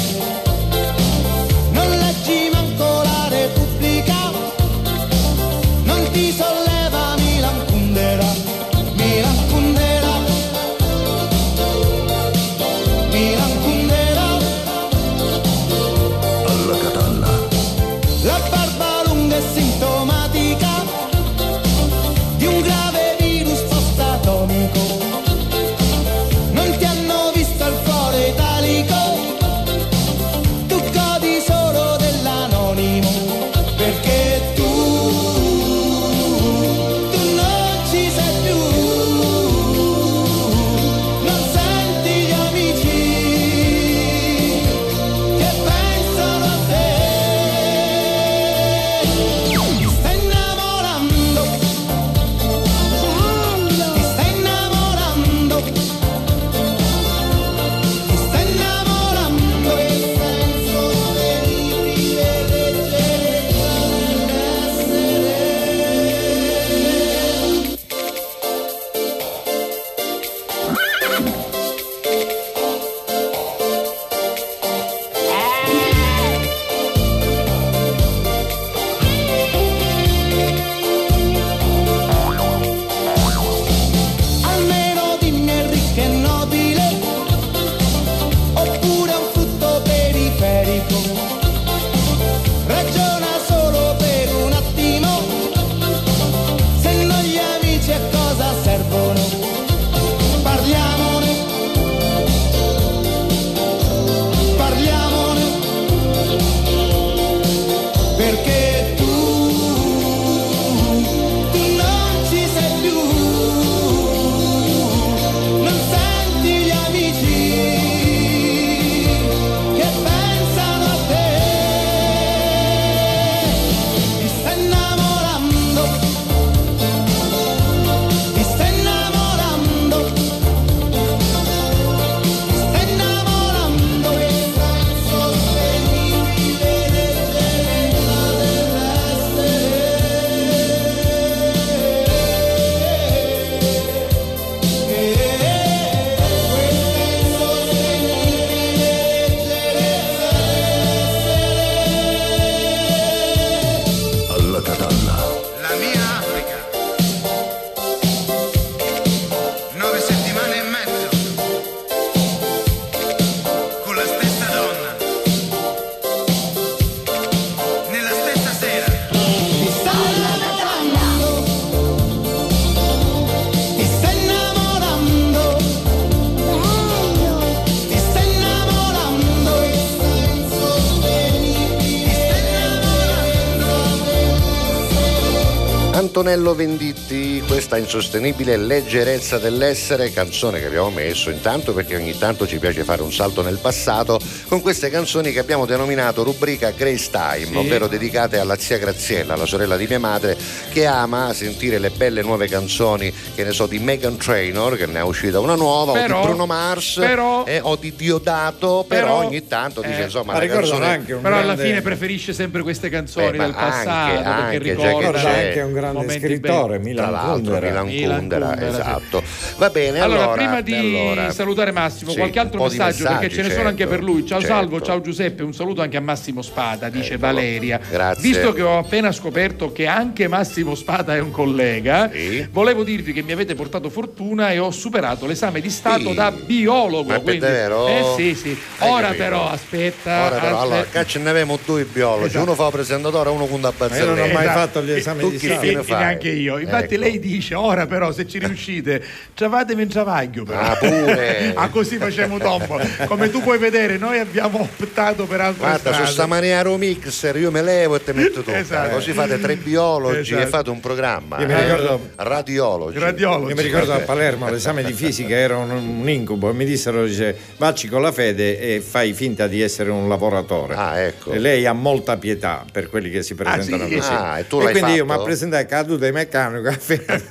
[186.28, 192.58] Antonello Venditti, questa insostenibile leggerezza dell'essere, canzone che abbiamo messo intanto perché ogni tanto ci
[192.58, 197.46] piace fare un salto nel passato con queste canzoni che abbiamo denominato rubrica Grace Time,
[197.46, 197.56] Sì.
[197.56, 200.36] ovvero dedicate alla zia Graziella, la sorella di mia madre,
[200.70, 204.98] che ama sentire le belle nuove canzoni, che ne so, di Megan Trainor, che ne
[204.98, 209.04] è uscita una nuova, Però- o di Bruno Mars, però- eh, o di Diodato, però,
[209.06, 210.86] però- ogni tanto dice eh, insomma ma canzone...
[210.86, 214.70] anche un Però alla grande- fine preferisce sempre queste canzoni Beh, del passato anche- perché
[214.72, 216.94] anche, ricordano c'è- anche un grande scrittore, belli.
[216.96, 217.82] Tra Milan l'altro, Kundera.
[217.84, 219.22] Milan Milan Kundera, esatto.
[219.58, 223.42] Va bene, Allora, allora, prima di allora- salutare Massimo, Sì, qualche altro messaggio perché ce
[223.42, 224.24] ne sono anche certo, per lui.
[224.24, 224.54] Ciao certo.
[224.54, 227.32] Salvo, ciao Giuseppe, un saluto anche a Massimo Spada, dice Eccolo.
[227.32, 227.80] Valeria.
[227.90, 228.22] Grazie.
[228.22, 232.08] Visto che ho appena scoperto che anche Massimo Spada è un collega,
[232.52, 236.14] volevo dirvi che mi avete portato fortuna e ho superato l'esame di Stato Sì.
[236.14, 237.08] da biologo.
[237.08, 237.88] Ma è quindi- vero?
[237.88, 238.56] Eh sì, sì.
[238.78, 239.22] Hai Ora capito?
[239.24, 240.26] però, aspetta.
[240.26, 240.98] Ora però, allora, aspetta.
[241.00, 242.44] qua ce ne abbiamo due biologi, Esatto.
[242.44, 244.52] uno fa presentatore, uno con da Ma io non ho mai barzelletta.
[244.52, 245.62] fatto gli esami Tu di Stato.
[245.64, 246.58] E neanche io.
[246.58, 247.02] Infatti Ecco.
[247.02, 249.02] lei dice ora però se ci riuscite
[249.48, 250.60] travatevi un travaglio però.
[250.60, 251.52] Ah, pure.
[251.56, 252.84] ah così facciamo tombola.
[253.06, 256.12] Come tu puoi vedere noi abbiamo optato per altre Guarda, su strade.
[256.12, 258.52] sta maniera mixer io me levo e te metto tutto.
[258.52, 258.94] Esatto.
[258.94, 260.42] Così fate tre biologi Esatto.
[260.42, 261.38] e fate un programma.
[261.40, 261.62] Io mi eh.
[261.62, 262.98] ricordo- Radiologi.
[262.98, 263.50] Radiologi.
[263.50, 263.98] Io mi ricordo a.
[264.08, 268.12] Palermo l'esame di fisica era un, un incubo e mi dissero dice, vacci con la
[268.12, 270.74] fede e fai finta di essere un lavoratore.
[270.74, 271.32] Ah, ecco.
[271.32, 273.96] E lei ha molta pietà per quelli che si presentano sì?
[273.96, 274.12] così.
[274.12, 275.18] Ah, e tu l'hai quindi io fatto?
[275.18, 277.24] mi presentai caduto di meccanico a Fiat.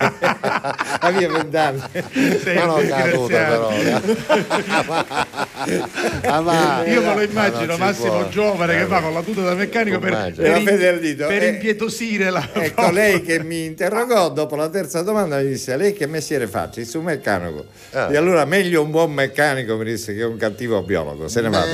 [1.00, 1.82] Aveva vent'anni.
[2.12, 3.70] Sei Ma non caduta però.
[3.78, 5.26] disgraziato.
[6.24, 6.84] Ah, va.
[6.86, 8.30] Io me lo Ma immagino Massimo può.
[8.30, 10.64] giovane Eh, che va con la tuta da meccanico per, Immagino.
[10.64, 11.28] per, dito.
[11.28, 15.76] per Eh, impietosire la Ecco, lei che mi interrogò dopo la terza domanda mi disse
[15.78, 16.84] lei che mestiere faccia?
[16.84, 17.66] Su meccanico.
[17.92, 18.10] Ah.
[18.12, 21.28] E allora meglio un buon meccanico mi disse che un cattivo biologo.
[21.28, 21.66] Se ne vada.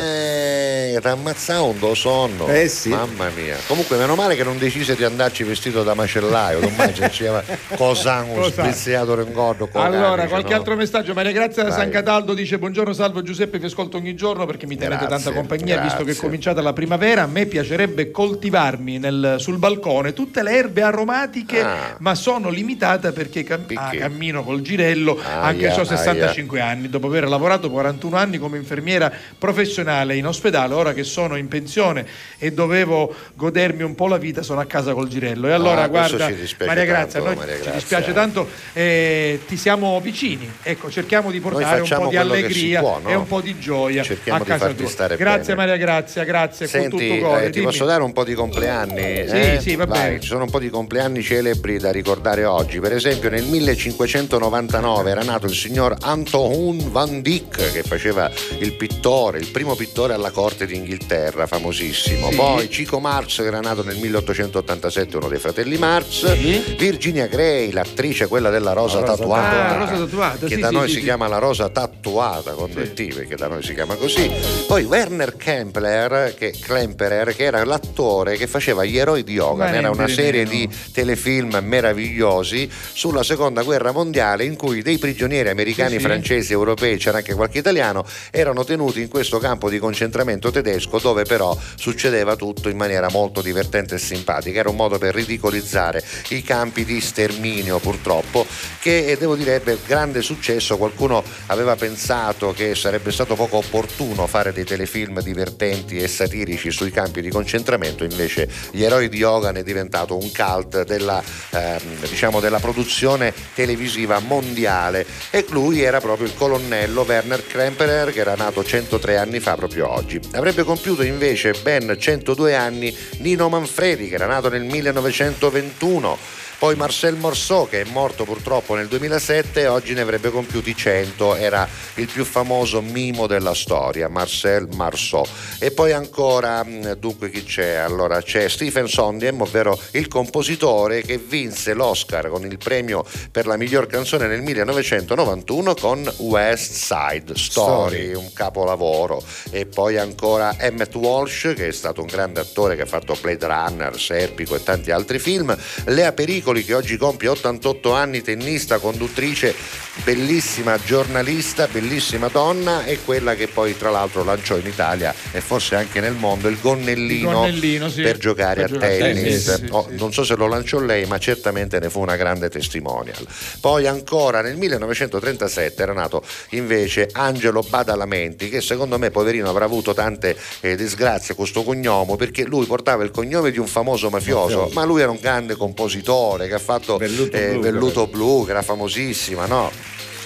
[0.95, 2.47] Eh, t'ammazzavo un do sonno.
[2.47, 2.89] Eh, sì.
[2.89, 3.57] Mamma mia.
[3.67, 7.43] Comunque meno male che non decise di andarci vestito da macellaio, non mai ci diceva
[7.75, 8.23] Cos'ha?
[8.49, 10.55] spriziato ringordo Allora, qualche no?
[10.57, 11.13] altro messaggio?
[11.13, 11.71] Maria Grazia da.
[11.71, 15.39] San Cataldo dice: Buongiorno, salvo Giuseppe, vi ascolto ogni giorno perché mi tenete Grazie, tanta
[15.39, 15.77] compagnia.
[15.81, 16.21] Visto che è grazie.
[16.21, 21.95] cominciata la primavera, a me piacerebbe coltivarmi nel- sul balcone tutte le erbe aromatiche, Ah.
[21.99, 26.89] ma sono limitata perché cam- ah, cammino col girello Aia, anche se ho 65 anni.
[26.89, 32.05] Dopo aver lavorato 41 anni come infermiera professionale in ospedale, ora che sono in pensione
[32.37, 35.47] e dovevo godermi un po' la vita, sono a casa col girello.
[35.47, 37.79] E allora, Ah, guarda, ci Maria Grazia, tanto, noi Maria ci Grazia.
[37.79, 40.49] dispiace tanto, eh, ti siamo vicini.
[40.61, 43.09] Ecco, cerchiamo di portare un po' di allegria può, no?
[43.09, 44.89] e un po' di gioia Cerchiamo a di casa farti tua.
[44.89, 45.67] stare grazie bene.
[45.67, 47.41] Maria Grazia, grazie con Senti, tutto cuore.
[47.41, 47.65] eh, ti dimmi.
[47.65, 49.01] posso dare un po' di compleanni?
[49.27, 49.57] Sì, eh?
[49.61, 50.19] sì, va Vai, bene.
[50.19, 52.79] Ci sono un po' di compleanni celebri da ricordare oggi.
[52.79, 58.29] Per esempio, nel 1599 era nato il signor Antoine Van Dyck, che faceva
[58.59, 62.29] il pittore, il primo pittore alla corte d'Inghilterra, famosissimo.
[62.29, 62.35] Sì.
[62.35, 66.33] Poi Chico Marx, che era nato nel 1887, uno dei fratelli Marx.
[66.33, 66.75] Sì.
[66.77, 69.69] Virginia Gray, l'attrice, quella della rosa rosa tatuata.
[69.69, 73.13] Ah, rosa tatuata, Che sì, da noi si chiama la rosa tatuata con due T,
[73.13, 74.29] perché da noi si chiama così.
[74.67, 79.89] Poi Werner Kempler, che, Klemperer, che era l'attore che faceva gli eroi di Hogan, era
[79.89, 86.51] una serie di telefilm meravigliosi sulla seconda guerra mondiale in cui dei prigionieri americani, francesi,
[86.51, 91.57] europei, c'era anche qualche italiano, erano tenuti in questo campo di concentramento tedesco dove però
[91.75, 94.59] succedeva tutto in maniera molto divertente e simpatica.
[94.59, 98.45] Era un modo per ridicolizzare i campi di sterminio purtroppo
[98.79, 100.77] che eh, devo dire ebbe grande successo.
[100.77, 106.91] Qualcuno aveva pensato che sarebbe stato poco opportuno fare dei telefilm divertenti e satirici sui
[106.91, 112.39] campi di concentramento, invece Gli eroi di Hogan è diventato un cult della, ehm, diciamo,
[112.39, 118.63] della produzione televisiva mondiale e lui era proprio il colonnello Werner Kremperer che era nato
[118.63, 120.19] 103 anni fa proprio oggi.
[120.43, 126.17] Avrebbe compiuto invece ben 102 anni Nino Manfredi che era nato nel 1921.
[126.63, 131.67] Poi Marcel Morceau, che è morto purtroppo nel 2007, oggi ne avrebbe compiuti 100, era
[131.95, 135.25] il più famoso mimo della storia, Marcel Marceau.
[135.59, 136.65] E poi ancora,
[136.97, 137.73] dunque chi c'è?
[137.73, 143.57] Allora c'è Stephen Sondheim, ovvero il compositore che vinse l'Oscar con il premio per la
[143.57, 148.13] miglior canzone nel 1991 con West Side Story, Story.
[148.13, 149.21] un capolavoro.
[149.49, 153.47] E poi ancora Emmett Walsh, che è stato un grande attore che ha fatto Blade
[153.47, 155.53] Runner, Serpico e tanti altri film.
[155.87, 159.55] Lea Pericoli, che oggi compie 88 anni, tennista, conduttrice
[160.03, 165.75] bellissima giornalista, bellissima donna e quella che poi tra l'altro lanciò in Italia e forse
[165.75, 168.01] anche nel mondo il gonnellino, Il gonnellino, sì.
[168.01, 169.45] per giocare Per a tennis.
[169.45, 172.15] tennis, sì, Oh, sì, non so se lo lanciò lei, ma certamente ne fu una
[172.15, 173.25] grande testimonial.
[173.61, 179.93] Poi ancora nel 1937 era nato invece Angelo Badalamenti, che secondo me, poverino, avrà avuto
[179.93, 184.57] tante eh, disgrazie con questo cognome, perché lui portava il cognome di un famoso mafioso,
[184.57, 184.73] Mafioso.
[184.73, 188.51] ma lui era un grande compositore che ha fatto Velluto eh, Blu, Velluto Blu, che
[188.51, 189.71] era famosissima, no?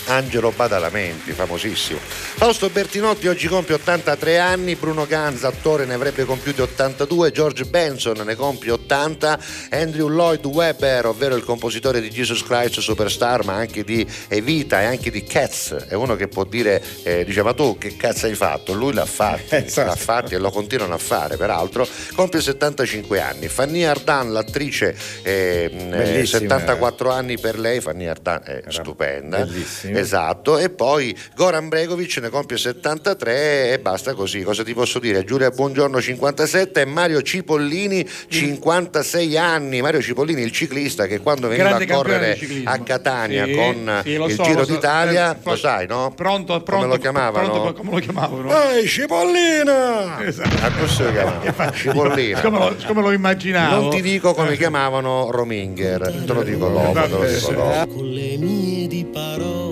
[0.08, 2.00] Angelo Badalamenti, famosissimo.
[2.02, 8.22] Fausto Bertinotti oggi compie 83 anni, Bruno Ganza, attore, ne avrebbe compiuti 82, George Benson
[8.26, 9.40] ne compie 80,
[9.72, 14.86] Andrew Lloyd Webber, ovvero il compositore di Jesus Christ Superstar, ma anche di Evita e
[14.86, 18.74] anche di Cats, è uno che può dire, eh, diceva tu che cazzo hai fatto?
[18.74, 19.88] Lui l'ha fatto, Esatto.
[19.90, 21.86] l'ha fatto e lo continuano a fare, peraltro,
[22.16, 23.48] compie 75 anni.
[23.50, 26.40] Fanny Ardan, l'attrice, eh, mh, eh, Bellissima.
[26.40, 29.40] 74 anni per lei, Fanny Ardan è stupenda.
[29.40, 29.96] bellissima.
[29.99, 34.44] Esatto, e poi Goran Bregovic ne compie 73 e basta così.
[34.44, 35.24] Cosa ti posso dire?
[35.24, 39.82] Giulia Buongiorno 57 e Mario Cipollini 56 anni.
[39.82, 44.10] Mario Cipollini, il ciclista che quando veniva Grande a correre a Catania Sì, con sì,
[44.11, 44.72] il so, Giro lo so.
[44.72, 46.14] d'Italia, Eh, lo sai, no?
[46.15, 46.84] Pronto, pronto.
[46.86, 47.49] Come lo chiamavano?
[47.52, 48.52] pronto, come lo chiamavano?
[48.72, 50.15] Ehi, Cipollina!
[50.18, 51.72] A questo lo chiamavano?
[51.74, 52.41] Cipollina.
[52.41, 53.82] Come lo, come lo immaginavo.
[53.82, 57.94] Non ti dico come chiamavano Rominger, te lo dico dopo, te lo dico dopo.
[57.95, 59.66] con le mie di parole.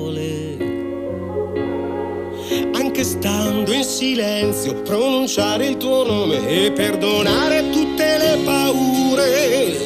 [2.73, 9.77] Anche stando in silenzio, pronunciare il tuo nome e perdonare tutte le paure,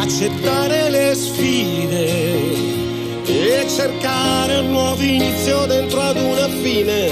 [0.00, 2.68] accettare le sfide
[3.26, 7.08] e cercare un nuovo inizio dentro ad una fine,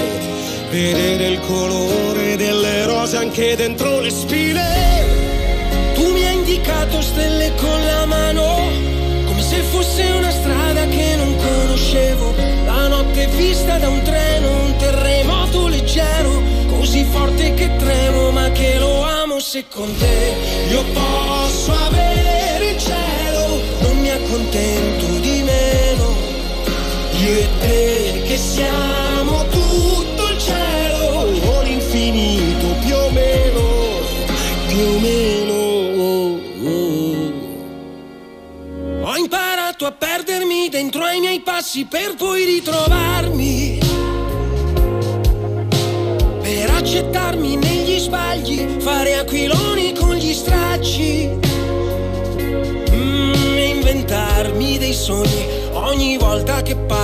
[0.69, 4.67] vedere il colore delle rose anche dentro le spine.
[5.95, 8.87] Tu mi hai indicato stelle con la mano,
[9.59, 12.33] se fosse una strada che non conoscevo.
[12.65, 18.77] La notte vista da un treno, un terremoto leggero, così forte che tremo, ma che
[18.79, 20.33] lo amo se con te
[20.69, 26.15] io posso avere il cielo, non mi accontento di meno.
[27.19, 29.08] Io e te che siamo
[40.69, 43.79] dentro ai miei passi per poi ritrovarmi.
[46.41, 51.29] Per accettarmi negli sbagli, fare aquiloni con gli stracci.
[52.91, 56.98] Mm, e inventarmi dei sogni ogni volta che parli.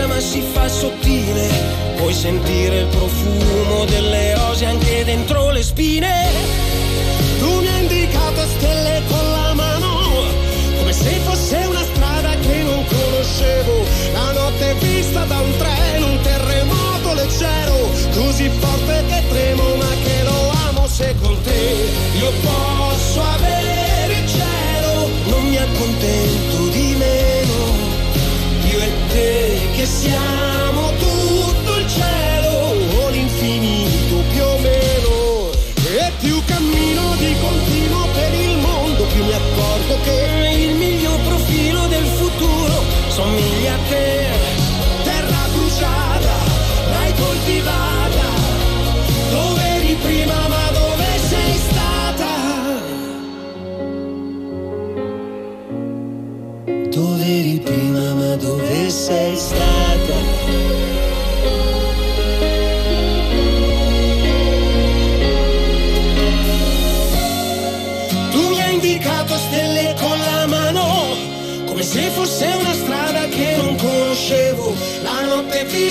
[0.00, 1.48] Passa ma si fa sottile.
[1.96, 6.12] Puoi sentire il profumo delle rose anche dentro le spine.
[7.38, 10.24] Tu mi hai indicato stelle con la mano,
[10.78, 13.84] come se fosse una strada che non conoscevo.
[14.12, 20.22] La notte vista da un treno, un terremoto leggero, così forte che tremo ma che
[20.24, 26.29] lo amo se con te io posso avere il cielo, non mi accontento
[29.80, 30.49] te che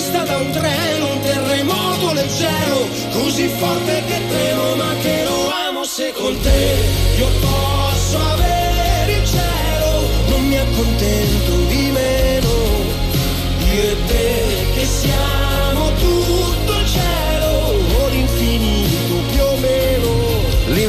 [0.10, 5.84] vista da un treno, un terremoto leggero, così forte che tremo, ma che lo amo
[5.84, 6.77] se con te
[7.18, 12.48] io posso avere il cielo, non mi accontento di meno.
[13.72, 16.78] Io e te che siamo tutto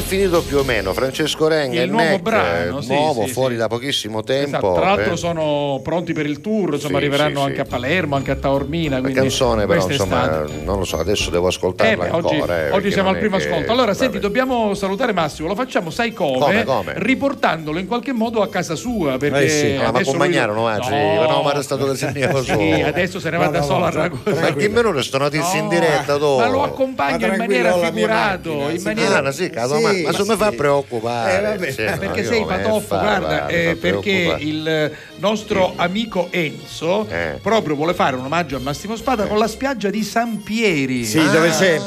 [0.01, 3.61] All'infinito più o meno, Francesco Renga, il, il nuovo Mac, brano, nuovo, sì, fuori sì.
[3.61, 4.57] da pochissimo tempo.
[4.57, 5.17] Esatto, tra l'altro eh.
[5.19, 8.99] sono pronti per il tour, insomma arriveranno anche a Palermo, anche a Taormina.
[8.99, 12.39] La canzone però insomma non lo so, adesso devo ascoltarla eh, ancora.
[12.39, 13.45] Oggi, eh, oggi siamo al primo che...
[13.45, 13.71] ascolto.
[13.71, 13.99] Allora vabbè.
[13.99, 16.39] senti, dobbiamo salutare Massimo, lo facciamo sai come?
[16.39, 16.93] come, come?
[16.97, 19.19] Riportandolo in qualche modo a casa sua.
[19.19, 19.67] Perché eh sì.
[19.73, 20.79] allora, ma compagnarono lui...
[20.79, 23.91] oggi, no, ma era stato da sentire Sì, adesso se ne va da solo a
[23.91, 24.41] Ragusa.
[24.41, 26.41] Ma che meno sono notizia in diretta dopo.
[26.41, 29.19] Ma lo accompagna in maniera figurata, in maniera...
[29.19, 30.31] Ah, sì, sì, ma, se sì.
[30.31, 31.39] mi fa preoccupare.
[31.39, 37.39] Eh, vabbè, cioè, perché sei patoffo, guarda, eh, perché il nostro amico Enzo eh.
[37.43, 39.29] proprio vuole fare un omaggio a Massimo Spada eh.
[39.29, 41.05] con la spiaggia di San Pieri.
[41.05, 41.29] Sì, ah.
[41.29, 41.81] dove, c'è,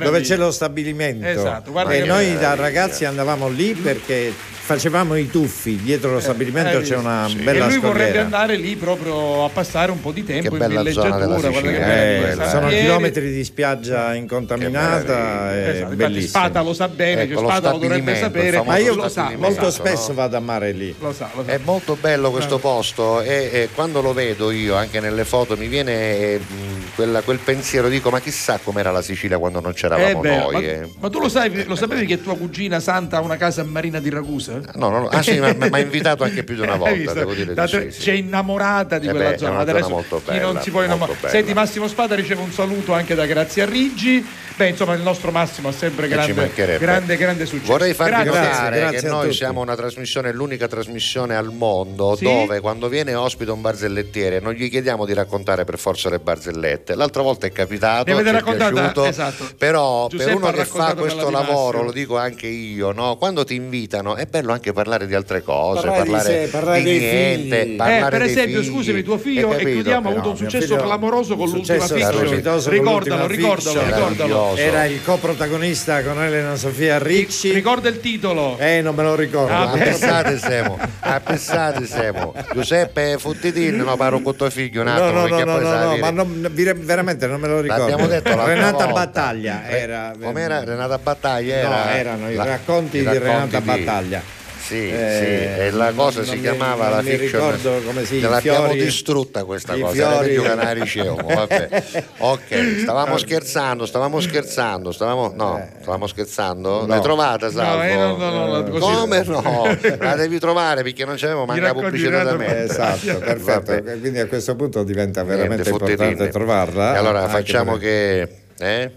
[0.00, 1.26] dove c'è lo stabilimento.
[1.26, 4.32] Esatto, e noi da ragazzi andavamo lì perché
[4.70, 7.38] facevamo i tuffi dietro lo eh, stabilimento eh, c'è una sì.
[7.38, 7.88] bella scogliera e lui scogliera.
[7.88, 12.68] vorrebbe andare lì proprio a passare un po' di tempo che in villeggiatura eh, sono
[12.68, 12.76] Ieri.
[12.76, 17.78] Eh, chilometri di spiaggia incontaminata e esatto, bellissimo Spata lo sa bene ecco, Spata lo,
[17.78, 20.14] lo dovrebbe sapere ma io lo sa molto spesso no?
[20.14, 21.50] vado a mare lì lo sa, lo sa.
[21.50, 25.66] è molto bello questo posto e, e, quando lo vedo io anche nelle foto mi
[25.66, 30.14] viene mh, quella, quel pensiero dico ma chissà com'era la Sicilia quando non c'eravamo eh
[30.14, 33.36] beh, noi ma, ma, tu lo sai lo sapevi che tua cugina Santa ha una
[33.36, 35.08] casa a Marina di Ragusa eh, no, no, no.
[35.08, 37.90] Ah sì, ma mi ha invitato anche più di una volta, devo dire di sì,
[37.90, 38.00] sì.
[38.02, 39.58] C'è innamorata di eh quella beh, zona.
[39.58, 41.28] Adesso zona molto bella, chi non si può innamorare.
[41.28, 44.24] Senti, Massimo Spada riceve un saluto anche da Grazia Riggi.
[44.60, 47.72] Beh, insomma, il nostro Massimo ha sempre grande, grande, grande, successo.
[47.72, 52.24] Vorrei farvi grazie, notare grazie che noi siamo una trasmissione, l'unica trasmissione al mondo sì?
[52.24, 56.94] dove quando viene ospite un barzellettiere non gli chiediamo di raccontare per forza le barzellette.
[56.94, 59.48] L'altra volta è capitato, Deve ci raccontata, esatto.
[59.56, 63.16] però Giuseppe per uno che fa questo lavoro, lo dico anche io, no?
[63.16, 66.82] quando ti invitano è bello anche parlare di altre cose, parlare, parlare di, sé, parlare
[66.82, 70.36] di niente, eh, parlare eh, Per esempio, scusami, tuo figlio, e chiudiamo, ha avuto un
[70.36, 72.58] successo clamoroso con l'ultima fiction.
[72.68, 74.49] Ricordalo, ricordalo, ricordalo.
[74.50, 74.60] Amoroso.
[74.60, 77.52] Era il coprotagonista con Elena Sofia Ricci.
[77.52, 78.56] Ricorda il titolo?
[78.58, 79.52] Eh, non me lo ricordo.
[79.52, 82.34] Ah, pensate siamo, ah, pensate siamo.
[82.52, 85.10] Giuseppe Futtitin, no, parlo con tuo figlio un attimo.
[85.10, 87.88] No, no, no, no, no, no ma non, veramente non me lo ricordo.
[87.88, 88.92] L'abbiamo detto la Renata volta.
[88.92, 90.12] Battaglia era.
[90.20, 91.56] Com'era Renata Battaglia?
[91.56, 93.64] Era, no, erano i racconti, la, i racconti di Renata di...
[93.64, 94.38] Battaglia
[94.70, 95.62] sì, eh, sì.
[95.62, 97.50] e la cosa si chiamava mi, la fiction.
[97.50, 98.20] ricordo come si.
[98.20, 100.14] L'abbiamo distrutta questa cosa, fiori.
[100.14, 101.28] era più canari ceomo.
[102.18, 105.68] Ok, stavamo scherzando, stavamo scherzando, stavamo no, eh.
[105.80, 106.80] stavamo scherzando.
[106.82, 106.86] No.
[106.86, 108.16] L'hai trovata, Salvo?
[108.16, 109.64] No, no, no, Come no?
[109.98, 112.62] La devi trovare perché non c'avevo manca pubblicità da me.
[112.62, 113.98] Esatto, perfetto.
[113.98, 116.28] Quindi a questo punto diventa veramente Niente, importante fotterine.
[116.28, 116.94] trovarla.
[116.94, 118.28] E allora facciamo che
[118.58, 118.90] eh?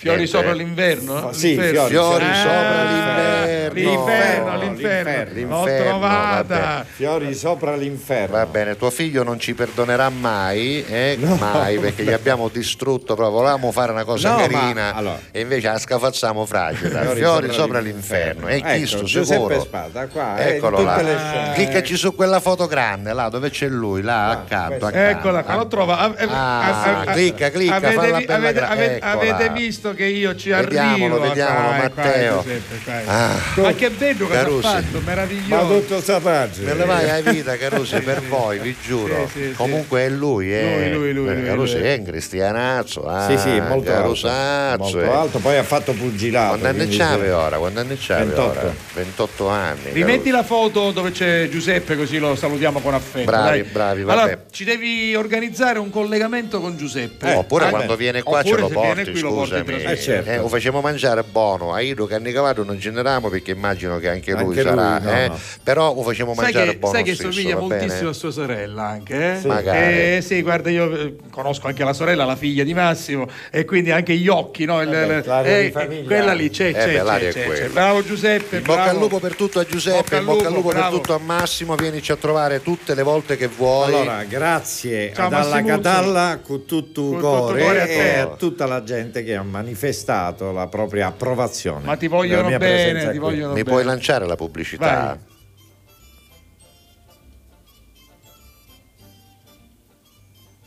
[0.00, 1.30] Fiori eh, sopra eh, l'inverno?
[1.34, 1.86] Sì, l'inferno.
[1.88, 3.74] fiori, ah, sopra l'inverno.
[3.74, 5.34] L'inferno, l'inferno.
[5.34, 5.66] l'inferno.
[5.66, 6.58] L'ho trovata.
[6.58, 6.84] Vabbè.
[6.88, 8.36] Fiori sopra l'inferno.
[8.36, 11.16] Va bene, tuo figlio non ci perdonerà mai, eh?
[11.20, 11.34] no.
[11.36, 13.36] mai, perché gli abbiamo distrutto proprio.
[13.36, 15.20] Volevamo fare una cosa no, carina ma, allora.
[15.30, 16.88] e invece la scafazziamo fragile.
[16.88, 18.48] Fiori, fiori sopra, sopra l'inferno.
[18.48, 19.60] E eh, Cristo, ecco, sicuro.
[19.60, 21.52] Spada, qua, eh, Eccolo là.
[21.52, 25.18] Cliccaci su quella foto grande là, dove c'è lui, là ah, accanto, accanto.
[25.18, 26.26] Eccola qua, l'ho trovata.
[26.26, 31.28] Ah, ah clicca, clicca, avete, avete visto penso che io ci vediamolo, arrivo.
[31.28, 32.32] Vediamolo, qua, Matteo.
[32.34, 33.02] Qua, Giuseppe.
[33.06, 35.64] Ah, ma che bello che ha fatto, meraviglioso.
[35.64, 36.62] Ma tutto sapaggio.
[36.62, 39.28] Me la vai a vita, Carusi, per voi, vi giuro.
[39.32, 40.90] Sì, sì, Comunque è lui, eh.
[40.92, 41.86] lui, lui, lui, Carusi lui.
[41.86, 44.28] è un cristianazzo, ah, sì, sì, molto carusazzo.
[44.30, 44.82] Alto.
[44.82, 45.08] Molto eh.
[45.08, 46.58] alto, poi ha fatto pugilato.
[46.58, 47.58] quando anni c'ave ora?
[47.58, 48.58] Quanti anni c'ave 28.
[48.58, 48.74] ora?
[48.94, 49.90] 28 anni.
[49.92, 50.30] Rimetti Carusi.
[50.30, 53.24] la foto dove c'è Giuseppe così lo salutiamo con affetto.
[53.24, 53.70] Bravi, dai.
[53.70, 54.20] bravi, vabbè.
[54.20, 57.32] Allora, ci devi organizzare un collegamento con Giuseppe.
[57.32, 60.30] Eh, oppure quando viene qua ce lo porti, qui, lo porti eh, eh, certo.
[60.30, 61.72] eh, lo facciamo mangiare buono.
[61.72, 64.98] Ah, a Ido Cannecavato non generamo perché immagino che anche lui anche sarà.
[64.98, 65.28] Lui, no, eh.
[65.28, 65.38] no.
[65.62, 66.94] Però lo facciamo mangiare che, buono.
[66.94, 69.32] Sai che stesso, somiglia moltissimo a sua sorella anche.
[69.32, 69.38] Eh?
[69.38, 69.44] Sì.
[69.44, 70.22] Eh, Magari.
[70.22, 74.28] sì, guarda, io conosco anche la sorella, la figlia di Massimo, e quindi anche gli
[74.28, 74.82] occhi, no?
[74.82, 75.72] Il, Vabbè,
[76.04, 77.68] quella lì c'è, c'è, c'è, beh, c'è, c'è.
[77.68, 78.58] Bravo Giuseppe.
[78.58, 81.74] In bocca al lupo per tutto a Giuseppe, bocca al lupo, per tutto a Massimo.
[81.74, 83.94] Vienici a trovare tutte le volte che vuoi.
[83.94, 89.34] Allora, grazie Ciao, Dalla Catalla, con tutto il cuore e a tutta la gente che
[89.36, 91.84] ha mangiato manifestato la propria approvazione.
[91.84, 93.70] Ma ti vogliono bene, ti vogliono Mi bene.
[93.70, 95.04] puoi lanciare la pubblicità?
[95.06, 95.18] Vai.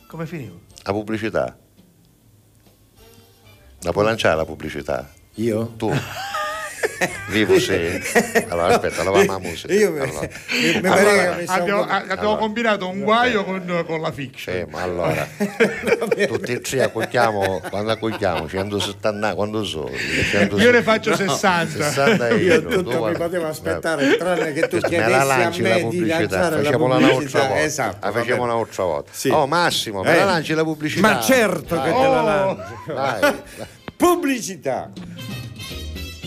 [0.06, 0.60] Come finivo?
[0.84, 1.58] La pubblicità.
[3.80, 5.10] La puoi lanciare la pubblicità?
[5.34, 5.66] Io?
[5.76, 5.92] Tu.
[7.28, 8.00] Vivo sì.
[8.48, 9.72] Allora aspetta, la mamma musica.
[9.72, 10.28] Io mi, allora.
[10.80, 11.90] mi allora, abbiamo, un...
[11.90, 12.36] abbiamo allora.
[12.36, 14.56] combinato un guaio con, con la fiction.
[14.56, 15.26] Sì, ma allora
[16.26, 18.46] tutti ci accogliamo quando accogliamo
[19.34, 19.90] quando sono?
[20.56, 21.90] Io ne faccio no, 60.
[21.90, 22.28] 60.
[22.34, 23.48] Io tutto mi potevo eh.
[23.48, 27.40] aspettare tranne che tu chiedessi me la lanci a me la pubblicità, facciamo la un'altra
[27.40, 27.62] volta.
[27.62, 29.10] Esatto, ah, la facciamo un'altra volta.
[29.12, 29.28] Sì.
[29.28, 30.08] Oh Massimo, eh.
[30.08, 30.24] me la eh.
[30.24, 31.08] lanci la pubblicità.
[31.08, 32.10] Ma certo che oh.
[32.10, 32.92] la lancio.
[32.92, 33.42] Dai.
[33.96, 34.90] pubblicità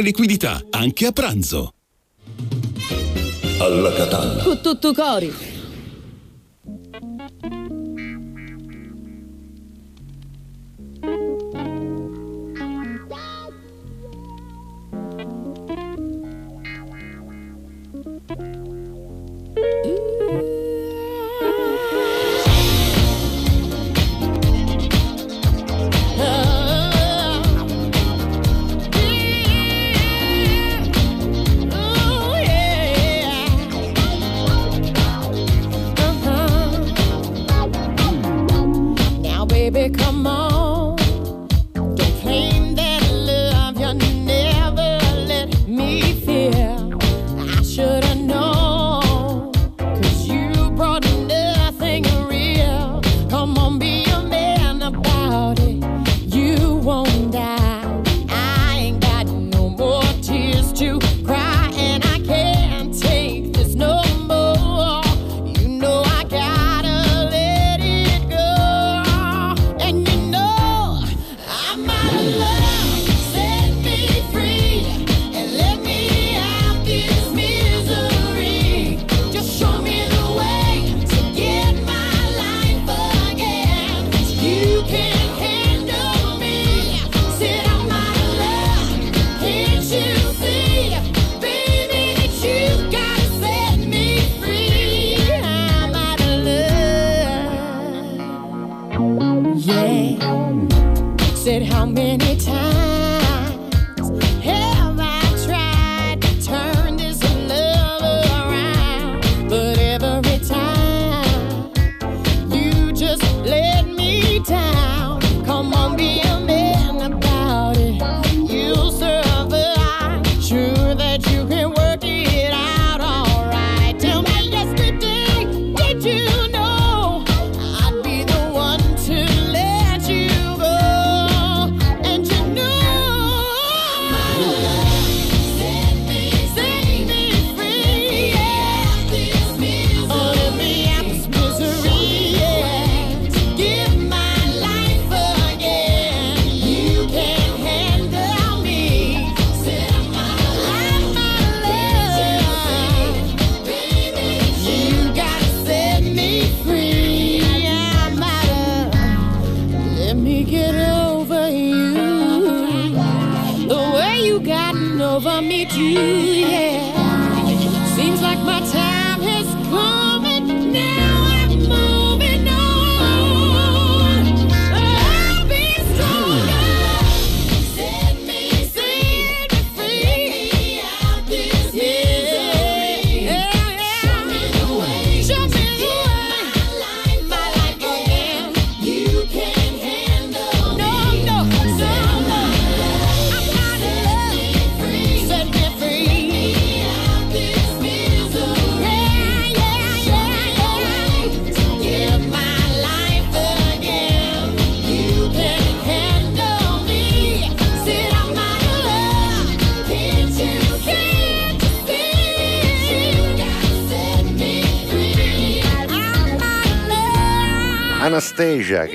[0.00, 1.72] liquidità, anche a pranzo.
[3.58, 4.42] Alla Catalla.
[4.42, 5.57] Con tutto cori.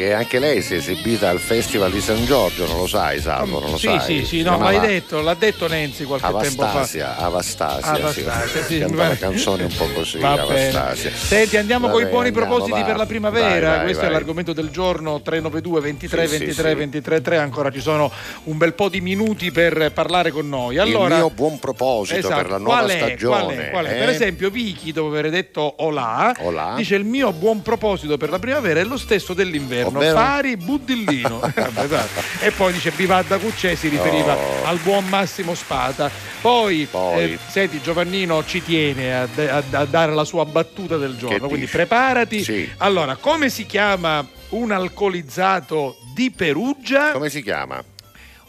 [0.04, 3.60] Che anche lei si è esibita al Festival di San Giorgio, non lo sai, Salvo,
[3.60, 4.00] non lo Sì, sai.
[4.20, 6.70] sì, sì, no, l'hai detto, l'ha detto Nancy qualche tempo fa.
[6.72, 8.80] Avastasia, Avastasia, Avastasia, sì.
[8.80, 10.68] cantava va- canzoni un po' così, Va bene.
[10.70, 11.12] Avastasia.
[11.16, 12.86] Senti, andiamo con i bene, buoni andiamo, propositi va.
[12.86, 13.48] per la primavera.
[13.68, 14.14] Vai, vai, Questo è vai.
[14.14, 16.76] l'argomento del giorno 392 23 Sì, sì, 23 sì.
[16.76, 17.38] 23 3.
[17.38, 18.12] Ancora ci sono
[18.46, 20.78] un bel po' di minuti per parlare con noi.
[20.78, 22.36] Allora, Il mio buon proposito Esatto.
[22.36, 22.98] per la nuova Qual è?
[22.98, 23.44] stagione.
[23.44, 23.70] Qual è?
[23.70, 23.96] Qual è?
[23.96, 24.00] eh?
[24.00, 26.74] Per esempio, Vicky, dopo aver detto Olà, Olà.
[26.76, 30.16] dice il mio buon proposito per la primavera è lo stesso dell'inverno, Ovvero?
[30.16, 31.40] Fari Buddillino.
[31.54, 32.00] Dai.
[32.42, 34.66] e poi dice Vivadda Cuccè si riferiva Oh.
[34.66, 36.10] al buon Massimo Spada.
[36.42, 37.24] Poi, Poi.
[37.24, 41.40] eh, senti, Giovannino ci tiene a, a- a dare la sua battuta del giorno, Che
[41.42, 41.72] quindi dici?
[41.78, 42.44] preparati.
[42.44, 42.70] Sì.
[42.78, 47.12] Allora, come si chiama un alcolizzato di Perugia?
[47.12, 47.82] Come si chiama?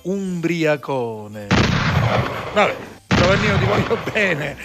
[0.07, 1.47] Umbriacone.
[2.53, 2.75] Vabbè,
[3.09, 4.57] Giovannino ti voglio bene.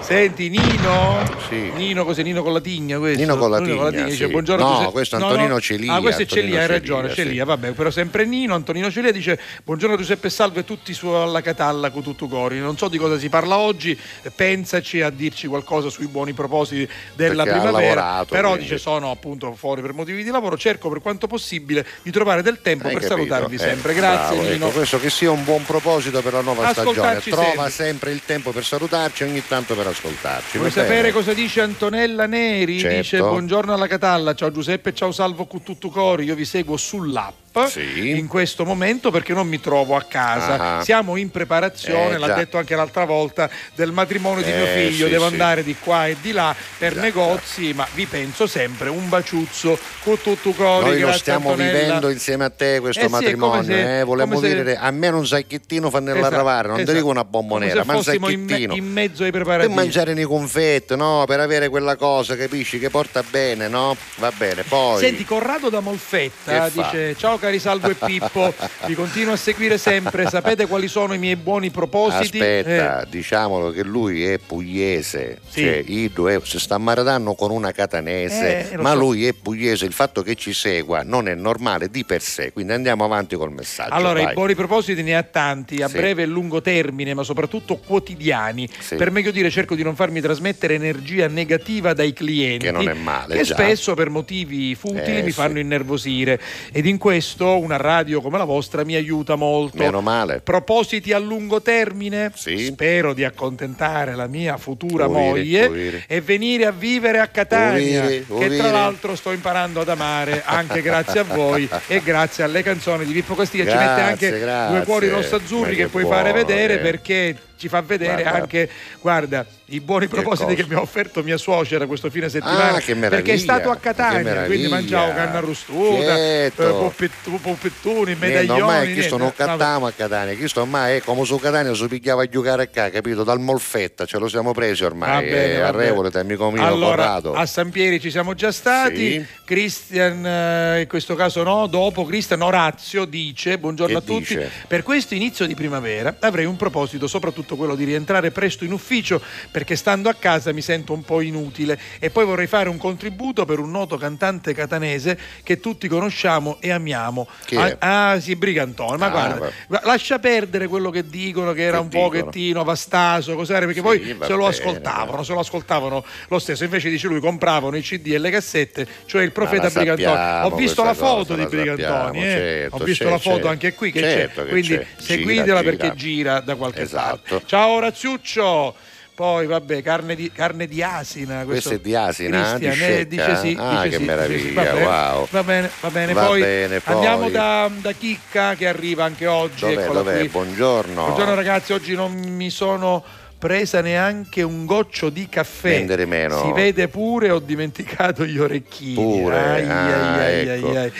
[0.00, 1.18] Senti, Nino?
[1.48, 1.72] Sì.
[1.74, 3.18] Nino, cos'è Nino con la tigna questo?
[3.18, 4.30] Nino con la tigna, dice, sì.
[4.30, 7.08] buongiorno No, Giuseppe- questo è Antonino Celia, Ah, questo è Antonino Celia, hai Celia, ragione,
[7.08, 7.14] sì.
[7.16, 11.90] Celia, vabbè, però sempre Nino, Antonino Celia dice buongiorno Giuseppe Salve tutti su alla Catalla
[11.90, 12.60] con tutto cori.
[12.60, 13.98] Non so di cosa si parla oggi,
[14.32, 17.94] pensaci a dirci qualcosa sui buoni propositi della Perché ha primavera.
[17.94, 18.62] lavorato, però quindi.
[18.68, 22.60] dice sono appunto fuori per motivi di lavoro, cerco per quanto possibile di trovare del
[22.62, 23.26] tempo Hai per capito?
[23.26, 23.92] salutarvi Eh, sempre.
[23.92, 24.66] Grazie bravo, Nino.
[24.66, 27.20] ecco, questo che sia un buon proposito per la nuova stagione.
[27.20, 27.70] Trova sempre.
[27.70, 28.10] sempre.
[28.12, 30.58] il tempo per salutarci ogni tanto per ascoltarci.
[30.58, 32.78] Vuoi sapere cosa dice Antonella Neri?
[32.78, 32.96] Certo.
[32.96, 37.45] Dice buongiorno alla Catalla, ciao Giuseppe, ciao Salvo con tutto cori, io vi seguo sull'app
[37.94, 40.76] in questo momento perché non mi trovo a casa.
[40.78, 40.82] Ah.
[40.84, 42.34] Siamo in preparazione, Eh, l'ha già.
[42.34, 45.32] detto anche l'altra volta, del matrimonio di mio Eh, figlio, sì, devo sì.
[45.32, 50.20] andare di qua e di là per negozi, ma vi penso sempre, un baciuzzo con
[50.20, 50.84] tutto cori.
[50.86, 51.78] Noi lo stiamo Antonella.
[51.80, 53.62] vivendo insieme a te questo Eh sì, matrimonio.
[53.64, 56.92] se- eh, Volevo se- dire, a me un sacchettino fa nella Esatto, non ti esatto.
[56.96, 58.74] dico una Come bombonera, ma un fossimo in, me- sacchettino.
[58.74, 59.74] in mezzo ai Per preparativi.
[59.74, 61.24] mangiare nei confetti, no?
[61.26, 62.78] Per avere quella cosa, capisci?
[62.78, 63.96] Che porta bene, no?
[64.16, 64.98] Va bene, poi.
[65.00, 66.82] Senti, Corrado da Molfetta Che fa?
[66.90, 68.52] dice: Ciao cari Salvo e Pippo,
[68.86, 70.28] vi continuo a seguire sempre.
[70.28, 72.38] Sapete quali sono i miei buoni propositi?
[72.38, 75.60] Aspetta, Eh, diciamolo che lui è pugliese, Sì.
[75.62, 78.96] cioè Ido è- si sta maradando con una catanese, Eh, ma so.
[78.98, 82.72] lui è pugliese, il fatto che ci segua non è normale di per sé, quindi
[82.72, 83.92] andiamo avanti col messaggio.
[83.94, 84.32] Allora, vai.
[84.32, 85.96] i buoni propositi ne ha tanti, a Sì.
[85.98, 88.68] breve e lungo termine, ma soprattutto quotidiani.
[88.80, 88.96] Sì.
[88.96, 92.64] Per meglio dire, cerco di non farmi trasmettere energia negativa dai clienti.
[92.66, 93.54] Che non è male, Che già.
[93.54, 96.40] spesso per motivi futili Eh, mi fanno innervosire.
[96.72, 99.78] Ed in questo una radio come la vostra mi aiuta molto.
[99.78, 100.40] Meno male.
[100.40, 102.32] Propositi a lungo termine?
[102.34, 106.04] Spero di accontentare la mia futura Vuoi dire, moglie vuoi dire.
[106.06, 110.82] e venire a vivere a Catania, vuoi che tra l'altro sto imparando ad amare anche
[110.82, 113.64] grazie a voi e grazie alle canzoni di Pippo Castiglia.
[113.64, 114.76] Ci mette anche Grazie, grazie.
[114.76, 116.78] due cuori rosso azzurri Ma che, che puoi fare buono, vedere eh.
[116.78, 118.38] perché ci fa vedere Guarda.
[118.40, 118.70] anche,
[119.00, 122.74] guarda, i buoni propositi che mi ha offerto mia suocera questo fine settimana.
[122.74, 126.92] Ah, che meraviglia, perché è stato a che Catania, quindi mangiavo canna arrostuta, Certo.
[127.00, 127.08] eh,
[127.42, 128.60] poppettuni, Niente, medaglioni.
[128.60, 128.94] ormai niente.
[128.94, 129.50] questo non Vabbè.
[129.50, 132.90] cattiamo a Catania, questo ormai è come su Catania si picchiava a giocare a qua,
[132.90, 133.24] capito?
[133.24, 135.84] Dal Molfetta, ce lo siamo presi Va ormai, bene, eh, va a bene.
[135.84, 137.32] Revole, amico mio, allora, Corrado.
[137.34, 138.94] a San Pieri ci siamo già stati.
[139.12, 139.26] Sì.
[139.44, 144.34] Christian, eh, in questo caso no, dopo Cristian Orazio dice: Buongiorno Che a tutti.
[144.36, 144.50] dice?
[144.66, 149.22] Per questo inizio di primavera avrei un proposito, soprattutto quello di rientrare presto in ufficio,
[149.52, 151.78] perché stando a casa mi sento un po' inutile.
[152.00, 156.70] E poi vorrei fare un contributo per un noto cantante catanese che tutti conosciamo e
[156.72, 157.28] amiamo.
[157.44, 157.76] Chi è?
[157.78, 158.96] Ah, ah, sì, Brigantone.
[158.96, 162.08] Ma Ah, guarda, va- lascia perdere quello che dicono, che era Che un dicono?
[162.08, 166.64] pochettino vastaso, cos'era, perché Sì, poi se lo bene, ascoltavano, se lo ascoltavano lo stesso.
[166.64, 170.06] Invece dice lui compravano i CD e le cassette, cioè il profeta la Brigantoni.
[170.16, 172.30] sappiamo Ho visto la foto cosa, di la Brigantoni, sappiamo, eh.
[172.30, 174.86] certo, ho visto la foto anche qui che Certo c'è, che quindi c'è.
[174.96, 175.94] seguitela Gira, perché gira.
[175.96, 177.20] gira da qualche Esatto.
[177.28, 177.35] parte.
[177.44, 178.74] Ciao Oraziuccio!
[179.16, 181.44] Poi vabbè, carne di, carne di asina.
[181.44, 183.56] Questo questo è di asina, di Christian, eh, dice sì.
[183.58, 184.54] Ah, dice che sì, meraviglia, dice sì.
[184.54, 185.28] Va bene, wow.
[185.30, 186.12] Va bene, va bene.
[186.12, 186.94] Va poi, bene, poi.
[186.94, 189.74] andiamo da, da Chicca che arriva anche oggi.
[189.74, 190.28] Dov'è, dov'è?
[190.28, 191.04] Buongiorno.
[191.04, 193.02] Buongiorno ragazzi, oggi non mi sono
[193.38, 195.70] presa neanche un goccio di caffè.
[195.70, 196.42] Vendere meno.
[196.42, 198.94] Si vede pure, ho dimenticato gli orecchini.
[198.94, 200.70] Pure, Ai, ah, ai, ecco.
[200.70, 200.92] ai.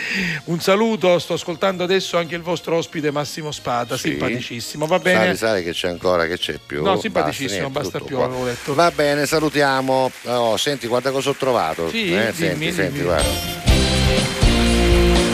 [0.45, 4.09] Un saluto, sto ascoltando adesso anche il vostro ospite Massimo Spada, Sì.
[4.09, 4.85] simpaticissimo.
[4.85, 5.35] Va bene?
[5.35, 6.83] Sali, sali che c'è ancora, che c'è più.
[6.83, 8.73] No, simpaticissimo, Basta, basta più, avevo detto.
[8.73, 10.11] Va bene, salutiamo.
[10.25, 11.89] Oh, senti, guarda cosa ho trovato.
[11.89, 12.71] Sì, Eh, dimmi, senti, dimmi.
[12.71, 13.29] senti, guarda.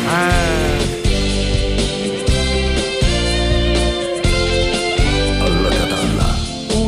[0.08, 1.13] Ah.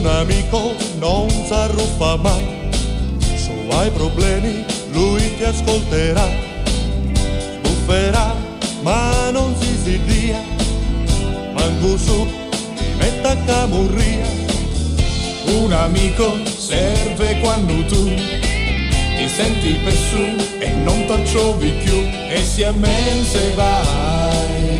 [0.05, 2.45] Un amico non s'arruffa mai,
[3.35, 6.29] se hai problemi lui ti ascolterà,
[7.63, 8.35] bufferà
[8.83, 9.99] ma non si si
[11.97, 12.27] su
[12.75, 14.27] ti metta a camurria.
[15.63, 20.23] Un amico serve quando tu ti senti per su
[20.59, 21.97] e non ti trovi più
[22.29, 22.61] e si
[23.23, 24.79] se vai.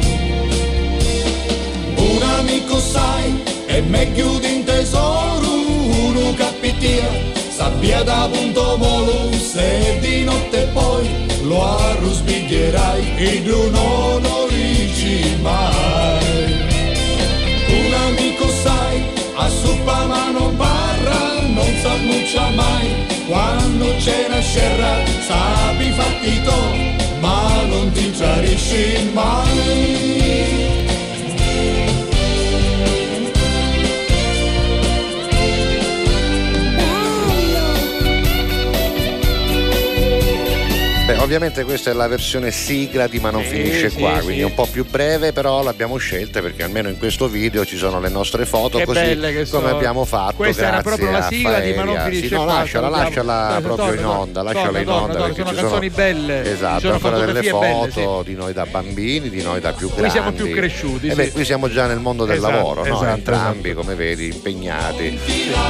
[1.96, 4.65] Un amico sai è meglio di
[6.86, 7.10] capitia,
[7.50, 11.10] sappia da punto molo, se di notte poi
[11.44, 16.64] lo arrosbiglierai e tu non lo dici mai.
[17.68, 19.04] Un amico sai,
[19.36, 22.88] a suppa ma non parla, non s'annuncia mai,
[23.28, 24.94] quando c'è una scerra
[25.28, 30.65] sappi fatti to, ma non ti tradisci mai.
[41.26, 44.24] Ovviamente questa è la versione sigla di Ma non Sì, finisce sì, qua, sì.
[44.26, 48.00] quindi un po' più breve, però l'abbiamo scelta perché almeno in questo video ci sono
[48.00, 49.68] le nostre foto, Che così come sono.
[49.70, 50.36] abbiamo fatto.
[50.36, 52.90] Questa era grazie proprio la a sigla di Ma non finisce Sì, no, qua, lasciala,
[52.90, 56.92] lasciala proprio torna, in onda, torna, lasciala in torna, onda torna, sono canzoni belle, Esatto,
[56.92, 60.12] ancora delle foto di noi da bambini, di noi da più Qui grandi.
[60.12, 63.74] siamo più cresciuti, Eh beh, qui siamo già nel mondo del Esatto, lavoro, esatto, entrambi
[63.74, 65.20] come vedi impegnati.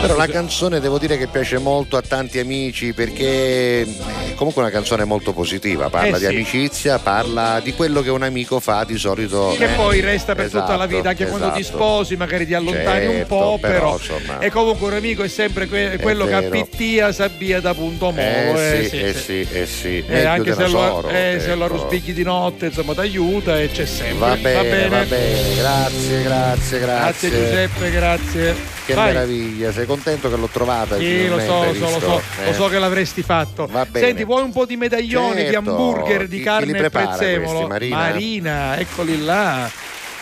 [0.02, 3.88] Però la canzone devo dire che piace molto a tanti amici perché è
[4.36, 5.44] comunque una canzone molto positiva,
[5.90, 6.26] parla Eh di sì.
[6.26, 9.56] amicizia, parla di quello che un amico fa di solito.
[9.58, 11.78] che eh, poi resta per tutta la esatto, vita, anche quando ti esatto.
[11.78, 15.68] sposi, magari ti allontani un Certo, po', però, però, e comunque un amico è sempre
[15.68, 16.48] que- quello che vero.
[16.48, 18.20] appittia sabbia da punto molo.
[18.20, 19.48] Eh, eh, sì, sì, eh sì.
[19.52, 20.04] eh sì.
[20.08, 21.68] Eh, anche se lo, eh, ecco.
[21.68, 24.18] ruspicchi di notte, insomma, ti aiuta e c'è sempre.
[24.18, 26.80] Va bene, va bene, grazie, grazie, grazie.
[26.80, 28.56] Grazie Giuseppe, grazie.
[28.86, 29.14] Che Vai.
[29.14, 30.98] meraviglia, sei contento che l'ho trovata?
[30.98, 32.08] Sì, lo so, lo so, lo so,
[32.44, 32.54] lo Eh?
[32.54, 33.66] so che l'avresti fatto.
[33.66, 34.06] Va bene.
[34.06, 35.58] Senti, vuoi un po' di medaglioni, di Certo.
[35.72, 37.48] hamburger, di Chi- chi carne li e prezzemolo?
[37.52, 37.98] questi, Marina?
[37.98, 39.68] Marina, eccoli là.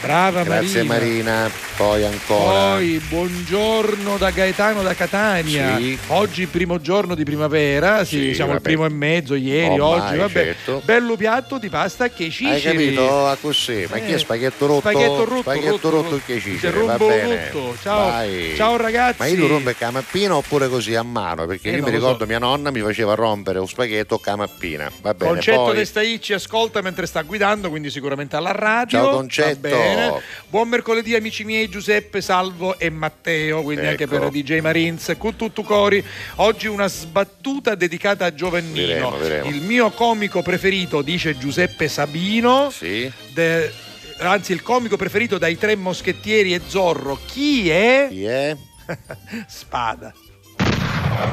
[0.03, 1.31] Brava Grazie Marina.
[1.33, 2.71] Marina, poi ancora.
[2.73, 5.77] Poi buongiorno da Gaetano da Catania.
[5.77, 5.97] Sì.
[6.07, 8.67] Oggi primo giorno di primavera, sì, Sì, siamo al vabbè.
[8.69, 10.33] primo e mezzo, ieri, Ormai, oggi, vabbè.
[10.43, 10.81] certo.
[10.83, 12.61] Bello piatto di pasta che Hai ciceri.
[12.93, 13.27] capito?
[13.27, 14.79] A così, ma chi è Eh, spaghetto rotto?
[14.89, 16.21] spaghetto rotto, Spaghetto rotto, rotto rotto.
[16.25, 17.49] che Ti ci va bene.
[17.49, 17.75] tutto.
[17.81, 18.09] Ciao.
[18.09, 18.53] Vai.
[18.57, 19.15] Ciao, ragazzi.
[19.19, 21.45] Ma io lo rompo a mappina oppure così a mano?
[21.45, 22.25] Perché Eh, io mi ricordo so.
[22.25, 24.91] mia nonna mi faceva rompere un spaghetto a mappina.
[25.01, 25.75] Va bene, Concetto poi...
[25.77, 28.99] De Staicci ascolta mentre sta guidando, quindi sicuramente alla radio.
[28.99, 29.91] Ciao, Concetto.
[29.95, 30.21] Bene.
[30.47, 34.19] Buon mercoledì amici miei Giuseppe, Salvo e Matteo, quindi anche Ecco.
[34.19, 35.15] per DJ Marines.
[35.17, 36.03] Con tutto cori,
[36.35, 38.73] oggi una sbattuta dedicata a Giovannino.
[38.85, 39.49] Diremo, diremo.
[39.49, 42.69] Il mio comico preferito, dice Giuseppe Sabino.
[42.71, 43.11] Sì.
[43.33, 43.71] de-
[44.19, 47.19] anzi, il comico preferito dai tre moschettieri e Zorro.
[47.25, 48.07] Chi è?
[48.09, 48.55] Chi è?
[49.47, 50.13] Spada.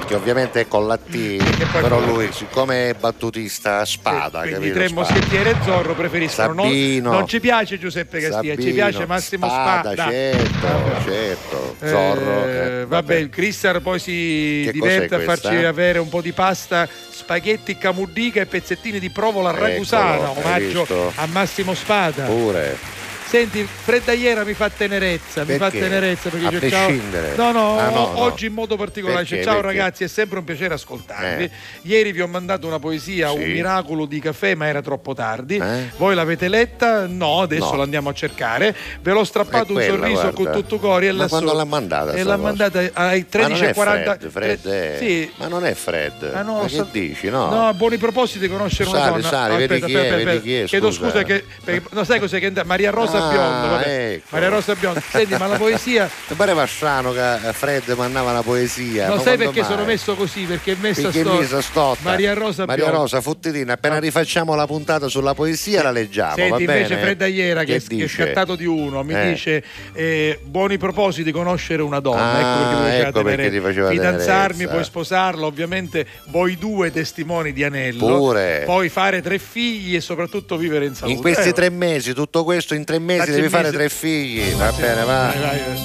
[0.07, 4.53] Che ovviamente è con la T, però lui siccome è battutista a spada, Quindi i
[4.73, 4.75] capito?
[4.75, 5.01] tre Spada.
[5.01, 6.53] moschettieri e Zorro preferiscono.
[6.53, 7.13] Non, Sabino.
[7.13, 9.95] non ci piace Giuseppe Castiglia, ci Sabino, piace Massimo Spada.
[9.95, 10.69] certo,
[11.05, 11.77] certo.
[11.81, 12.45] Eh, Zorro.
[12.47, 16.89] eh, vabbè, il Cristian poi si Che diverte a farci avere un po' di pasta,
[17.11, 22.25] spaghetti camuddica e pezzettini di provola Eccolo, ragusana, omaggio a Massimo Spada.
[22.25, 22.99] Pure.
[23.31, 25.79] Senti, Fredda Iera mi fa tenerezza, mi fa Perché?
[25.79, 26.91] tenerezza perché A dice ciao.
[27.37, 28.19] No, no, Ah, no, no.
[28.23, 29.49] oggi in modo particolare dice Perché?
[29.53, 29.79] ciao Perché?
[29.79, 31.45] ragazzi, è sempre un piacere ascoltarvi.
[31.45, 31.51] Eh.
[31.83, 33.37] Ieri vi ho mandato una poesia, Sì.
[33.37, 35.59] un miracolo di caffè, ma era troppo tardi.
[35.59, 35.91] Eh?
[35.97, 37.07] Voi l'avete letta?
[37.07, 37.77] No, adesso No.
[37.77, 38.75] l'andiamo a cercare.
[39.01, 40.43] Ve l'ho strappato È un quella, sorriso guarda.
[40.43, 41.29] con tutto cori e Ma lassù.
[41.31, 44.29] quando l'ha mandata E l'ha mandata ai Ma non è 13.40.
[44.29, 45.31] Fred, Fred Sì.
[45.37, 46.33] Ma non è Fred.
[46.35, 47.29] Ah, no, ma so- dici?
[47.29, 47.49] No.
[47.49, 49.29] No, a buoni propositi conoscere una Sali, donna.
[49.29, 50.65] sali, aspetta, aspetta, aspetta.
[50.67, 51.23] Chiedo scusa.
[51.23, 54.13] che perché- no, sai cos'è che Maria Rosa Ah, Biondo, vabbè.
[54.15, 54.27] ecco.
[54.31, 55.01] Maria Rosa Biondo.
[55.09, 59.07] Senti, ma la poesia Mi pareva strano che Fred mandava una poesia.
[59.09, 59.69] non ma sai perché mai?
[59.71, 61.99] sono messo così, perché è messa Perché sto- messa stotta.
[62.03, 63.03] Maria Rosa Maria Biondo.
[63.03, 66.35] Rosa, fottitina, appena rifacciamo la puntata sulla poesia la leggiamo.
[66.35, 67.01] Senti, va invece bene?
[67.03, 69.31] Fredda Iera, che, che che è scattato di uno, mi Eh.
[69.33, 72.33] dice eh, buoni propositi conoscere una donna.
[72.33, 78.07] Ah, ecco perché mi ecco faceva fidanzarmi, poi sposarla, ovviamente voi due testimoni di anello.
[78.07, 78.63] Pure.
[78.65, 81.15] Poi fare tre figli e soprattutto vivere in salute.
[81.15, 83.77] In questi Eh, tre mesi, tutto questo in tre mesi Grazie devi fare mesi.
[83.77, 84.53] tre figli.
[84.55, 85.35] Va bene, va.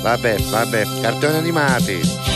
[0.01, 0.83] Vabbè, vabbè.
[1.01, 2.34] Cartoni animati.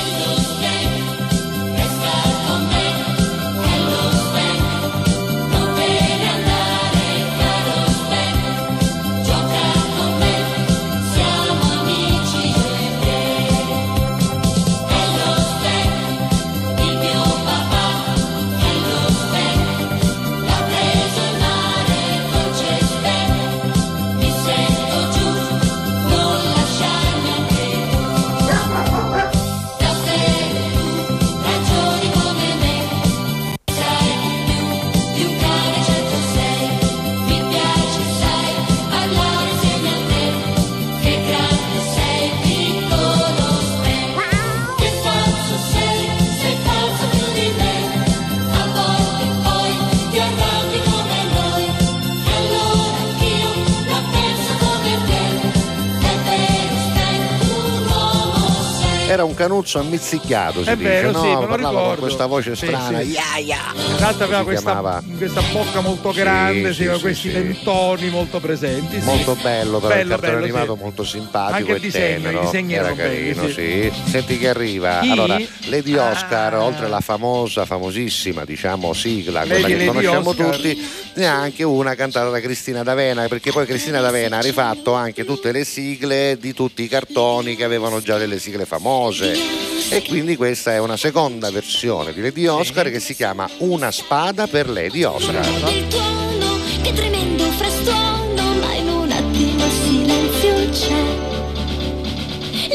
[59.09, 61.21] Era un canuzzo ammizzicato, si È dice, vero, no?
[61.23, 63.01] sì, Parlava con questa voce Sì, strana.
[63.01, 63.09] sì.
[63.09, 63.73] "Ya, ya".
[63.95, 67.33] Esatto, aveva Si questa, questa bocca molto grande, sì, sì, sì, questi sì.
[67.33, 68.99] dentoni molto presenti.
[68.99, 69.05] sì.
[69.05, 70.81] Molto bello, però Bello, il cartone bello, animato sì.
[70.83, 72.39] molto simpatico Anche il e disegno, tenero.
[72.41, 73.53] disegni Era erano belli, carino, sì.
[73.91, 74.11] sì.
[74.11, 74.99] Senti che arriva.
[75.01, 75.09] Chi?
[75.09, 75.37] Allora,
[75.69, 76.11] Lady Ah.
[76.11, 80.55] Oscar, oltre alla famosa, famosissima, diciamo, sigla, Lady- quella che Lady conosciamo Oscar.
[80.55, 84.93] tutti, ne ha anche una cantata da Cristina D'Avena, perché poi Cristina D'Avena ha rifatto
[84.93, 88.97] anche tutte le sigle di tutti i cartoni che avevano già delle sigle famose.
[89.01, 94.45] E quindi questa è una seconda versione di Lady Oscar che si chiama Una spada
[94.45, 95.41] per Lady Oscar.
[95.71, 101.01] Il tuono, che tremendo frastuono, ma in un attimo il silenzio c'è.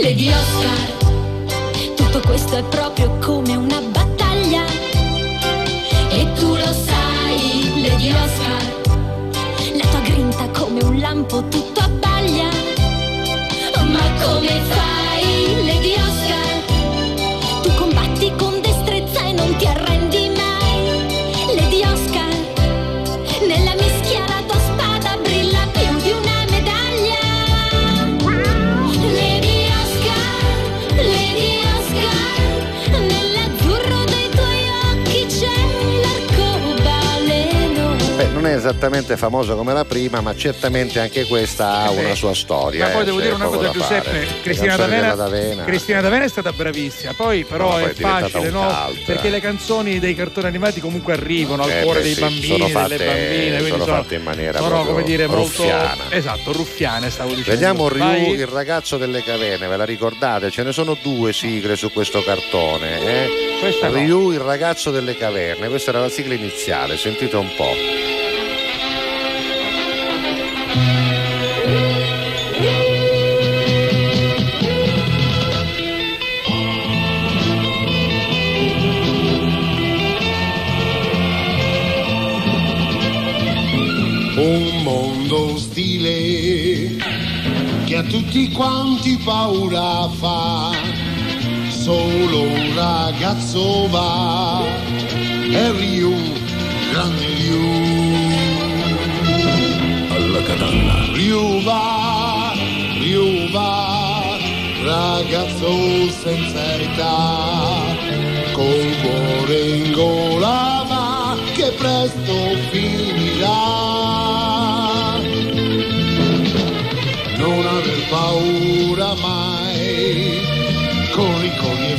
[0.00, 0.92] Lady Oscar,
[1.94, 4.64] tutto questo è proprio come una battaglia.
[6.08, 8.62] E tu lo sai, Lady Oscar,
[9.74, 12.48] la tua grinta come un lampo tutto abbaglia.
[13.86, 14.93] Ma come fai,
[38.54, 42.86] è esattamente famosa come la prima, ma certamente anche questa ha Eh una sua storia.
[42.86, 43.70] Ma poi eh, devo dire una cosa.
[43.70, 44.26] Giuseppe.
[44.42, 45.64] Cristina D'Avena, D'Avena.
[45.64, 47.12] Cristina D'Avena è stata bravissima.
[47.14, 48.84] Poi, però, No, poi è è diventata facile, no?
[48.86, 52.20] cult, Perché le canzoni dei cartoni animati comunque arrivano al Eh, cuore beh, dei sì,
[52.20, 53.58] bambini, sono fatte- delle bambine.
[53.68, 55.42] Sono sono, fatte in maniera sono, come dire, molto.
[55.42, 55.96] ruffiana.
[56.10, 57.50] Esatto, ruffiane, stavo dicendo.
[57.50, 60.50] Vediamo Ryu, il ragazzo delle caverne, ve la ricordate?
[60.50, 63.00] Ce ne sono due sigle su questo cartone.
[63.00, 63.28] Eh?
[63.60, 63.94] Questa no.
[63.94, 68.13] Ryu, il ragazzo delle caverne, questa era la sigla iniziale, sentite un po'.
[84.44, 86.96] Un mondo ostile
[87.86, 90.70] che a tutti quanti paura fa.
[91.70, 94.62] Solo un ragazzo va,
[95.50, 96.14] è Ryu,
[96.90, 97.72] grande Ryu.
[100.14, 101.06] Alla cadanna.
[101.14, 102.52] Ryu va,
[103.00, 104.36] Ryu va,
[104.82, 107.80] ragazzo senza età,
[108.52, 112.34] con cuore in gola va, che presto
[112.70, 113.83] finirà.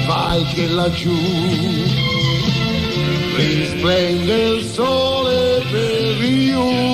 [0.05, 1.15] Vai che laggiù
[3.35, 6.84] risplende il sole per Ryu.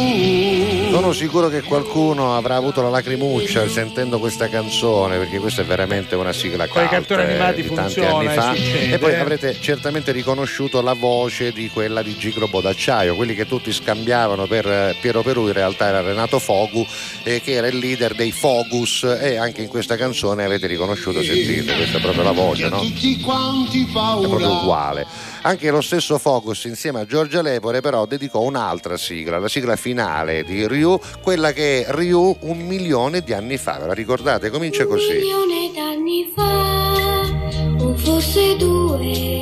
[1.02, 6.14] Sono sicuro che qualcuno avrà avuto la lacrimuccia sentendo questa canzone, perché questa è veramente
[6.14, 8.54] una sigla Con i cult, cartoni eh, animati di tanti funziona, anni e fa.
[8.56, 9.16] succede, E poi eh.
[9.16, 14.68] avrete certamente riconosciuto la voce di quella di Gigrobo d'acciaio, quelli che tutti scambiavano per
[14.68, 16.86] eh, Piero Perù, in realtà era Renato Fogu,
[17.24, 21.78] eh, che era il leader dei Fogus, e anche in questa canzone avete riconosciuto, sentite,
[21.78, 22.78] questa è proprio la voce, no?
[22.78, 25.08] Tutti quanti è proprio uguale.
[25.44, 30.44] Anche lo stesso Focus insieme a Giorgia Lepore però dedicò un'altra sigla, la sigla finale
[30.44, 34.52] di Ryu, quella che è Ryu un milione di anni fa, ve la ricordate?
[34.52, 35.14] Comincia Un così.
[35.14, 39.42] milione d'anni fa, o forse due,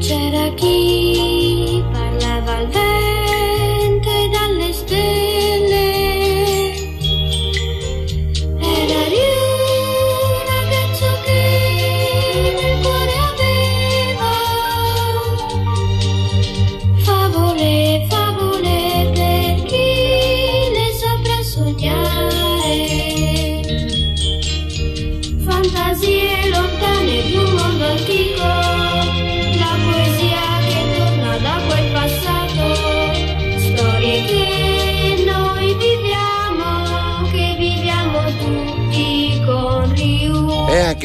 [0.00, 3.11] c'era chi parlava al vento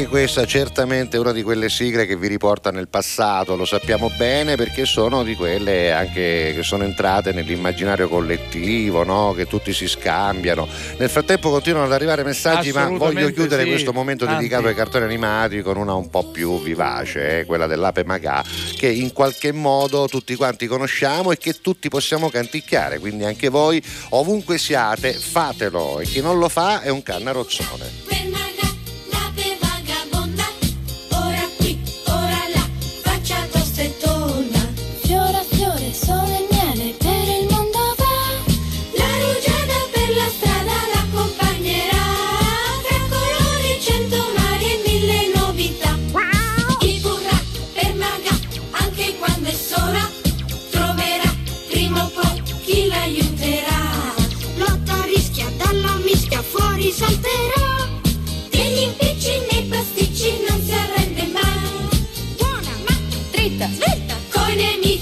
[0.07, 4.09] anche questa certamente è una di quelle sigle che vi riporta nel passato, lo sappiamo
[4.17, 9.33] bene perché sono di quelle anche che sono entrate nell'immaginario collettivo, no?
[9.35, 10.67] che tutti si scambiano.
[10.97, 14.43] Nel frattempo continuano ad arrivare messaggi, ma voglio chiudere sì, questo momento tanti.
[14.43, 18.43] dedicato ai cartoni animati con una un po' più vivace, eh, quella dell'Ape Magà,
[18.77, 23.83] che in qualche modo tutti quanti conosciamo e che tutti possiamo canticchiare, quindi anche voi
[24.09, 28.56] ovunque siate fatelo e chi non lo fa è un cannarozzone.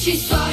[0.05, 0.44] Nemici suoi.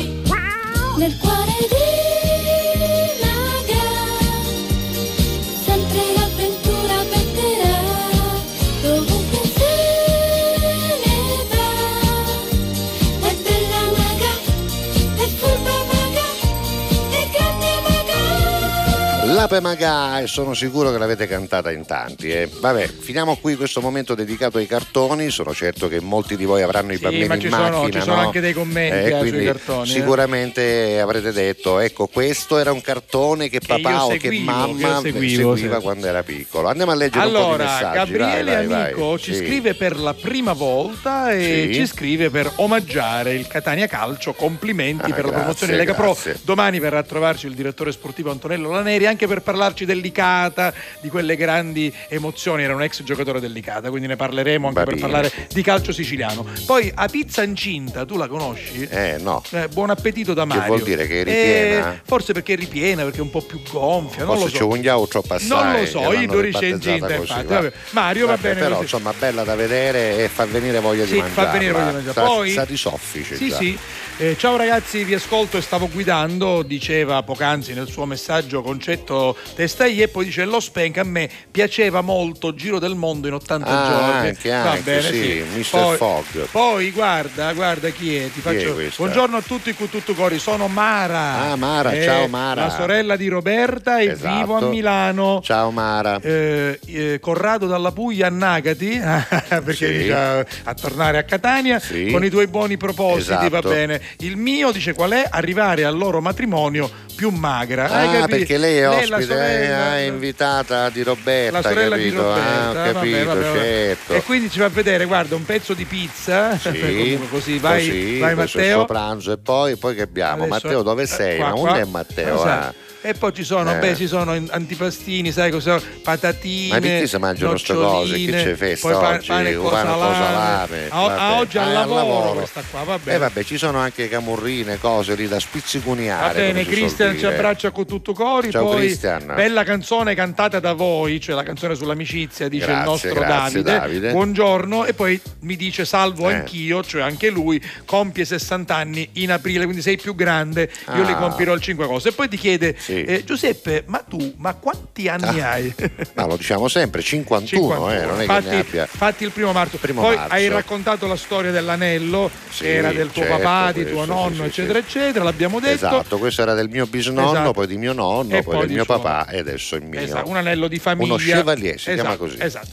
[19.42, 22.30] Maga L'ape Magà e sono sicuro che l'avete cantata in tanti.
[22.30, 22.48] eh.
[22.60, 25.30] Vabbè, finiamo qui questo momento dedicato ai cartoni.
[25.30, 27.90] Sono certo che molti di voi avranno i Sì, bambini ma ci in sono- macchina.
[27.92, 28.20] ci sono no?
[28.22, 29.92] anche dei commenti, eh, sui quindi cartoni, eh.
[29.92, 35.10] Sicuramente avrete detto: ecco, questo era un cartone che, Che papà o che mamma che
[35.10, 35.82] seguivo, seguiva sì.
[35.82, 36.68] quando era piccolo.
[36.68, 37.94] Andiamo a leggere un po' di Allora, messaggi.
[37.96, 38.92] Gabriele vai, vai, vai.
[38.92, 39.44] Amico ci Sì.
[39.44, 44.32] scrive per la prima volta e ci scrive per omaggiare il Catania Calcio.
[44.34, 46.04] Complimenti Ah, per la grazie, promozione di Lega Pro.
[46.12, 46.38] grazie.
[46.42, 51.36] Domani verrà a trovarci il direttore sportivo Antonello Laneri anche per parlarci dell'Icata, di quelle
[51.36, 52.62] grandi emozioni.
[52.64, 56.44] Era un ex giocatore dell'Icata, quindi ne parleremo anche Va per parlare di calcio siciliano.
[56.66, 58.86] Poi a pizza incinta, tu la conosci?
[58.90, 59.42] Eh, no.
[59.52, 60.66] Eh, buon appetito da Che Mario.
[60.66, 61.94] vuol dire che è ripiena?
[61.94, 64.24] Eh, forse perché è ripiena, perché è un po' più gonfia.
[64.24, 64.56] non Forse lo so.
[64.58, 65.48] c'è un ghiao troppo assai.
[65.48, 67.46] Non lo che so, io ribattezzata incinta infatti.
[67.46, 67.54] va.
[67.54, 67.72] Vabbè.
[67.90, 68.82] Mario va Vabbè, bene però così.
[68.82, 71.52] insomma bella da vedere e fa venire voglia Sì, di fa mangiare.
[71.58, 72.26] venire voglia di mangiare.
[72.26, 73.56] Poi- sa di soffice Sì, già.
[73.56, 73.78] sì.
[74.18, 79.14] Eh, ciao ragazzi, vi ascolto e stavo guidando, diceva poc'anzi nel suo messaggio Concetto
[79.54, 83.66] Testagli e poi dice lo Spank a me piaceva molto Giro del Mondo in 80
[83.66, 84.28] Ah, giorni.
[84.28, 85.70] anche, Va anche, bene, sì, Mr.
[85.70, 86.38] Poi, Fogg.
[86.50, 89.02] poi guarda, guarda chi è, ti è faccio questa?
[89.02, 91.50] Buongiorno a tutti con tutto cori, sono Mara.
[91.50, 92.62] Ah, Mara, Eh, ciao, Mara.
[92.66, 94.34] La sorella di Roberta e Esatto.
[94.38, 95.40] vivo a Milano.
[95.42, 96.18] Ciao Mara.
[96.20, 98.98] Eh, eh, Corrado dalla Puglia a Nagati
[99.48, 99.92] perché Sì.
[99.98, 102.08] dice a, a tornare a Catania Sì.
[102.10, 103.48] con i tuoi buoni propositi Esatto.
[103.50, 108.56] va bene il mio dice qual è arrivare al loro matrimonio più magra Ah, perché
[108.58, 112.22] lei è la ospite, sorella- eh, è invitata di Roberta, la sorella di capito?
[112.22, 113.58] Roberta Ah, ho vabbè, capito, vabbè, vabbè.
[113.58, 114.12] certo.
[114.14, 118.18] e quindi ci fa vedere guarda un pezzo di pizza Sì, comunque così vai, così,
[118.18, 120.44] vai Matteo suo pranzo e poi, poi che abbiamo?
[120.44, 121.36] Adesso- Matteo dove eh, sei?
[121.38, 121.78] qua, Ma qua.
[121.78, 122.34] è Matteo?
[122.36, 122.48] Esatto.
[122.68, 122.90] ah?
[123.04, 123.78] E poi ci sono, Eh.
[123.78, 125.80] beh, ci sono in- antipastini, sai cosa?
[126.04, 126.68] Patatine.
[126.74, 128.14] Ma perché si mangiano ste cose?
[128.14, 129.26] Che c'è festa poi oggi?
[129.26, 130.86] pane con salame.
[130.88, 133.18] A, oggi al Ah, è lavoro, questa qua, va E bene.
[133.18, 136.26] vabbè, ci sono anche camurrine, cose lì da spizzicuniare.
[136.28, 138.52] Va bene, Cristian ci abbraccia con tutto cori.
[138.52, 139.32] Ciao, poi Cristian.
[139.34, 143.78] bella canzone cantata da voi, cioè la canzone sull'amicizia, dice il Grazie, nostro grazie, Davide.
[143.80, 144.12] Davide.
[144.12, 144.84] Buongiorno.
[144.84, 146.34] E poi mi dice salvo Eh.
[146.34, 150.70] anch'io, cioè anche lui compie 60 anni in aprile, quindi sei più grande.
[150.94, 151.06] Io Ah.
[151.06, 152.08] li compierò il 5 agosto.
[152.08, 152.90] E poi ti chiede, Sì.
[153.00, 155.50] Eh, Giuseppe, ma tu, ma quanti anni Ah.
[155.52, 155.74] hai?
[156.14, 158.86] Ma lo diciamo sempre, 51, eh, non è Fatti, che ne abbia.
[158.86, 159.76] fatti il primo marzo.
[159.78, 160.34] Primo Poi marzo.
[160.34, 164.30] hai raccontato la storia dell'anello, Sì, che era del tuo certo, papà, di tuo nonno,
[164.30, 164.84] sì, sì, eccetera, sì.
[164.98, 165.24] eccetera.
[165.24, 165.74] L'abbiamo detto.
[165.86, 167.52] Esatto, questo era del mio bisnonno, Esatto.
[167.52, 170.00] poi di mio nonno, E poi, poi del mio papà e adesso il mio.
[170.00, 171.14] Esatto, un anello di famiglia.
[171.14, 172.36] Uno chevalier, si chiama Esatto, così.
[172.40, 172.68] Esatto.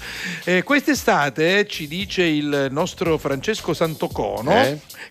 [0.45, 4.51] Eh, quest'estate ci dice il nostro Francesco Santocono.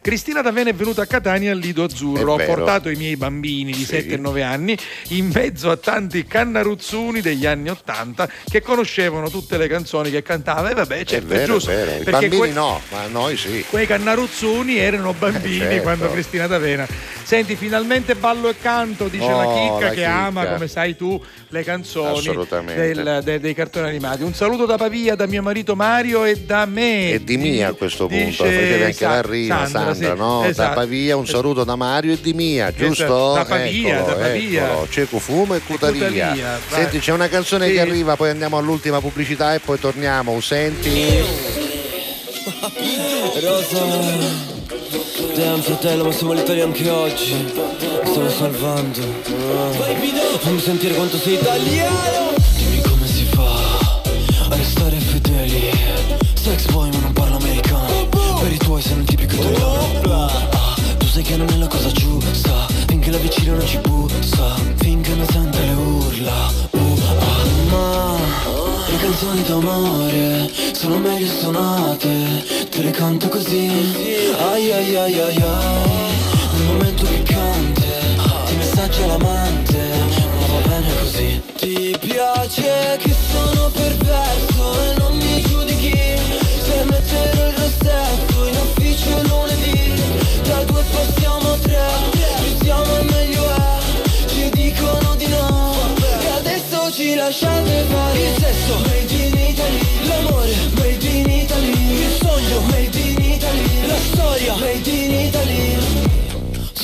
[0.00, 2.38] Cristina D'Avena è venuta a Catania al Lido Azzurro.
[2.38, 3.84] È Ho portato i miei bambini di Sì.
[3.86, 4.76] 7 e 9 anni
[5.08, 10.70] in mezzo a tanti cannaruzzuni degli anni 80 che conoscevano tutte le canzoni che cantava.
[10.70, 11.70] E vabbè, È certo, è, vero, è giusto.
[11.70, 11.90] vero.
[11.90, 13.64] I perché bambini que- no, ma noi sì.
[13.68, 15.82] Quei cannaruzzuni erano bambini Eh, certo.
[15.82, 16.86] quando Cristina D'Avena.
[17.22, 20.14] Senti, finalmente ballo e canto, dice la Oh, chicca la che chicca.
[20.14, 22.92] ama, come sai tu, le canzoni Assolutamente.
[22.92, 24.22] del- de- dei cartoni animati.
[24.22, 27.12] Un saluto da Pavia, da mio marito Mario e da me.
[27.12, 30.40] E di Mia a questo punto, facevi anche Sa- la rima, Sandra, sì, no?
[30.42, 30.74] Da esatto.
[30.74, 33.04] Pavia un saluto da Mario e di Mia, giusto?
[33.04, 34.64] Esatto, da Pavia, Eccolo, da Pavia.
[34.70, 34.88] eccolo.
[34.90, 36.06] Ceco fumo e cutaria.
[36.08, 36.60] Cutaria.
[36.68, 37.72] Senti, c'è una canzone Sì.
[37.72, 40.38] che arriva, poi andiamo all'ultima pubblicità e poi torniamo.
[40.40, 41.24] Senti.
[43.40, 43.84] Rosa,
[45.34, 47.32] damn fratello, ma siamo all'Italia anche oggi.
[47.32, 49.00] Mi stavo salvando.
[49.00, 49.70] Ah.
[50.38, 52.32] Fammi sentire quanto sei italiano.
[52.56, 53.78] Dimmi come si fa
[54.48, 55.70] a restare fedeli.
[56.34, 58.08] Sex boy ma non parlo americano.
[58.40, 60.00] Per i tuoi sei un tipico italiano.
[60.08, 62.66] Ah, tu sai che non è la cosa giusta.
[62.86, 64.54] Finché la vicina non ci bussa.
[64.76, 64.97] Finché
[69.18, 73.66] canzoni d'amore sono meglio suonate, te le canto così.
[74.38, 76.12] Ai ai ai ai ai,
[76.52, 78.16] nel momento piccante,
[78.46, 79.78] ti messaggia l'amante,
[80.38, 81.42] ma va bene così.
[81.56, 83.12] Ti piace che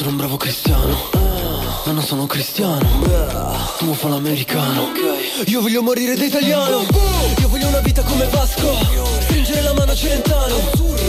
[0.05, 1.11] essere un bravo cristiano.
[1.85, 2.87] Ma non sono cristiano.
[3.79, 4.93] Tu mi fa l'americano
[5.47, 6.85] Io voglio morire da italiano.
[7.39, 8.77] Io voglio una vita come Vasco.
[9.21, 10.57] Stringere la mano a Celentano.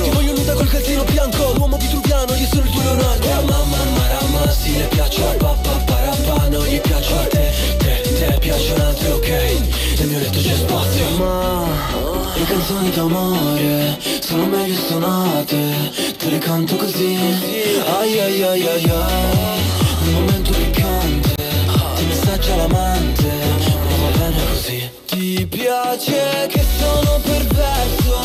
[0.04, 1.54] Ti voglio nuda col calzino bianco.
[1.56, 3.28] L'uomo vitruviano, io sono il tuo Leonardo.
[3.28, 7.54] Mamma marama, si le piace a papà Parapà, non gli piace a te.
[7.78, 9.30] Te, te piace un altro, ok.
[9.98, 11.10] Nel mio letto c'è spazio.
[11.18, 12.05] Ma
[12.96, 17.18] d'amore Sono meglio suonate Te le canto così.
[18.00, 19.62] Ai ai ai ai ai.
[20.06, 21.36] Un momento piccante
[21.96, 23.32] Ti messaggia l'amante
[23.88, 24.90] Ma va bene così.
[25.06, 28.25] Ti piace che sono perverso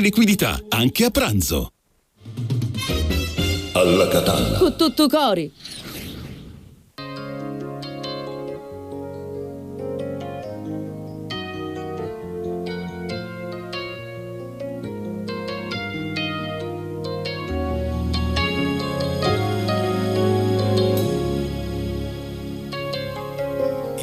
[0.00, 1.72] liquidità, anche a pranzo.
[3.72, 4.58] Alla Catalla.
[4.58, 5.52] Con tutto cori.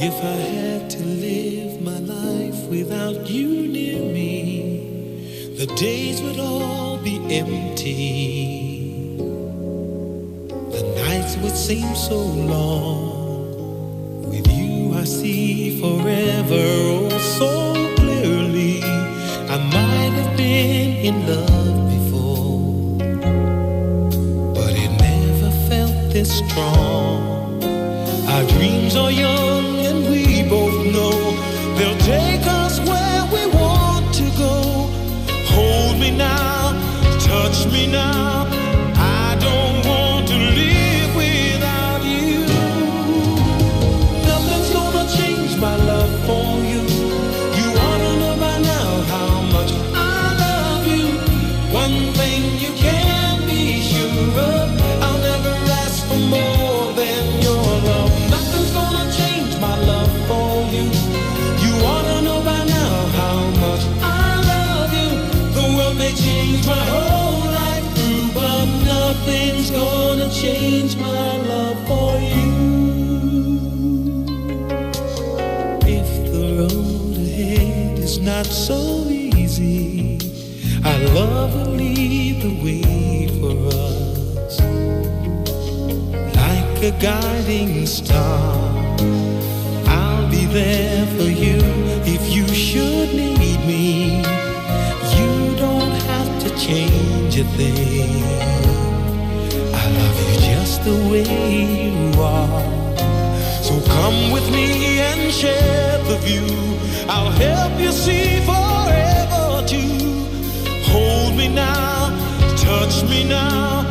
[0.01, 3.88] If I had to live my life without you near
[5.59, 9.17] the days would all be empty.
[10.71, 13.51] The nights would seem so long.
[14.29, 17.09] With you, I see forever oh
[17.39, 18.81] so clearly.
[19.53, 22.97] I might have been in love before,
[24.55, 27.61] but it never felt this strong.
[28.29, 29.48] Our dreams are young
[37.59, 38.38] touch me now.
[78.39, 80.17] Not so easy,
[80.85, 84.61] our love will lead the way for us
[86.39, 88.55] like a guiding star.
[89.87, 91.59] I'll be there for you
[92.15, 94.19] if you should need me.
[95.17, 98.23] You don't have to change a thing.
[99.81, 102.78] I love you just the way you are.
[104.09, 106.47] Come with me and share the view.
[107.07, 110.25] I'll help you see forever too.
[110.89, 112.09] Hold me now,
[112.57, 113.85] touch me now.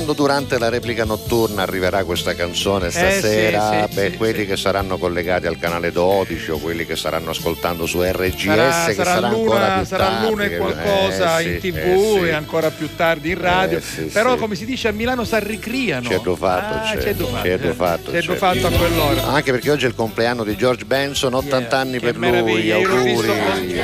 [0.00, 4.46] Quando durante la replica notturna arriverà questa canzone stasera, Eh, sì, sì, beh, sì, quelli
[4.46, 8.94] che saranno collegati al canale 12 o quelli che saranno ascoltando su RGS, Sarà, che
[8.94, 12.70] sarà sarà ancora più sarà tardi, l'una e qualcosa eh, in tv eh, e ancora
[12.70, 13.76] più tardi in radio.
[13.76, 16.08] Eh, Però, come si dice a Milano, si arricriano.
[16.08, 17.72] C'è do fatto, Ah, c'è, c'è c'è eh.
[17.74, 18.34] fatto, C'è c'è.
[18.36, 19.26] fatto a quell'ora.
[19.26, 22.86] Anche perché oggi è il compleanno di George Benson, 80 anni Che per lui, io
[22.86, 23.12] l'ho auguri.
[23.12, 23.34] visto,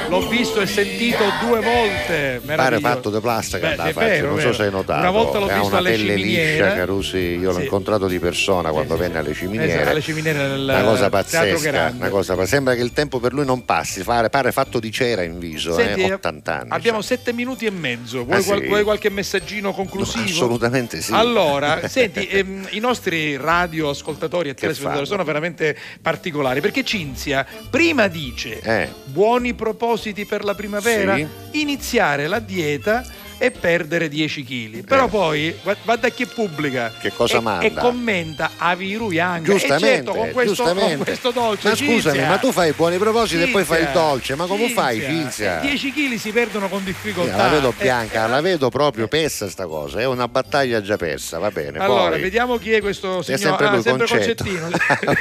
[0.08, 2.40] l'ho- visto e sentito due volte.
[2.56, 5.00] Pare fatto di plastica, Beh, vero, non so se hai notato.
[5.00, 6.50] Una volta l'ho visto alle pelle ciminiere.
[6.52, 7.62] liscia, Carusi, io l'ho Sì.
[7.64, 9.72] incontrato di persona quando venne alle ciminiere.
[9.72, 13.44] Esatto, alle ciminiere del una cosa pazzesca, una cosa, sembra che il tempo per lui
[13.44, 16.70] non passi, pare, pare fatto di cera in viso, Senti, eh, 80 anni.
[16.70, 18.24] Abbiamo sette minuti e mezzo.
[18.24, 18.46] Vuoi, Ah, sì?
[18.48, 20.24] qual- vuoi qualche messaggino conclusivo?
[20.24, 21.12] Assolutamente sì.
[21.12, 28.08] Allora, senti, ehm, i nostri radio ascoltatori e telespettatori sono veramente particolari perché Cinzia prima
[28.08, 28.88] dice Eh.
[29.04, 31.26] buoni propositi per la primavera, Sì.
[31.52, 33.04] iniziare la dieta
[33.38, 34.84] e perdere 10 kg.
[34.84, 37.64] Però poi va, va da chi pubblica Che cosa e, manda?
[37.66, 39.44] e commenta a Viru Young.
[39.44, 40.94] Giustamente, certo, con questo, giustamente.
[40.96, 41.68] con questo dolce.
[41.68, 42.28] Ma scusami, Cinzia.
[42.28, 45.58] ma tu fai buoni propositi e poi fai il Cinzia, dolce, ma come fai, Cinzia?
[45.60, 47.36] 10 kg si perdono con difficoltà.
[47.36, 51.38] la vedo Eh, bianca, la vedo proprio persa sta cosa, è una battaglia già persa,
[51.38, 51.78] va bene.
[51.78, 52.20] Allora, poi.
[52.20, 53.42] vediamo chi è questo È signore.
[53.42, 54.44] sempre ah, lui, sempre Concetto.
[54.44, 54.68] Concettino.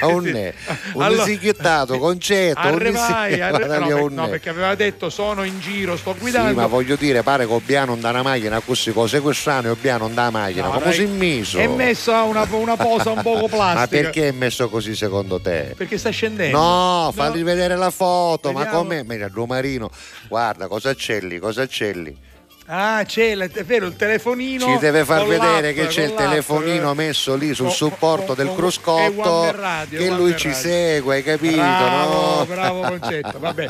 [0.15, 0.53] un
[0.93, 1.23] un Allora-
[1.97, 6.53] concetto, arri- guarda no, per- no, perché aveva detto sono in giro, sto Sì, guidando.
[6.61, 10.23] ma voglio dire, pare che Obiano dà una macchina così, cose quest'anno e non dà
[10.23, 11.57] la macchina, No, come dai, si è messo?
[11.57, 13.79] È messa una, una posa un poco plastica.
[13.79, 15.73] Ma perché è messo così secondo te?
[15.75, 16.57] Perché sta scendendo.
[16.57, 18.83] No, falli vedere la foto, ma Vediamo.
[18.83, 19.03] com'è?
[19.03, 19.89] Mira, Romarino,
[20.27, 22.15] guarda, cosa c'è lì, cosa c'è lì?
[22.67, 24.65] Ah, c'è, è vero, il telefonino.
[24.65, 26.95] Ci deve far vedere che c'è il telefonino eh.
[26.95, 31.57] messo lì sul supporto del cruscotto Radio, che lui ci segue, hai capito?
[31.57, 32.45] Bravo, no?
[32.45, 33.69] bravo concetto, vabbè.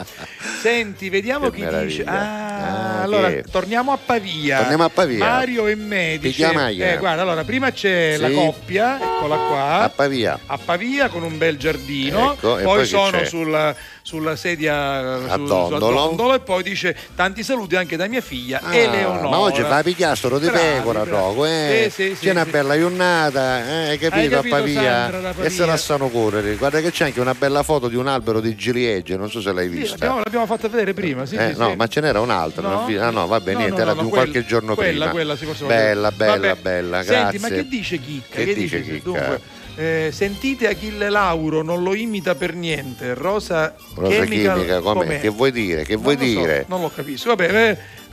[0.62, 1.86] Senti, vediamo Che chi meraviglia.
[1.88, 2.04] dice.
[2.06, 4.60] Ah, Ah, allora che- torniamo a Pavia.
[4.60, 5.18] Torniamo a Pavia.
[5.26, 6.42] Mario e Medici.
[6.42, 8.22] Eh, guarda, allora prima c'è Sì.
[8.22, 9.80] la coppia, eccola qua.
[9.82, 10.40] A Pavia.
[10.46, 13.26] a Pavia con un bel giardino, Ecco, poi, poi sono c'è?
[13.26, 13.76] sulla,
[14.08, 16.36] sulla sedia A su- su- dondolo.
[16.36, 19.30] e poi dice tanti saluti anche da mia figlia Ah, Eleonora.
[19.30, 21.04] ma oggi fa pigliastro di pecora.
[21.04, 21.90] Roco, eh?
[21.90, 22.52] Sì, sì, sì, c'è una sì.
[22.52, 26.56] bella giornata, eh, hai capito, capito, a Pavia, Sandra, e se lasciano correre.
[26.56, 29.52] Guarda che c'è anche una bella foto di un albero di giliegge, non so se
[29.52, 29.94] l'hai vista.
[29.98, 32.62] l'abbiamo, l'abbiamo fatta vedere prima, sì, Eh, no, ma ce n'era un'altra.
[32.62, 32.86] No?
[32.86, 35.10] ah, no, vabbè, No, niente, no, era di quella- qualche giorno quella, prima.
[35.10, 36.56] quella si può bella, bella, Vabbè.
[36.62, 37.40] bella, Senti, grazie.
[37.40, 38.36] ma che dice Chicca?
[38.38, 39.00] Che dice Chicca?
[39.04, 39.42] Dunque,
[39.76, 43.14] eh, sentite Achille Lauro, non lo imita per niente.
[43.14, 45.06] Rosa, Rosa Chemical, chimica, com'è?
[45.06, 45.20] com'è?
[45.20, 45.84] Che vuoi dire?
[45.84, 46.66] Che Non vuoi lo so, dire?
[46.68, 47.30] non lo capisco.
[47.30, 48.04] Vabbè, eh,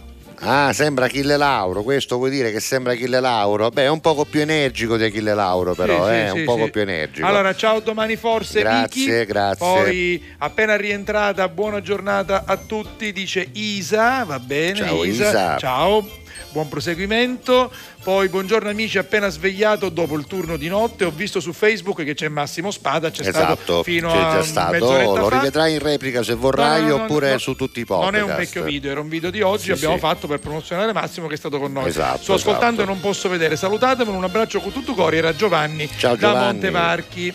[0.44, 3.68] Ah, sembra Achille Lauro, questo vuoi dire che sembra Achille Lauro?
[3.70, 6.42] Beh, è un poco più energico di Achille Lauro, però, Sì, eh, sì, un sì,
[6.44, 7.24] poco più energico.
[7.24, 9.24] Allora, ciao domani forse Grazie, Vicky.
[9.26, 9.64] grazie.
[9.64, 15.56] Poi appena rientrata, buona giornata a tutti, dice Isa, va bene Ciao, Isa.
[15.58, 16.04] Ciao.
[16.50, 17.72] Buon proseguimento.
[18.02, 22.14] Poi buongiorno amici, appena svegliato dopo il turno di notte ho visto su Facebook che
[22.14, 25.36] c'è Massimo Spada, c'è esatto, stato fino c'è a già stato, mezz'oretta lo fa.
[25.36, 28.12] rivedrai in replica se vorrai No, no, oppure no, su tutti i podcast.
[28.12, 30.00] Non è un vecchio video, era un video di oggi, Sì, abbiamo sì.
[30.00, 31.88] fatto per promozionare Massimo che è stato con noi.
[31.88, 32.90] Esatto, Sto ascoltando esatto.
[32.90, 33.56] e non posso vedere.
[33.56, 36.44] Salutatemi, un abbraccio con tutto cuore, era Giovanni Ciao, da Giovanni.
[36.44, 37.34] Montevarchi.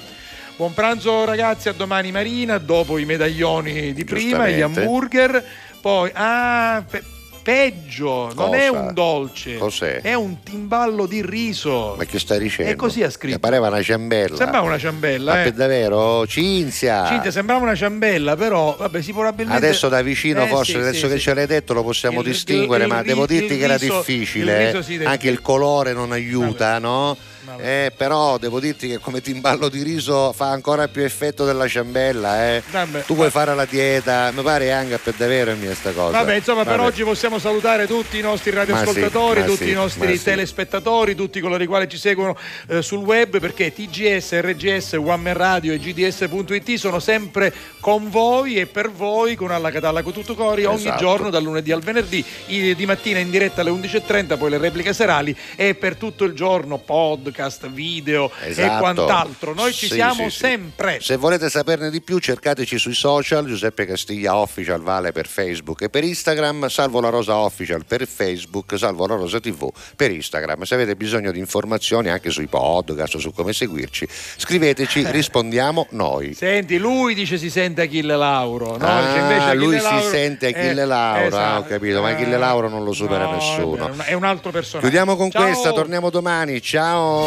[0.58, 5.44] Buon pranzo ragazzi, a domani Marina, dopo i medaglioni di prima, gli hamburger.
[5.80, 7.04] Poi, ah, pe-
[7.52, 8.80] peggio, non è Cosa?
[8.82, 10.02] un dolce, Cos'è?
[10.02, 11.96] è un timballo di riso.
[11.98, 12.70] Ma che stai dicendo?
[12.74, 13.36] E così ha scritto.
[13.36, 14.36] Mi pareva una ciambella.
[14.36, 15.44] Sembrava una ciambella, Ma eh.
[15.44, 16.28] per davvero?
[16.28, 17.08] Cinzia!
[17.08, 21.06] Cinzia, sembrava una ciambella, però vabbè, si probabilmente Adesso da vicino, Eh, forse sì, adesso
[21.08, 21.24] sì, che sì.
[21.24, 24.70] ce l'hai detto, lo possiamo Il- distinguere, il- ma il devo dirti che era difficile.
[24.72, 25.06] il eh.
[25.06, 27.16] Anche il colore non aiuta, no?
[27.60, 32.48] Eh, però devo dirti che come timballo di riso fa ancora più effetto della ciambella.
[32.50, 32.64] Eh.
[32.70, 33.04] Vabbè.
[33.06, 36.12] tu vuoi fare la dieta, mi pare anche per davvero mia sta cosa.
[36.18, 36.88] Vabbè, insomma, per Vabbè.
[36.88, 40.24] oggi possiamo salutare tutti i nostri radioascoltatori, sì, tutti sì, i nostri ma sì.
[40.24, 42.38] telespettatori, tutti coloro i quali ci seguono
[42.68, 48.60] eh, sul web, perché TGS, RGS, One Man Radio e GDS.it sono sempre con voi
[48.60, 51.00] e per voi con Alla Catalla con tutto cori ogni Esatto.
[51.00, 55.36] giorno dal lunedì al venerdì, di mattina in diretta alle 11.30, poi le repliche serali
[55.56, 58.76] e per tutto il giorno podcast podcast, video esatto.
[58.76, 59.54] e quant'altro.
[59.54, 61.00] Noi ci sì, siamo sì, sempre.
[61.00, 63.46] Se volete saperne di più, cercateci sui social.
[63.46, 66.68] Giuseppe Castiglia Official vale per Facebook e per Instagram.
[66.68, 70.64] Salvo la Rosa Official per Facebook, Salvo la Rosa TV per Instagram.
[70.64, 74.08] Se avete bisogno di informazioni anche sui podcast, su come seguirci,
[74.38, 75.12] scriveteci, eh.
[75.12, 76.34] rispondiamo noi.
[76.34, 78.78] Senti, lui dice si sente Achille Lauro.
[78.78, 78.86] No?
[78.86, 81.36] Ah, lui Achille si Lauro sente Achille è, Lauro, esatto.
[81.36, 81.70] ah, ho esatto.
[81.70, 82.40] capito, ma Achille eh.
[82.40, 83.92] Lauro non lo supera no, nessuno.
[84.04, 84.88] È un altro personaggio.
[84.88, 85.44] Chiudiamo con Ciao.
[85.44, 86.62] questa, torniamo domani.
[86.62, 87.27] Ciao.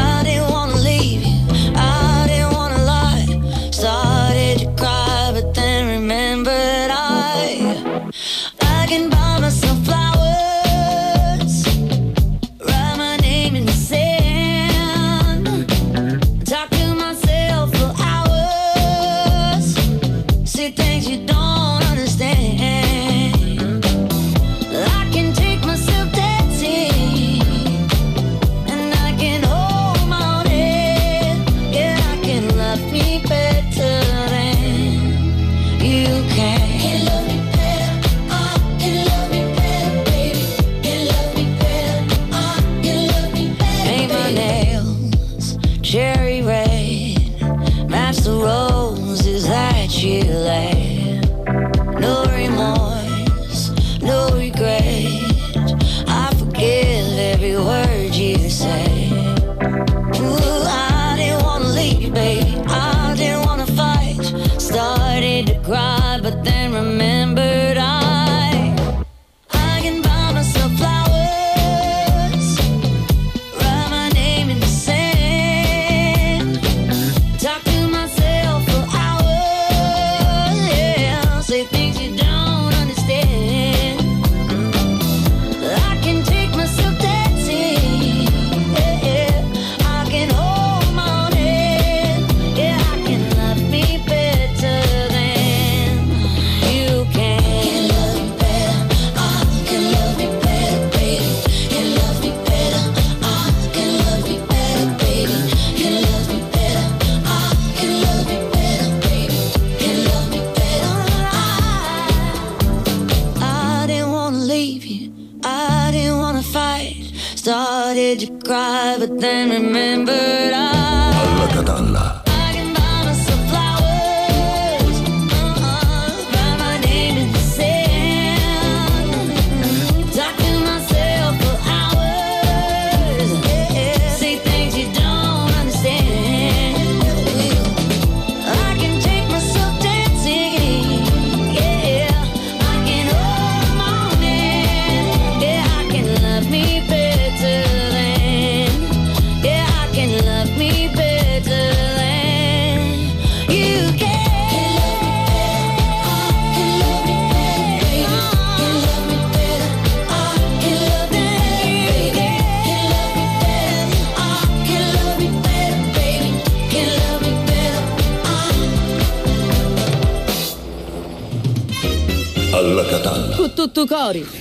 [173.81, 174.40] tu cori.